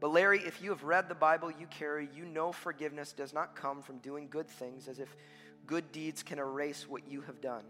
But, 0.00 0.12
Larry, 0.12 0.40
if 0.40 0.62
you 0.62 0.70
have 0.70 0.84
read 0.84 1.08
the 1.08 1.14
Bible 1.14 1.50
you 1.50 1.66
carry, 1.66 2.08
you 2.14 2.24
know 2.24 2.52
forgiveness 2.52 3.12
does 3.12 3.32
not 3.32 3.56
come 3.56 3.82
from 3.82 3.98
doing 3.98 4.28
good 4.28 4.48
things 4.48 4.88
as 4.88 4.98
if 4.98 5.16
good 5.66 5.90
deeds 5.92 6.22
can 6.22 6.38
erase 6.38 6.88
what 6.88 7.08
you 7.08 7.22
have 7.22 7.40
done. 7.40 7.64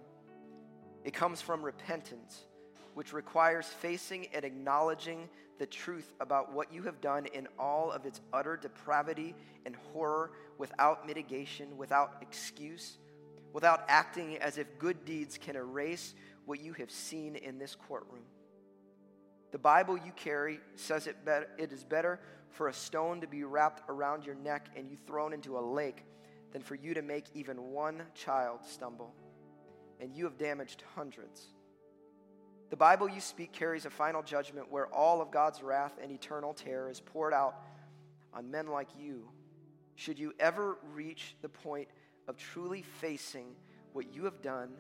It 1.05 1.13
comes 1.13 1.41
from 1.41 1.63
repentance, 1.63 2.45
which 2.95 3.13
requires 3.13 3.67
facing 3.67 4.27
and 4.35 4.45
acknowledging 4.45 5.29
the 5.59 5.67
truth 5.67 6.13
about 6.21 6.53
what 6.53 6.73
you 6.73 6.83
have 6.83 7.01
done 7.01 7.27
in 7.27 7.49
all 7.59 7.91
of 7.91 8.07
its 8.07 8.21
utter 8.33 8.57
depravity 8.57 9.35
and 9.67 9.77
horror 9.93 10.33
without 10.59 11.07
mitigation, 11.07 11.77
without 11.77 12.17
excuse, 12.21 12.99
without 13.53 13.85
acting 13.89 14.37
as 14.39 14.59
if 14.59 14.79
good 14.79 15.05
deeds 15.05 15.39
can 15.39 15.57
erase 15.57 16.15
what 16.47 16.61
you 16.61 16.73
have 16.75 16.91
seen 16.91 17.37
in 17.37 17.59
this 17.59 17.75
courtroom. 17.75 18.25
The 19.53 19.59
Bible 19.59 19.99
you 19.99 20.13
carry 20.17 20.61
says 20.77 21.07
it, 21.07 21.25
better, 21.25 21.49
it 21.59 21.73
is 21.73 21.85
better 21.85 22.19
for 22.51 22.69
a 22.69 22.73
stone 22.73 23.21
to 23.21 23.27
be 23.27 23.45
wrapped 23.45 23.83
around 23.89 24.25
your 24.25 24.35
neck 24.35 24.71
and 24.77 24.91
you 24.91 24.97
thrown 25.07 25.33
into 25.33 25.59
a 25.59 25.61
lake 25.61 26.05
than 26.53 26.63
for 26.63 26.75
you 26.75 26.95
to 26.95 27.03
make 27.03 27.27
even 27.35 27.71
one 27.71 28.03
child 28.15 28.61
stumble. 28.65 29.15
And 30.03 30.15
you 30.15 30.25
have 30.25 30.37
damaged 30.37 30.83
hundreds. 30.95 31.41
The 32.69 32.77
Bible 32.77 33.09
you 33.09 33.21
speak 33.21 33.53
carries 33.53 33.87
a 33.87 33.91
final 33.91 34.23
judgment 34.23 34.71
where 34.71 34.87
all 34.89 35.23
of 35.23 35.31
God's 35.31 35.63
wrath 35.63 35.93
and 36.03 36.11
eternal 36.11 36.53
terror 36.53 36.91
is 36.91 37.01
poured 37.01 37.33
out 37.33 37.55
on 38.35 38.51
men 38.51 38.67
like 38.67 38.89
you, 38.99 39.29
should 39.95 40.19
you 40.19 40.33
ever 40.41 40.77
reach 40.93 41.37
the 41.43 41.49
point 41.49 41.89
of 42.27 42.37
truly 42.37 42.83
facing 43.01 43.55
what 43.93 44.15
you 44.15 44.25
have 44.25 44.43
done, 44.43 44.71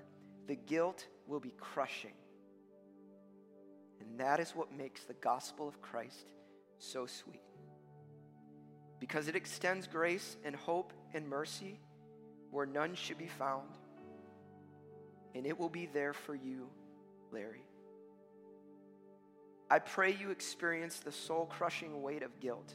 the 0.47 0.57
guilt 0.57 1.07
will 1.27 1.41
be 1.41 1.55
crushing. 1.59 2.15
And 4.01 4.19
that 4.19 4.41
is 4.41 4.51
what 4.51 4.77
makes 4.77 5.05
the 5.05 5.15
gospel 5.15 5.69
of 5.69 5.81
Christ 5.81 6.33
so 6.79 7.07
sweet. 7.07 7.43
Because 8.99 9.29
it 9.29 9.37
extends 9.37 9.87
grace 9.87 10.37
and 10.45 10.57
hope 10.57 10.93
and 11.15 11.29
mercy 11.29 11.79
where 12.51 12.67
none 12.67 12.95
should 12.95 13.19
be 13.19 13.29
found. 13.29 13.69
And 15.35 15.47
it 15.47 15.59
will 15.59 15.69
be 15.69 15.87
there 15.87 16.13
for 16.13 16.35
you, 16.35 16.69
Larry. 17.31 17.65
I 19.71 19.79
pray 19.79 20.15
you 20.15 20.31
experience 20.31 20.99
the 20.99 21.13
soul 21.13 21.47
crushing 21.47 22.03
weight 22.03 22.23
of 22.23 22.41
guilt 22.41 22.75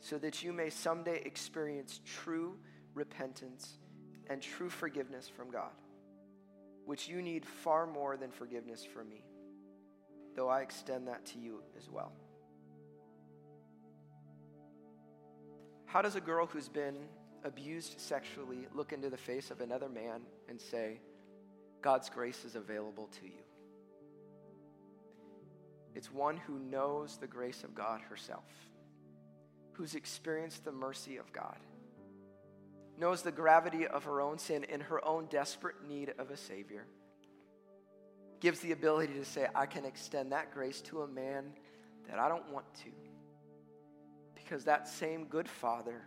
so 0.00 0.18
that 0.18 0.42
you 0.42 0.52
may 0.52 0.68
someday 0.68 1.22
experience 1.24 2.00
true 2.04 2.56
repentance 2.94 3.78
and 4.28 4.42
true 4.42 4.68
forgiveness 4.68 5.28
from 5.28 5.50
God, 5.50 5.72
which 6.84 7.08
you 7.08 7.22
need 7.22 7.46
far 7.46 7.86
more 7.86 8.16
than 8.16 8.30
forgiveness 8.30 8.84
from 8.84 9.08
me, 9.08 9.24
though 10.36 10.48
I 10.48 10.60
extend 10.60 11.08
that 11.08 11.24
to 11.26 11.38
you 11.38 11.62
as 11.78 11.88
well. 11.88 12.12
How 15.86 16.02
does 16.02 16.16
a 16.16 16.20
girl 16.20 16.44
who's 16.44 16.68
been 16.68 16.96
abused 17.44 17.98
sexually 17.98 18.66
look 18.74 18.92
into 18.92 19.08
the 19.08 19.16
face 19.16 19.50
of 19.50 19.62
another 19.62 19.88
man 19.88 20.20
and 20.48 20.60
say, 20.60 21.00
God's 21.82 22.10
grace 22.10 22.44
is 22.44 22.56
available 22.56 23.08
to 23.20 23.26
you? 23.26 23.42
It's 25.94 26.12
one 26.12 26.36
who 26.36 26.58
knows 26.58 27.16
the 27.16 27.26
grace 27.26 27.64
of 27.64 27.74
God 27.74 28.00
herself, 28.02 28.44
who's 29.72 29.94
experienced 29.94 30.64
the 30.64 30.72
mercy 30.72 31.16
of 31.16 31.32
God, 31.32 31.56
knows 32.98 33.22
the 33.22 33.32
gravity 33.32 33.86
of 33.86 34.04
her 34.04 34.20
own 34.20 34.38
sin 34.38 34.64
and 34.70 34.82
her 34.82 35.04
own 35.04 35.26
desperate 35.26 35.76
need 35.88 36.12
of 36.18 36.30
a 36.30 36.36
Savior, 36.36 36.86
gives 38.40 38.60
the 38.60 38.72
ability 38.72 39.14
to 39.14 39.24
say, 39.24 39.48
I 39.54 39.66
can 39.66 39.84
extend 39.84 40.32
that 40.32 40.52
grace 40.52 40.80
to 40.82 41.02
a 41.02 41.08
man 41.08 41.52
that 42.08 42.18
I 42.18 42.28
don't 42.28 42.48
want 42.52 42.66
to 42.84 42.90
because 44.34 44.64
that 44.64 44.88
same 44.88 45.26
good 45.26 45.48
father 45.48 46.00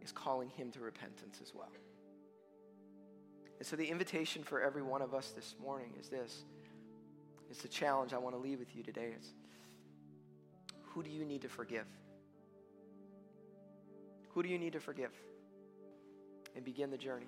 is 0.00 0.12
calling 0.12 0.48
him 0.50 0.70
to 0.70 0.80
repentance 0.80 1.40
as 1.42 1.52
well. 1.54 1.72
And 3.58 3.66
so, 3.66 3.76
the 3.76 3.86
invitation 3.86 4.42
for 4.42 4.60
every 4.60 4.82
one 4.82 5.02
of 5.02 5.14
us 5.14 5.30
this 5.30 5.54
morning 5.62 5.90
is 6.00 6.08
this 6.08 6.44
it's 7.50 7.62
the 7.62 7.68
challenge 7.68 8.12
I 8.12 8.18
want 8.18 8.34
to 8.34 8.40
leave 8.40 8.58
with 8.58 8.74
you 8.74 8.82
today. 8.82 9.12
It's 9.14 9.28
who 10.82 11.02
do 11.02 11.10
you 11.10 11.24
need 11.24 11.42
to 11.42 11.48
forgive? 11.48 11.86
Who 14.30 14.42
do 14.42 14.48
you 14.48 14.58
need 14.58 14.72
to 14.72 14.80
forgive? 14.80 15.12
And 16.56 16.64
begin 16.64 16.90
the 16.90 16.98
journey. 16.98 17.26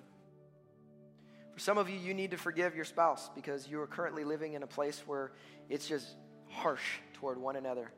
For 1.53 1.59
some 1.59 1.77
of 1.77 1.89
you, 1.89 1.97
you 1.97 2.13
need 2.13 2.31
to 2.31 2.37
forgive 2.37 2.75
your 2.75 2.85
spouse 2.85 3.29
because 3.33 3.67
you 3.67 3.81
are 3.81 3.87
currently 3.87 4.23
living 4.23 4.53
in 4.53 4.63
a 4.63 4.67
place 4.67 5.01
where 5.05 5.31
it's 5.69 5.87
just 5.87 6.07
harsh 6.49 6.83
toward 7.13 7.37
one 7.37 7.55
another. 7.55 7.91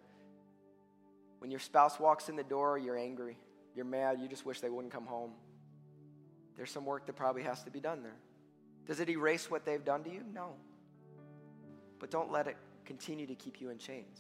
When 1.39 1.51
your 1.51 1.59
spouse 1.59 1.99
walks 1.99 2.30
in 2.30 2.36
the 2.36 2.43
door, 2.43 2.77
you're 2.77 2.97
angry, 2.97 3.38
you're 3.75 3.86
mad, 3.86 4.19
you 4.21 4.27
just 4.27 4.45
wish 4.45 4.61
they 4.61 4.69
wouldn't 4.69 4.93
come 4.93 5.05
home. 5.05 5.32
There's 6.60 6.72
some 6.72 6.84
work 6.84 7.05
that 7.05 7.16
probably 7.16 7.43
has 7.43 7.64
to 7.64 7.72
be 7.72 7.80
done 7.80 8.03
there. 8.03 8.18
Does 8.86 8.99
it 8.99 9.07
erase 9.07 9.49
what 9.49 9.64
they've 9.64 9.86
done 9.86 10.03
to 10.03 10.10
you? 10.10 10.26
No. 10.34 10.55
But 11.99 12.12
don't 12.12 12.34
let 12.34 12.47
it 12.47 12.57
continue 12.84 13.26
to 13.28 13.36
keep 13.36 13.62
you 13.62 13.70
in 13.70 13.78
chains. 13.78 14.20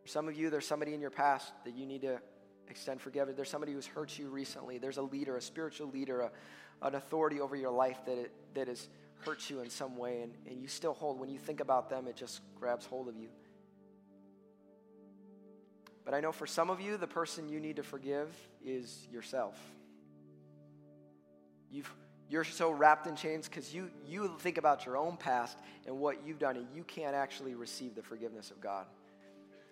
For 0.00 0.08
some 0.08 0.26
of 0.26 0.34
you, 0.38 0.48
there's 0.48 0.66
somebody 0.66 0.94
in 0.94 1.02
your 1.02 1.10
past 1.10 1.52
that 1.66 1.74
you 1.74 1.84
need 1.84 2.00
to 2.00 2.18
extend 2.70 3.02
forgiveness. 3.02 3.36
There's 3.36 3.50
somebody 3.50 3.74
who's 3.74 3.86
hurt 3.86 4.18
you 4.18 4.30
recently. 4.30 4.78
There's 4.78 4.96
a 4.96 5.02
leader, 5.02 5.36
a 5.36 5.42
spiritual 5.42 5.88
leader, 5.88 6.22
a, 6.22 6.30
an 6.80 6.94
authority 6.94 7.42
over 7.42 7.56
your 7.56 7.72
life 7.72 7.98
that, 8.06 8.16
it, 8.16 8.32
that 8.54 8.68
has 8.68 8.88
hurt 9.18 9.50
you 9.50 9.60
in 9.60 9.68
some 9.68 9.98
way, 9.98 10.22
and, 10.22 10.32
and 10.48 10.62
you 10.62 10.66
still 10.66 10.94
hold. 10.94 11.20
When 11.20 11.28
you 11.28 11.38
think 11.38 11.60
about 11.60 11.90
them, 11.90 12.06
it 12.08 12.16
just 12.16 12.40
grabs 12.58 12.86
hold 12.86 13.06
of 13.06 13.18
you. 13.18 13.28
But 16.06 16.14
I 16.14 16.20
know 16.20 16.32
for 16.32 16.46
some 16.46 16.70
of 16.70 16.80
you, 16.80 16.96
the 16.96 17.06
person 17.06 17.50
you 17.50 17.60
need 17.60 17.76
to 17.76 17.82
forgive 17.82 18.34
is 18.64 19.06
yourself. 19.12 19.58
You've, 21.70 21.92
you're 22.28 22.44
so 22.44 22.70
wrapped 22.70 23.06
in 23.06 23.16
chains 23.16 23.48
because 23.48 23.74
you, 23.74 23.90
you 24.06 24.34
think 24.40 24.58
about 24.58 24.86
your 24.86 24.96
own 24.96 25.16
past 25.16 25.58
and 25.86 25.98
what 25.98 26.26
you've 26.26 26.38
done, 26.38 26.56
and 26.56 26.66
you 26.74 26.84
can't 26.84 27.14
actually 27.14 27.54
receive 27.54 27.94
the 27.94 28.02
forgiveness 28.02 28.50
of 28.50 28.60
God 28.60 28.86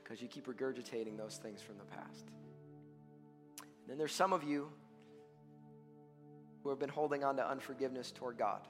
because 0.03 0.21
you 0.21 0.29
keep 0.29 0.47
regurgitating 0.47 1.17
those 1.17 1.37
things 1.37 1.63
from 1.63 1.79
the 1.79 1.85
past. 1.85 2.27
And 3.61 3.89
then 3.89 3.99
there's 3.99 4.15
some 4.15 4.33
of 4.33 4.45
you 4.45 4.69
who 6.63 6.71
have 6.71 6.79
been 6.79 6.89
holding 6.89 7.25
on 7.25 7.37
to 7.37 7.49
unforgiveness 7.49 8.11
toward 8.11 8.39
God 8.39 8.61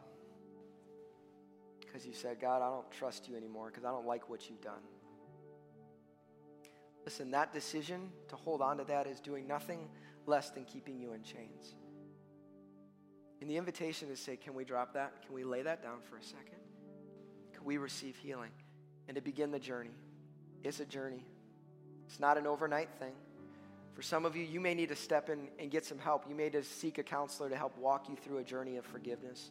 because 1.80 2.04
you 2.04 2.12
said, 2.12 2.40
God, 2.40 2.60
I 2.60 2.68
don't 2.68 2.90
trust 2.90 3.28
you 3.28 3.36
anymore 3.36 3.68
because 3.68 3.84
I 3.84 3.90
don't 3.90 4.06
like 4.06 4.28
what 4.28 4.50
you've 4.50 4.60
done. 4.60 4.82
Listen, 7.04 7.30
that 7.30 7.52
decision 7.52 8.10
to 8.28 8.36
hold 8.36 8.62
on 8.62 8.78
to 8.78 8.84
that 8.84 9.06
is 9.06 9.20
doing 9.20 9.46
nothing 9.46 9.88
less 10.26 10.50
than 10.50 10.64
keeping 10.64 10.98
you 10.98 11.12
in 11.12 11.22
chains. 11.22 11.76
And 13.40 13.50
the 13.50 13.56
invitation 13.56 14.08
is 14.10 14.18
say, 14.20 14.36
can 14.36 14.54
we 14.54 14.64
drop 14.64 14.94
that? 14.94 15.24
Can 15.26 15.34
we 15.34 15.44
lay 15.44 15.62
that 15.62 15.82
down 15.82 15.98
for 16.08 16.16
a 16.16 16.22
second? 16.22 16.58
Can 17.54 17.64
we 17.64 17.76
receive 17.76 18.16
healing? 18.16 18.50
And 19.08 19.16
to 19.16 19.20
begin 19.20 19.50
the 19.50 19.58
journey. 19.58 19.94
It's 20.62 20.80
a 20.80 20.86
journey. 20.86 21.24
It's 22.06 22.20
not 22.20 22.38
an 22.38 22.46
overnight 22.46 22.88
thing. 22.98 23.12
For 23.94 24.02
some 24.02 24.24
of 24.24 24.34
you, 24.34 24.44
you 24.44 24.60
may 24.60 24.74
need 24.74 24.88
to 24.88 24.96
step 24.96 25.28
in 25.28 25.48
and 25.58 25.70
get 25.70 25.84
some 25.84 25.98
help. 25.98 26.24
You 26.28 26.34
may 26.34 26.44
need 26.44 26.52
to 26.52 26.64
seek 26.64 26.98
a 26.98 27.02
counselor 27.02 27.48
to 27.48 27.56
help 27.56 27.76
walk 27.78 28.08
you 28.08 28.16
through 28.16 28.38
a 28.38 28.44
journey 28.44 28.76
of 28.76 28.84
forgiveness. 28.84 29.50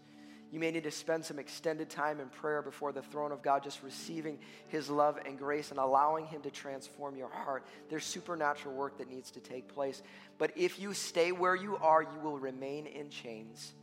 You 0.53 0.59
may 0.59 0.69
need 0.69 0.83
to 0.83 0.91
spend 0.91 1.25
some 1.25 1.39
extended 1.39 1.89
time 1.89 2.19
in 2.19 2.29
prayer 2.29 2.61
before 2.61 2.91
the 2.91 3.01
throne 3.01 3.31
of 3.31 3.41
God, 3.41 3.63
just 3.63 3.81
receiving 3.81 4.37
His 4.67 4.87
love 4.87 5.17
and 5.25 5.35
grace 5.35 5.71
and 5.71 5.79
allowing 5.79 6.27
Him 6.27 6.43
to 6.43 6.51
transform 6.51 7.15
your 7.15 7.31
heart. 7.31 7.65
There's 7.89 8.05
supernatural 8.05 8.75
work 8.75 8.99
that 8.99 9.09
needs 9.09 9.31
to 9.31 9.39
take 9.39 9.67
place. 9.67 10.03
But 10.37 10.51
if 10.55 10.79
you 10.79 10.93
stay 10.93 11.31
where 11.31 11.55
you 11.55 11.77
are, 11.77 12.03
you 12.03 12.19
will 12.21 12.37
remain 12.37 12.85
in 12.85 13.09
chains 13.09 13.73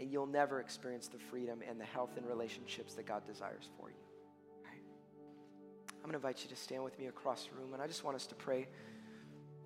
and 0.00 0.10
you'll 0.10 0.26
never 0.26 0.58
experience 0.58 1.06
the 1.06 1.20
freedom 1.20 1.60
and 1.68 1.80
the 1.80 1.84
health 1.84 2.16
and 2.16 2.26
relationships 2.26 2.94
that 2.94 3.06
God 3.06 3.24
desires 3.24 3.68
for 3.78 3.88
you. 3.88 3.96
I'm 4.64 6.10
going 6.10 6.10
to 6.10 6.16
invite 6.16 6.42
you 6.42 6.50
to 6.50 6.56
stand 6.56 6.82
with 6.82 6.98
me 6.98 7.06
across 7.06 7.44
the 7.44 7.60
room, 7.60 7.74
and 7.74 7.82
I 7.82 7.86
just 7.86 8.02
want 8.02 8.16
us 8.16 8.26
to 8.26 8.34
pray 8.34 8.66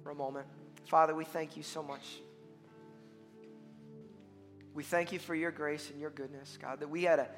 for 0.03 0.11
a 0.11 0.14
moment. 0.14 0.46
Father, 0.86 1.14
we 1.14 1.24
thank 1.24 1.57
you 1.57 1.62
so 1.62 1.82
much 1.82 2.20
we 4.74 4.82
thank 4.82 5.12
you 5.12 5.18
for 5.18 5.34
your 5.34 5.50
grace 5.50 5.90
and 5.90 6.00
your 6.00 6.10
goodness, 6.10 6.58
God, 6.60 6.80
that 6.80 6.88
we 6.88 7.02
had 7.02 7.18
a 7.18 7.28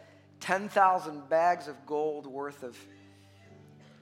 10,000 0.40 1.28
bags 1.28 1.68
of 1.68 1.86
gold 1.86 2.26
worth 2.26 2.62
of 2.62 2.76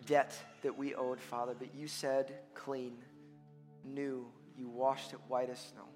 debt 0.06 0.36
that 0.62 0.76
we 0.76 0.94
owed, 0.94 1.20
Father, 1.20 1.54
but 1.58 1.74
you 1.74 1.86
said 1.86 2.34
clean, 2.54 2.96
new. 3.84 4.26
You 4.56 4.68
washed 4.68 5.12
it 5.12 5.18
white 5.28 5.50
as 5.50 5.58
snow. 5.58 5.88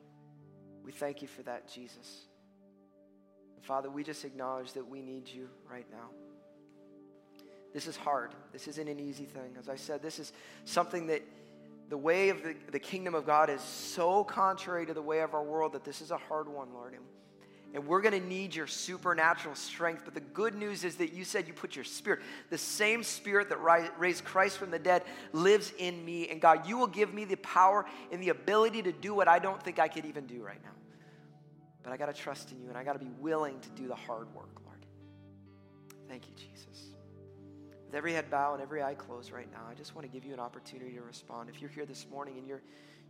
We 0.85 0.93
thank 0.93 1.21
you 1.21 1.29
for 1.29 1.43
that, 1.43 1.69
Jesus. 1.69 2.27
Father, 3.63 3.91
we 3.91 4.05
just 4.05 4.25
acknowledge 4.25 4.73
that 4.75 4.87
we 4.89 5.03
need 5.03 5.29
you 5.29 5.49
right 5.69 5.87
now. 5.91 6.11
This 7.75 7.87
is 7.87 7.97
hard. 7.97 8.31
This 8.53 8.69
isn't 8.69 8.89
an 8.89 9.01
easy 9.01 9.25
thing. 9.25 9.57
As 9.59 9.69
I 9.69 9.77
said, 9.77 10.01
this 10.01 10.19
is 10.19 10.33
something 10.65 11.09
that 11.09 11.23
the 11.89 11.99
way 11.99 12.31
of 12.31 12.43
the, 12.43 12.55
the 12.71 12.79
kingdom 12.79 13.15
of 13.15 13.27
God 13.27 13.51
is 13.51 13.61
so 13.61 14.25
contrary 14.25 14.87
to 14.87 14.95
the 14.95 15.03
way 15.03 15.21
of 15.21 15.35
our 15.35 15.43
world 15.43 15.73
that 15.73 15.85
this 15.85 16.01
is 16.01 16.11
a 16.11 16.17
hard 16.17 16.49
one, 16.49 16.73
Lord. 16.73 16.95
And 16.95 17.03
and 17.75 17.87
we're 17.87 18.01
going 18.01 18.19
to 18.19 18.27
need 18.27 18.55
your 18.55 18.67
supernatural 18.67 19.55
strength. 19.55 20.03
But 20.05 20.15
the 20.15 20.21
good 20.21 20.55
news 20.55 20.85
is 20.85 20.97
that 20.97 21.13
you 21.13 21.25
said 21.25 21.47
you 21.47 21.53
put 21.53 21.77
your 21.77 21.85
spirit, 21.85 22.21
the 22.49 22.59
same 22.59 23.03
spirit 23.03 23.49
that 23.51 23.59
raised 23.99 24.25
Christ 24.25 24.59
from 24.59 24.71
the 24.71 24.79
dead, 24.79 25.03
lives 25.33 25.73
in 25.79 26.03
me. 26.05 26.29
And 26.29 26.41
God, 26.41 26.67
you 26.67 26.79
will 26.79 26.87
give 26.87 27.13
me 27.13 27.25
the 27.25 27.37
power 27.37 27.85
and 28.11 28.23
the 28.23 28.31
ability 28.31 28.83
to 28.83 28.93
do 28.93 29.15
what 29.15 29.29
I 29.29 29.39
don't 29.39 29.63
think 29.63 29.79
I 29.79 29.89
could 29.89 30.07
even 30.07 30.27
do 30.27 30.43
right 30.43 30.63
now. 30.63 30.71
But 31.83 31.93
I 31.93 31.97
got 31.97 32.07
to 32.07 32.15
trust 32.15 32.51
in 32.51 32.61
you 32.61 32.69
and 32.69 32.79
I 32.79 32.83
got 32.83 32.95
to 32.95 32.99
be 32.99 33.11
willing 33.21 33.61
to 33.61 33.69
do 33.71 33.89
the 33.89 33.95
hard 33.95 34.35
work, 34.35 34.51
Lord. 34.65 34.87
Thank 36.09 36.27
you, 36.29 36.35
Jesus. 36.35 36.87
With 37.85 37.95
every 37.95 38.13
head 38.13 38.31
bowed 38.31 38.55
and 38.55 38.63
every 38.63 38.83
eye 38.83 38.95
closed 38.95 39.33
right 39.33 39.51
now, 39.53 39.63
I 39.71 39.75
just 39.75 39.95
want 39.95 40.07
to 40.07 40.13
give 40.13 40.25
you 40.25 40.33
an 40.33 40.41
opportunity 40.41 40.95
to 40.95 41.03
respond. 41.03 41.49
If 41.49 41.61
you're 41.61 41.71
here 41.71 41.85
this 41.85 42.07
morning 42.11 42.39
and 42.39 42.49
you're, 42.49 42.63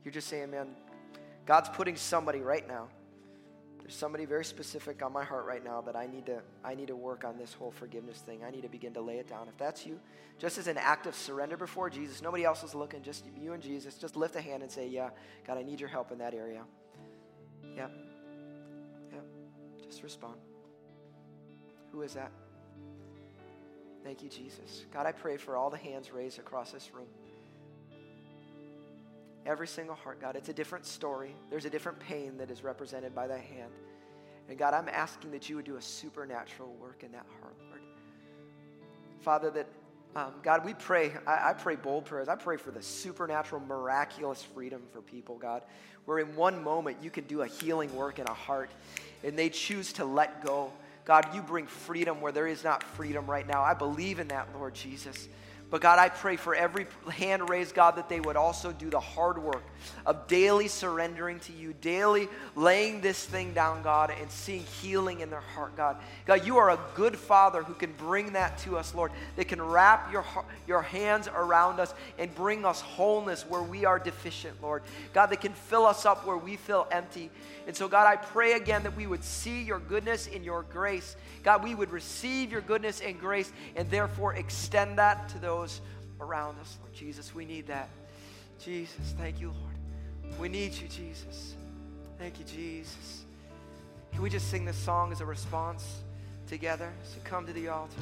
you're 0.05 0.13
just 0.13 0.29
saying, 0.29 0.51
man, 0.51 0.69
God's 1.47 1.69
putting 1.69 1.97
somebody 1.97 2.41
right 2.41 2.67
now 2.67 2.89
there's 3.87 3.95
somebody 3.95 4.25
very 4.25 4.45
specific 4.45 5.01
on 5.01 5.13
my 5.13 5.23
heart 5.23 5.47
right 5.47 5.63
now 5.63 5.81
that 5.81 5.95
I 5.95 6.09
need 6.09 6.27
to 6.27 6.43
I 6.65 6.75
need 6.75 6.89
to 6.89 6.97
work 6.97 7.23
on 7.23 7.39
this 7.39 7.55
whole 7.55 7.71
forgiveness 7.71 8.19
thing. 8.19 8.43
I 8.43 8.51
need 8.51 8.63
to 8.63 8.69
begin 8.69 8.93
to 8.95 9.01
lay 9.01 9.19
it 9.19 9.29
down. 9.29 9.47
If 9.47 9.57
that's 9.59 9.87
you, 9.87 10.01
just 10.41 10.59
as 10.59 10.67
an 10.67 10.77
act 10.77 11.07
of 11.07 11.15
surrender 11.15 11.57
before 11.57 11.89
Jesus, 11.89 12.21
nobody 12.21 12.45
else 12.45 12.65
is 12.65 12.75
looking, 12.75 13.05
just 13.05 13.27
you 13.41 13.53
and 13.53 13.63
Jesus, 13.63 13.95
just 13.95 14.17
lift 14.17 14.35
a 14.35 14.41
hand 14.41 14.65
and 14.65 14.73
say, 14.73 14.89
"Yeah, 14.89 15.11
God, 15.47 15.57
I 15.57 15.63
need 15.63 15.79
your 15.79 15.89
help 15.89 16.11
in 16.11 16.19
that 16.19 16.35
area." 16.35 16.65
Yep. 17.77 17.93
Yep. 19.13 19.25
Just 19.85 20.03
respond. 20.03 20.41
Who 21.93 22.03
is 22.03 22.15
that? 22.15 22.33
Thank 24.03 24.21
you, 24.21 24.29
Jesus. 24.29 24.85
God, 24.93 25.07
I 25.07 25.13
pray 25.13 25.37
for 25.37 25.57
all 25.57 25.71
the 25.71 25.77
hands 25.77 26.11
raised 26.11 26.41
across 26.41 26.73
this 26.73 26.93
room. 26.93 27.07
Every 29.47 29.69
single 29.69 29.95
heart, 29.95 30.21
God. 30.21 30.35
It's 30.35 30.49
a 30.49 30.53
different 30.53 30.85
story. 30.85 31.35
There's 31.51 31.65
a 31.65 31.71
different 31.71 32.01
pain 32.01 32.37
that 32.39 32.51
is 32.51 32.65
represented 32.65 33.15
by 33.15 33.29
that 33.29 33.41
hand. 33.41 33.71
And 34.49 34.59
God, 34.59 34.75
I'm 34.75 34.89
asking 34.89 35.31
that 35.31 35.49
you 35.49 35.57
would 35.57 35.65
do 35.65 35.77
a 35.77 35.83
supernatural 35.83 36.73
work 36.81 37.03
in 37.05 37.13
that 37.13 37.27
heart, 37.41 37.55
Lord. 37.69 37.81
Father, 39.21 39.51
that 39.51 39.67
um, 40.17 40.33
God, 40.43 40.65
we 40.65 40.73
pray, 40.73 41.13
I, 41.27 41.51
I, 41.51 41.53
pray 41.53 41.77
bold 41.77 42.07
prayers. 42.07 42.29
I 42.29 42.37
pray 42.37 42.57
for 42.57 42.71
the 42.71 42.81
supernatural, 42.81 43.61
miraculous 43.61 44.43
freedom 44.43 44.81
for 44.91 45.03
people, 45.03 45.37
God, 45.37 45.63
where 46.07 46.19
in 46.19 46.35
one 46.37 46.65
moment 46.65 46.97
you 47.03 47.11
can 47.11 47.25
do 47.25 47.43
a 47.43 47.47
healing 47.47 47.95
work 47.95 48.19
in 48.19 48.27
a 48.27 48.33
heart 48.33 48.71
and 49.23 49.39
they 49.39 49.51
choose 49.51 49.93
to 49.95 50.07
let 50.07 50.43
go. 50.43 50.73
God, 51.05 51.35
you 51.35 51.43
bring 51.43 51.67
freedom 51.67 52.23
where 52.23 52.33
there 52.33 52.47
is 52.47 52.65
not 52.65 52.83
freedom 52.83 53.27
right 53.27 53.47
now. 53.47 53.63
I 53.63 53.75
believe 53.75 54.19
in 54.19 54.29
that, 54.29 54.49
Lord 54.55 54.75
Jesus. 54.75 55.29
But 55.69 55.81
God, 55.81 55.99
I 55.99 56.09
pray 56.09 56.37
for 56.37 56.55
every 56.55 56.87
hand 57.11 57.49
raised, 57.49 57.75
God, 57.75 57.97
that 57.97 58.09
they 58.09 58.21
would 58.21 58.37
also 58.37 58.71
do 58.71 58.89
the 58.89 59.01
hard 59.01 59.43
work 59.43 59.65
of 60.05 60.29
daily 60.29 60.69
surrendering 60.69 61.41
to 61.41 61.53
you, 61.53 61.75
daily 61.81 62.29
laying 62.55 63.01
this 63.01 63.25
thing 63.25 63.53
down, 63.53 63.83
God, 63.83 64.13
and 64.21 64.31
seeing 64.31 64.63
healing 64.81 65.21
in 65.21 65.31
their 65.31 65.41
heart, 65.41 65.77
God. 65.77 65.97
God, 66.25 66.47
you 66.47 66.59
are 66.59 66.71
a 66.71 66.79
good 66.95 67.17
Father 67.17 67.65
who 67.65 67.75
can 67.75 67.93
bring 67.95 68.35
that 68.35 68.59
to 68.59 68.77
us, 68.77 68.95
Lord, 68.95 69.11
that 69.35 69.49
can 69.49 69.61
wrap 69.61 70.13
your, 70.13 70.25
your 70.69 70.83
hands 70.83 71.29
around 71.29 71.81
us 71.81 71.93
and 72.17 72.33
bring 72.37 72.65
us 72.65 72.81
wholeness 72.81 73.43
where 73.43 73.63
we 73.63 73.85
are 73.85 73.99
deficient, 73.99 74.63
Lord. 74.63 74.85
God, 75.13 75.27
that 75.27 75.41
can 75.41 75.53
fill 75.53 75.85
us 75.85 76.07
up 76.07 76.25
where 76.27 76.39
we 76.39 76.55
feel 76.55 76.87
empty. 76.93 77.31
And 77.67 77.77
so, 77.77 77.89
God, 77.89 78.07
I 78.07 78.15
pray 78.15 78.53
again 78.53 78.85
that 78.85 78.97
we 78.97 79.09
would 79.09 79.25
see 79.25 79.63
your 79.63 79.81
goodness 79.81 80.29
and 80.33 80.45
your 80.45 80.63
grace. 80.63 81.17
God, 81.43 81.65
we 81.65 81.75
would 81.75 81.91
receive 81.91 82.53
your 82.53 82.61
goodness 82.61 83.01
and 83.01 83.19
grace 83.19 83.53
and 83.75 83.91
therefore 83.91 84.35
extend 84.35 84.99
that 84.99 85.29
to 85.31 85.39
those 85.39 85.56
around 86.21 86.59
us, 86.61 86.79
Lord 86.81 86.95
Jesus. 86.95 87.35
We 87.35 87.45
need 87.45 87.67
that. 87.67 87.89
Jesus, 88.59 89.15
thank 89.19 89.41
you, 89.41 89.49
Lord. 89.49 90.39
We 90.41 90.49
need 90.49 90.73
you, 90.75 90.89
Jesus. 90.89 91.55
Thank 92.19 92.39
you, 92.39 92.45
Jesus. 92.45 93.25
Can 94.13 94.23
we 94.23 94.31
just 94.31 94.51
sing 94.51 94.65
this 94.65 94.77
song 94.77 95.13
as 95.13 95.21
a 95.21 95.27
response 95.27 96.03
together? 96.47 96.91
So 97.03 97.19
come 97.25 97.47
to 97.47 97.53
the 97.53 97.69
altar. 97.69 98.01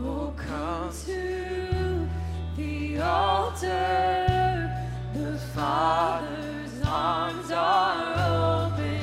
Oh, 0.00 0.34
come 0.36 0.90
to 1.06 2.08
the 2.56 2.98
altar, 2.98 4.70
the 5.14 5.38
Father's 5.54 6.82
arms 6.84 7.50
are 7.52 8.72
open 8.72 9.01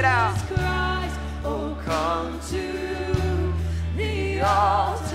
it 0.00 0.06
out. 0.06 0.34
Christ. 0.48 1.20
Oh, 1.44 1.76
come 1.84 2.40
to 2.52 2.64
the 3.96 4.40
altar. 4.40 5.09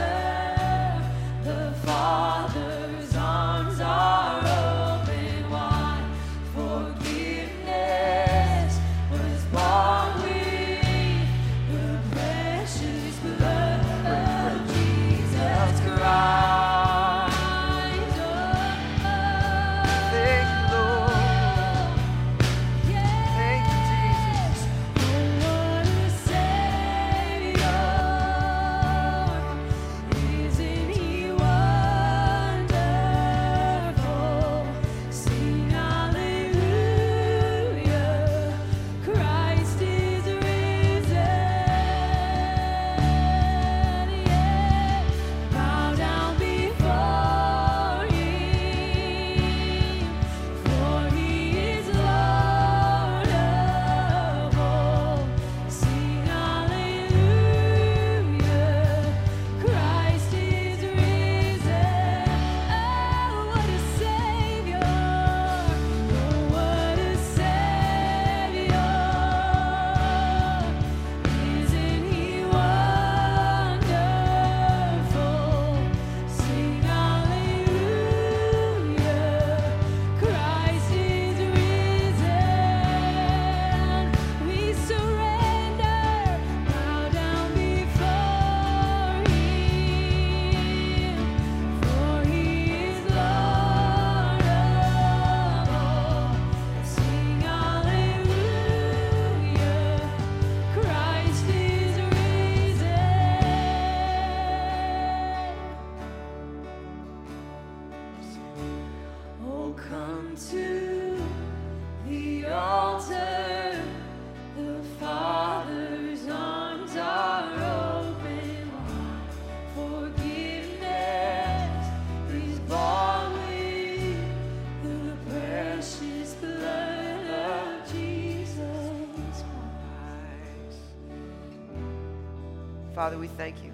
Father, 133.05 133.19
we 133.19 133.27
thank 133.27 133.63
you 133.63 133.71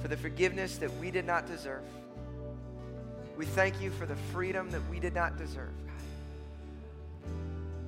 for 0.00 0.06
the 0.06 0.16
forgiveness 0.16 0.76
that 0.76 0.96
we 0.98 1.10
did 1.10 1.26
not 1.26 1.48
deserve. 1.48 1.82
We 3.36 3.44
thank 3.44 3.82
you 3.82 3.90
for 3.90 4.06
the 4.06 4.14
freedom 4.32 4.70
that 4.70 4.88
we 4.88 5.00
did 5.00 5.16
not 5.16 5.36
deserve, 5.36 5.72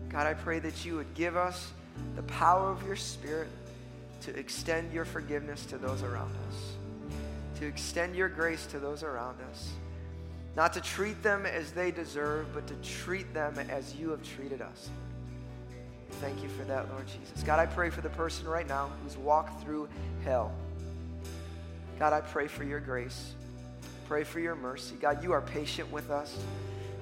God. 0.08 0.26
I 0.26 0.34
pray 0.34 0.58
that 0.58 0.84
you 0.84 0.96
would 0.96 1.14
give 1.14 1.36
us 1.36 1.70
the 2.16 2.24
power 2.24 2.72
of 2.72 2.84
your 2.84 2.96
Spirit 2.96 3.50
to 4.22 4.36
extend 4.36 4.92
your 4.92 5.04
forgiveness 5.04 5.64
to 5.66 5.78
those 5.78 6.02
around 6.02 6.34
us, 6.48 6.72
to 7.60 7.66
extend 7.68 8.16
your 8.16 8.28
grace 8.28 8.66
to 8.66 8.80
those 8.80 9.04
around 9.04 9.36
us, 9.48 9.70
not 10.56 10.72
to 10.72 10.80
treat 10.80 11.22
them 11.22 11.46
as 11.46 11.70
they 11.70 11.92
deserve, 11.92 12.52
but 12.52 12.66
to 12.66 12.74
treat 12.82 13.32
them 13.32 13.56
as 13.70 13.94
you 13.94 14.10
have 14.10 14.24
treated 14.24 14.60
us. 14.60 14.90
Thank 16.20 16.42
you 16.42 16.48
for 16.50 16.64
that, 16.64 16.90
Lord 16.90 17.06
Jesus. 17.06 17.42
God, 17.44 17.58
I 17.58 17.66
pray 17.66 17.90
for 17.90 18.00
the 18.00 18.10
person 18.10 18.46
right 18.46 18.66
now 18.66 18.90
who's 19.02 19.16
walked 19.16 19.62
through 19.62 19.88
hell. 20.24 20.52
God, 21.98 22.12
I 22.12 22.20
pray 22.20 22.48
for 22.48 22.64
your 22.64 22.80
grace. 22.80 23.34
Pray 24.08 24.24
for 24.24 24.40
your 24.40 24.54
mercy. 24.54 24.94
God, 25.00 25.22
you 25.22 25.32
are 25.32 25.40
patient 25.40 25.90
with 25.90 26.10
us 26.10 26.36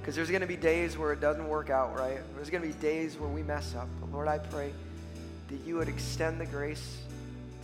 because 0.00 0.14
there's 0.14 0.30
going 0.30 0.40
to 0.40 0.46
be 0.46 0.56
days 0.56 0.96
where 0.96 1.12
it 1.12 1.20
doesn't 1.20 1.48
work 1.48 1.70
out 1.70 1.98
right. 1.98 2.20
There's 2.36 2.50
going 2.50 2.62
to 2.62 2.68
be 2.68 2.74
days 2.74 3.18
where 3.18 3.28
we 3.28 3.42
mess 3.42 3.74
up. 3.74 3.88
But 4.00 4.12
Lord, 4.12 4.28
I 4.28 4.38
pray 4.38 4.72
that 5.48 5.60
you 5.66 5.76
would 5.76 5.88
extend 5.88 6.40
the 6.40 6.46
grace 6.46 6.98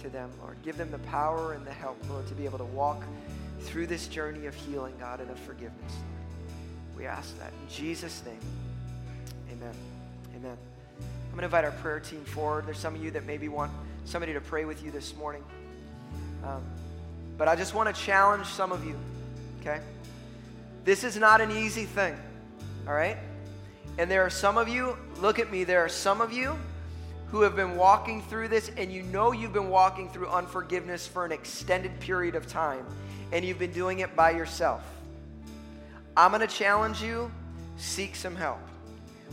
to 0.03 0.11
them, 0.11 0.31
Lord. 0.43 0.57
Give 0.63 0.77
them 0.77 0.91
the 0.91 0.99
power 0.99 1.55
and 1.55 1.67
the 1.67 1.73
help, 1.73 1.97
Lord, 2.09 2.27
to 2.29 2.35
be 2.35 2.45
able 2.45 2.59
to 2.59 2.65
walk 2.65 3.03
through 3.61 3.87
this 3.87 4.07
journey 4.09 4.47
of 4.47 4.55
healing, 4.55 4.95
God, 4.99 5.21
and 5.21 5.31
of 5.31 5.39
forgiveness. 5.41 5.93
We 6.97 7.07
ask 7.07 7.39
that 7.39 7.53
in 7.53 7.69
Jesus' 7.69 8.23
name. 8.25 8.41
Amen. 9.53 9.75
Amen. 10.37 10.57
I'm 11.37 11.41
going 11.41 11.51
to 11.51 11.55
invite 11.55 11.71
our 11.71 11.83
prayer 11.83 12.01
team 12.01 12.25
forward. 12.25 12.65
There's 12.65 12.79
some 12.79 12.95
of 12.95 13.05
you 13.05 13.11
that 13.11 13.27
maybe 13.27 13.49
want 13.49 13.71
somebody 14.07 14.33
to 14.33 14.41
pray 14.41 14.65
with 14.65 14.83
you 14.83 14.91
this 14.91 15.15
morning. 15.17 15.45
Um, 16.43 16.63
but 17.37 17.47
I 17.47 17.55
just 17.55 17.75
want 17.75 17.95
to 17.95 18.03
challenge 18.03 18.47
some 18.47 18.73
of 18.73 18.87
you, 18.87 18.99
okay? 19.61 19.83
This 20.87 21.05
is 21.05 21.19
not 21.19 21.43
an 21.43 21.51
easy 21.51 21.85
thing, 21.85 22.17
all 22.89 22.95
right? 22.95 23.19
And 23.99 24.11
there 24.11 24.23
are 24.23 24.31
some 24.31 24.57
of 24.57 24.67
you, 24.67 24.97
look 25.21 25.39
at 25.39 25.53
me, 25.53 25.65
there 25.65 25.85
are 25.85 25.91
some 25.91 26.23
of 26.23 26.33
you 26.33 26.57
who 27.27 27.43
have 27.43 27.55
been 27.55 27.77
walking 27.77 28.23
through 28.23 28.49
this 28.49 28.71
and 28.79 28.91
you 28.91 29.03
know 29.03 29.33
you've 29.33 29.53
been 29.53 29.69
walking 29.69 30.09
through 30.09 30.29
unforgiveness 30.29 31.07
for 31.07 31.27
an 31.27 31.33
extended 31.33 32.01
period 32.01 32.35
of 32.35 32.47
time 32.47 32.87
and 33.33 33.45
you've 33.45 33.59
been 33.59 33.75
doing 33.75 33.99
it 33.99 34.17
by 34.17 34.31
yourself. 34.31 34.81
I'm 36.17 36.31
going 36.31 36.41
to 36.41 36.47
challenge 36.47 37.03
you 37.03 37.31
seek 37.77 38.17
some 38.17 38.37
help. 38.37 38.61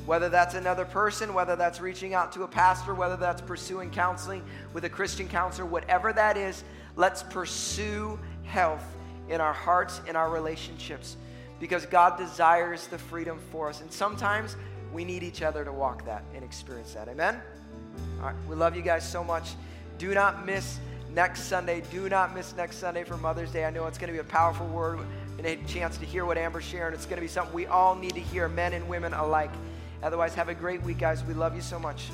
Whether 0.06 0.28
that's 0.28 0.54
another 0.56 0.86
person, 0.86 1.34
whether 1.34 1.56
that's 1.56 1.80
reaching 1.80 2.14
out 2.14 2.32
to 2.34 2.44
a 2.44 2.48
pastor, 2.48 2.94
whether 2.94 3.16
that's 3.16 3.42
pursuing 3.42 3.90
counseling 3.90 4.44
with 4.74 4.84
a 4.84 4.90
Christian 4.90 5.30
counselor, 5.30 5.66
whatever 5.66 6.12
that 6.12 6.36
is, 6.36 6.64
let's 6.96 7.24
pursue 7.24 8.20
health 8.44 8.84
in 9.30 9.40
our 9.40 9.54
hearts, 9.54 10.02
in 10.08 10.16
our 10.16 10.30
relationships, 10.30 11.16
because 11.60 11.86
God 11.86 12.18
desires 12.18 12.88
the 12.88 12.98
freedom 12.98 13.40
for 13.52 13.70
us. 13.70 13.82
And 13.82 13.92
sometimes 13.92 14.58
we 14.92 15.06
need 15.06 15.24
each 15.24 15.42
other 15.42 15.64
to 15.64 15.72
walk 15.72 16.06
that 16.06 16.24
and 16.36 16.44
experience 16.44 16.94
that. 16.94 17.08
Amen? 17.08 17.40
All 18.20 18.28
right, 18.28 18.36
we 18.50 18.56
love 18.56 18.76
you 18.76 18.82
guys 18.82 19.08
so 19.10 19.24
much. 19.24 19.52
Do 19.98 20.14
not 20.14 20.46
miss 20.46 20.80
next 21.14 21.44
Sunday. 21.44 21.82
Do 21.92 22.10
not 22.10 22.36
miss 22.36 22.56
next 22.56 22.78
Sunday 22.78 23.04
for 23.04 23.18
Mother's 23.18 23.52
Day. 23.52 23.66
I 23.66 23.70
know 23.70 23.86
it's 23.88 23.98
going 23.98 24.08
to 24.08 24.14
be 24.14 24.20
a 24.20 24.24
powerful 24.24 24.68
word 24.68 25.00
and 25.38 25.48
a 25.48 25.56
chance 25.68 25.98
to 25.98 26.06
hear 26.06 26.26
what 26.26 26.38
Amber's 26.38 26.64
sharing. 26.64 26.94
It's 26.94 27.06
going 27.06 27.18
to 27.18 27.22
be 27.22 27.28
something 27.28 27.54
we 27.54 27.68
all 27.68 27.96
need 27.96 28.14
to 28.16 28.20
hear, 28.20 28.50
men 28.50 28.74
and 28.74 28.88
women 28.90 29.14
alike. 29.14 29.52
Otherwise, 30.04 30.36
have 30.36 30.50
a 30.50 30.54
great 30.54 30.84
week, 30.84 31.00
guys. 31.00 31.24
We 31.24 31.34
love 31.34 31.56
you 31.56 31.62
so 31.62 31.80
much. 31.80 32.10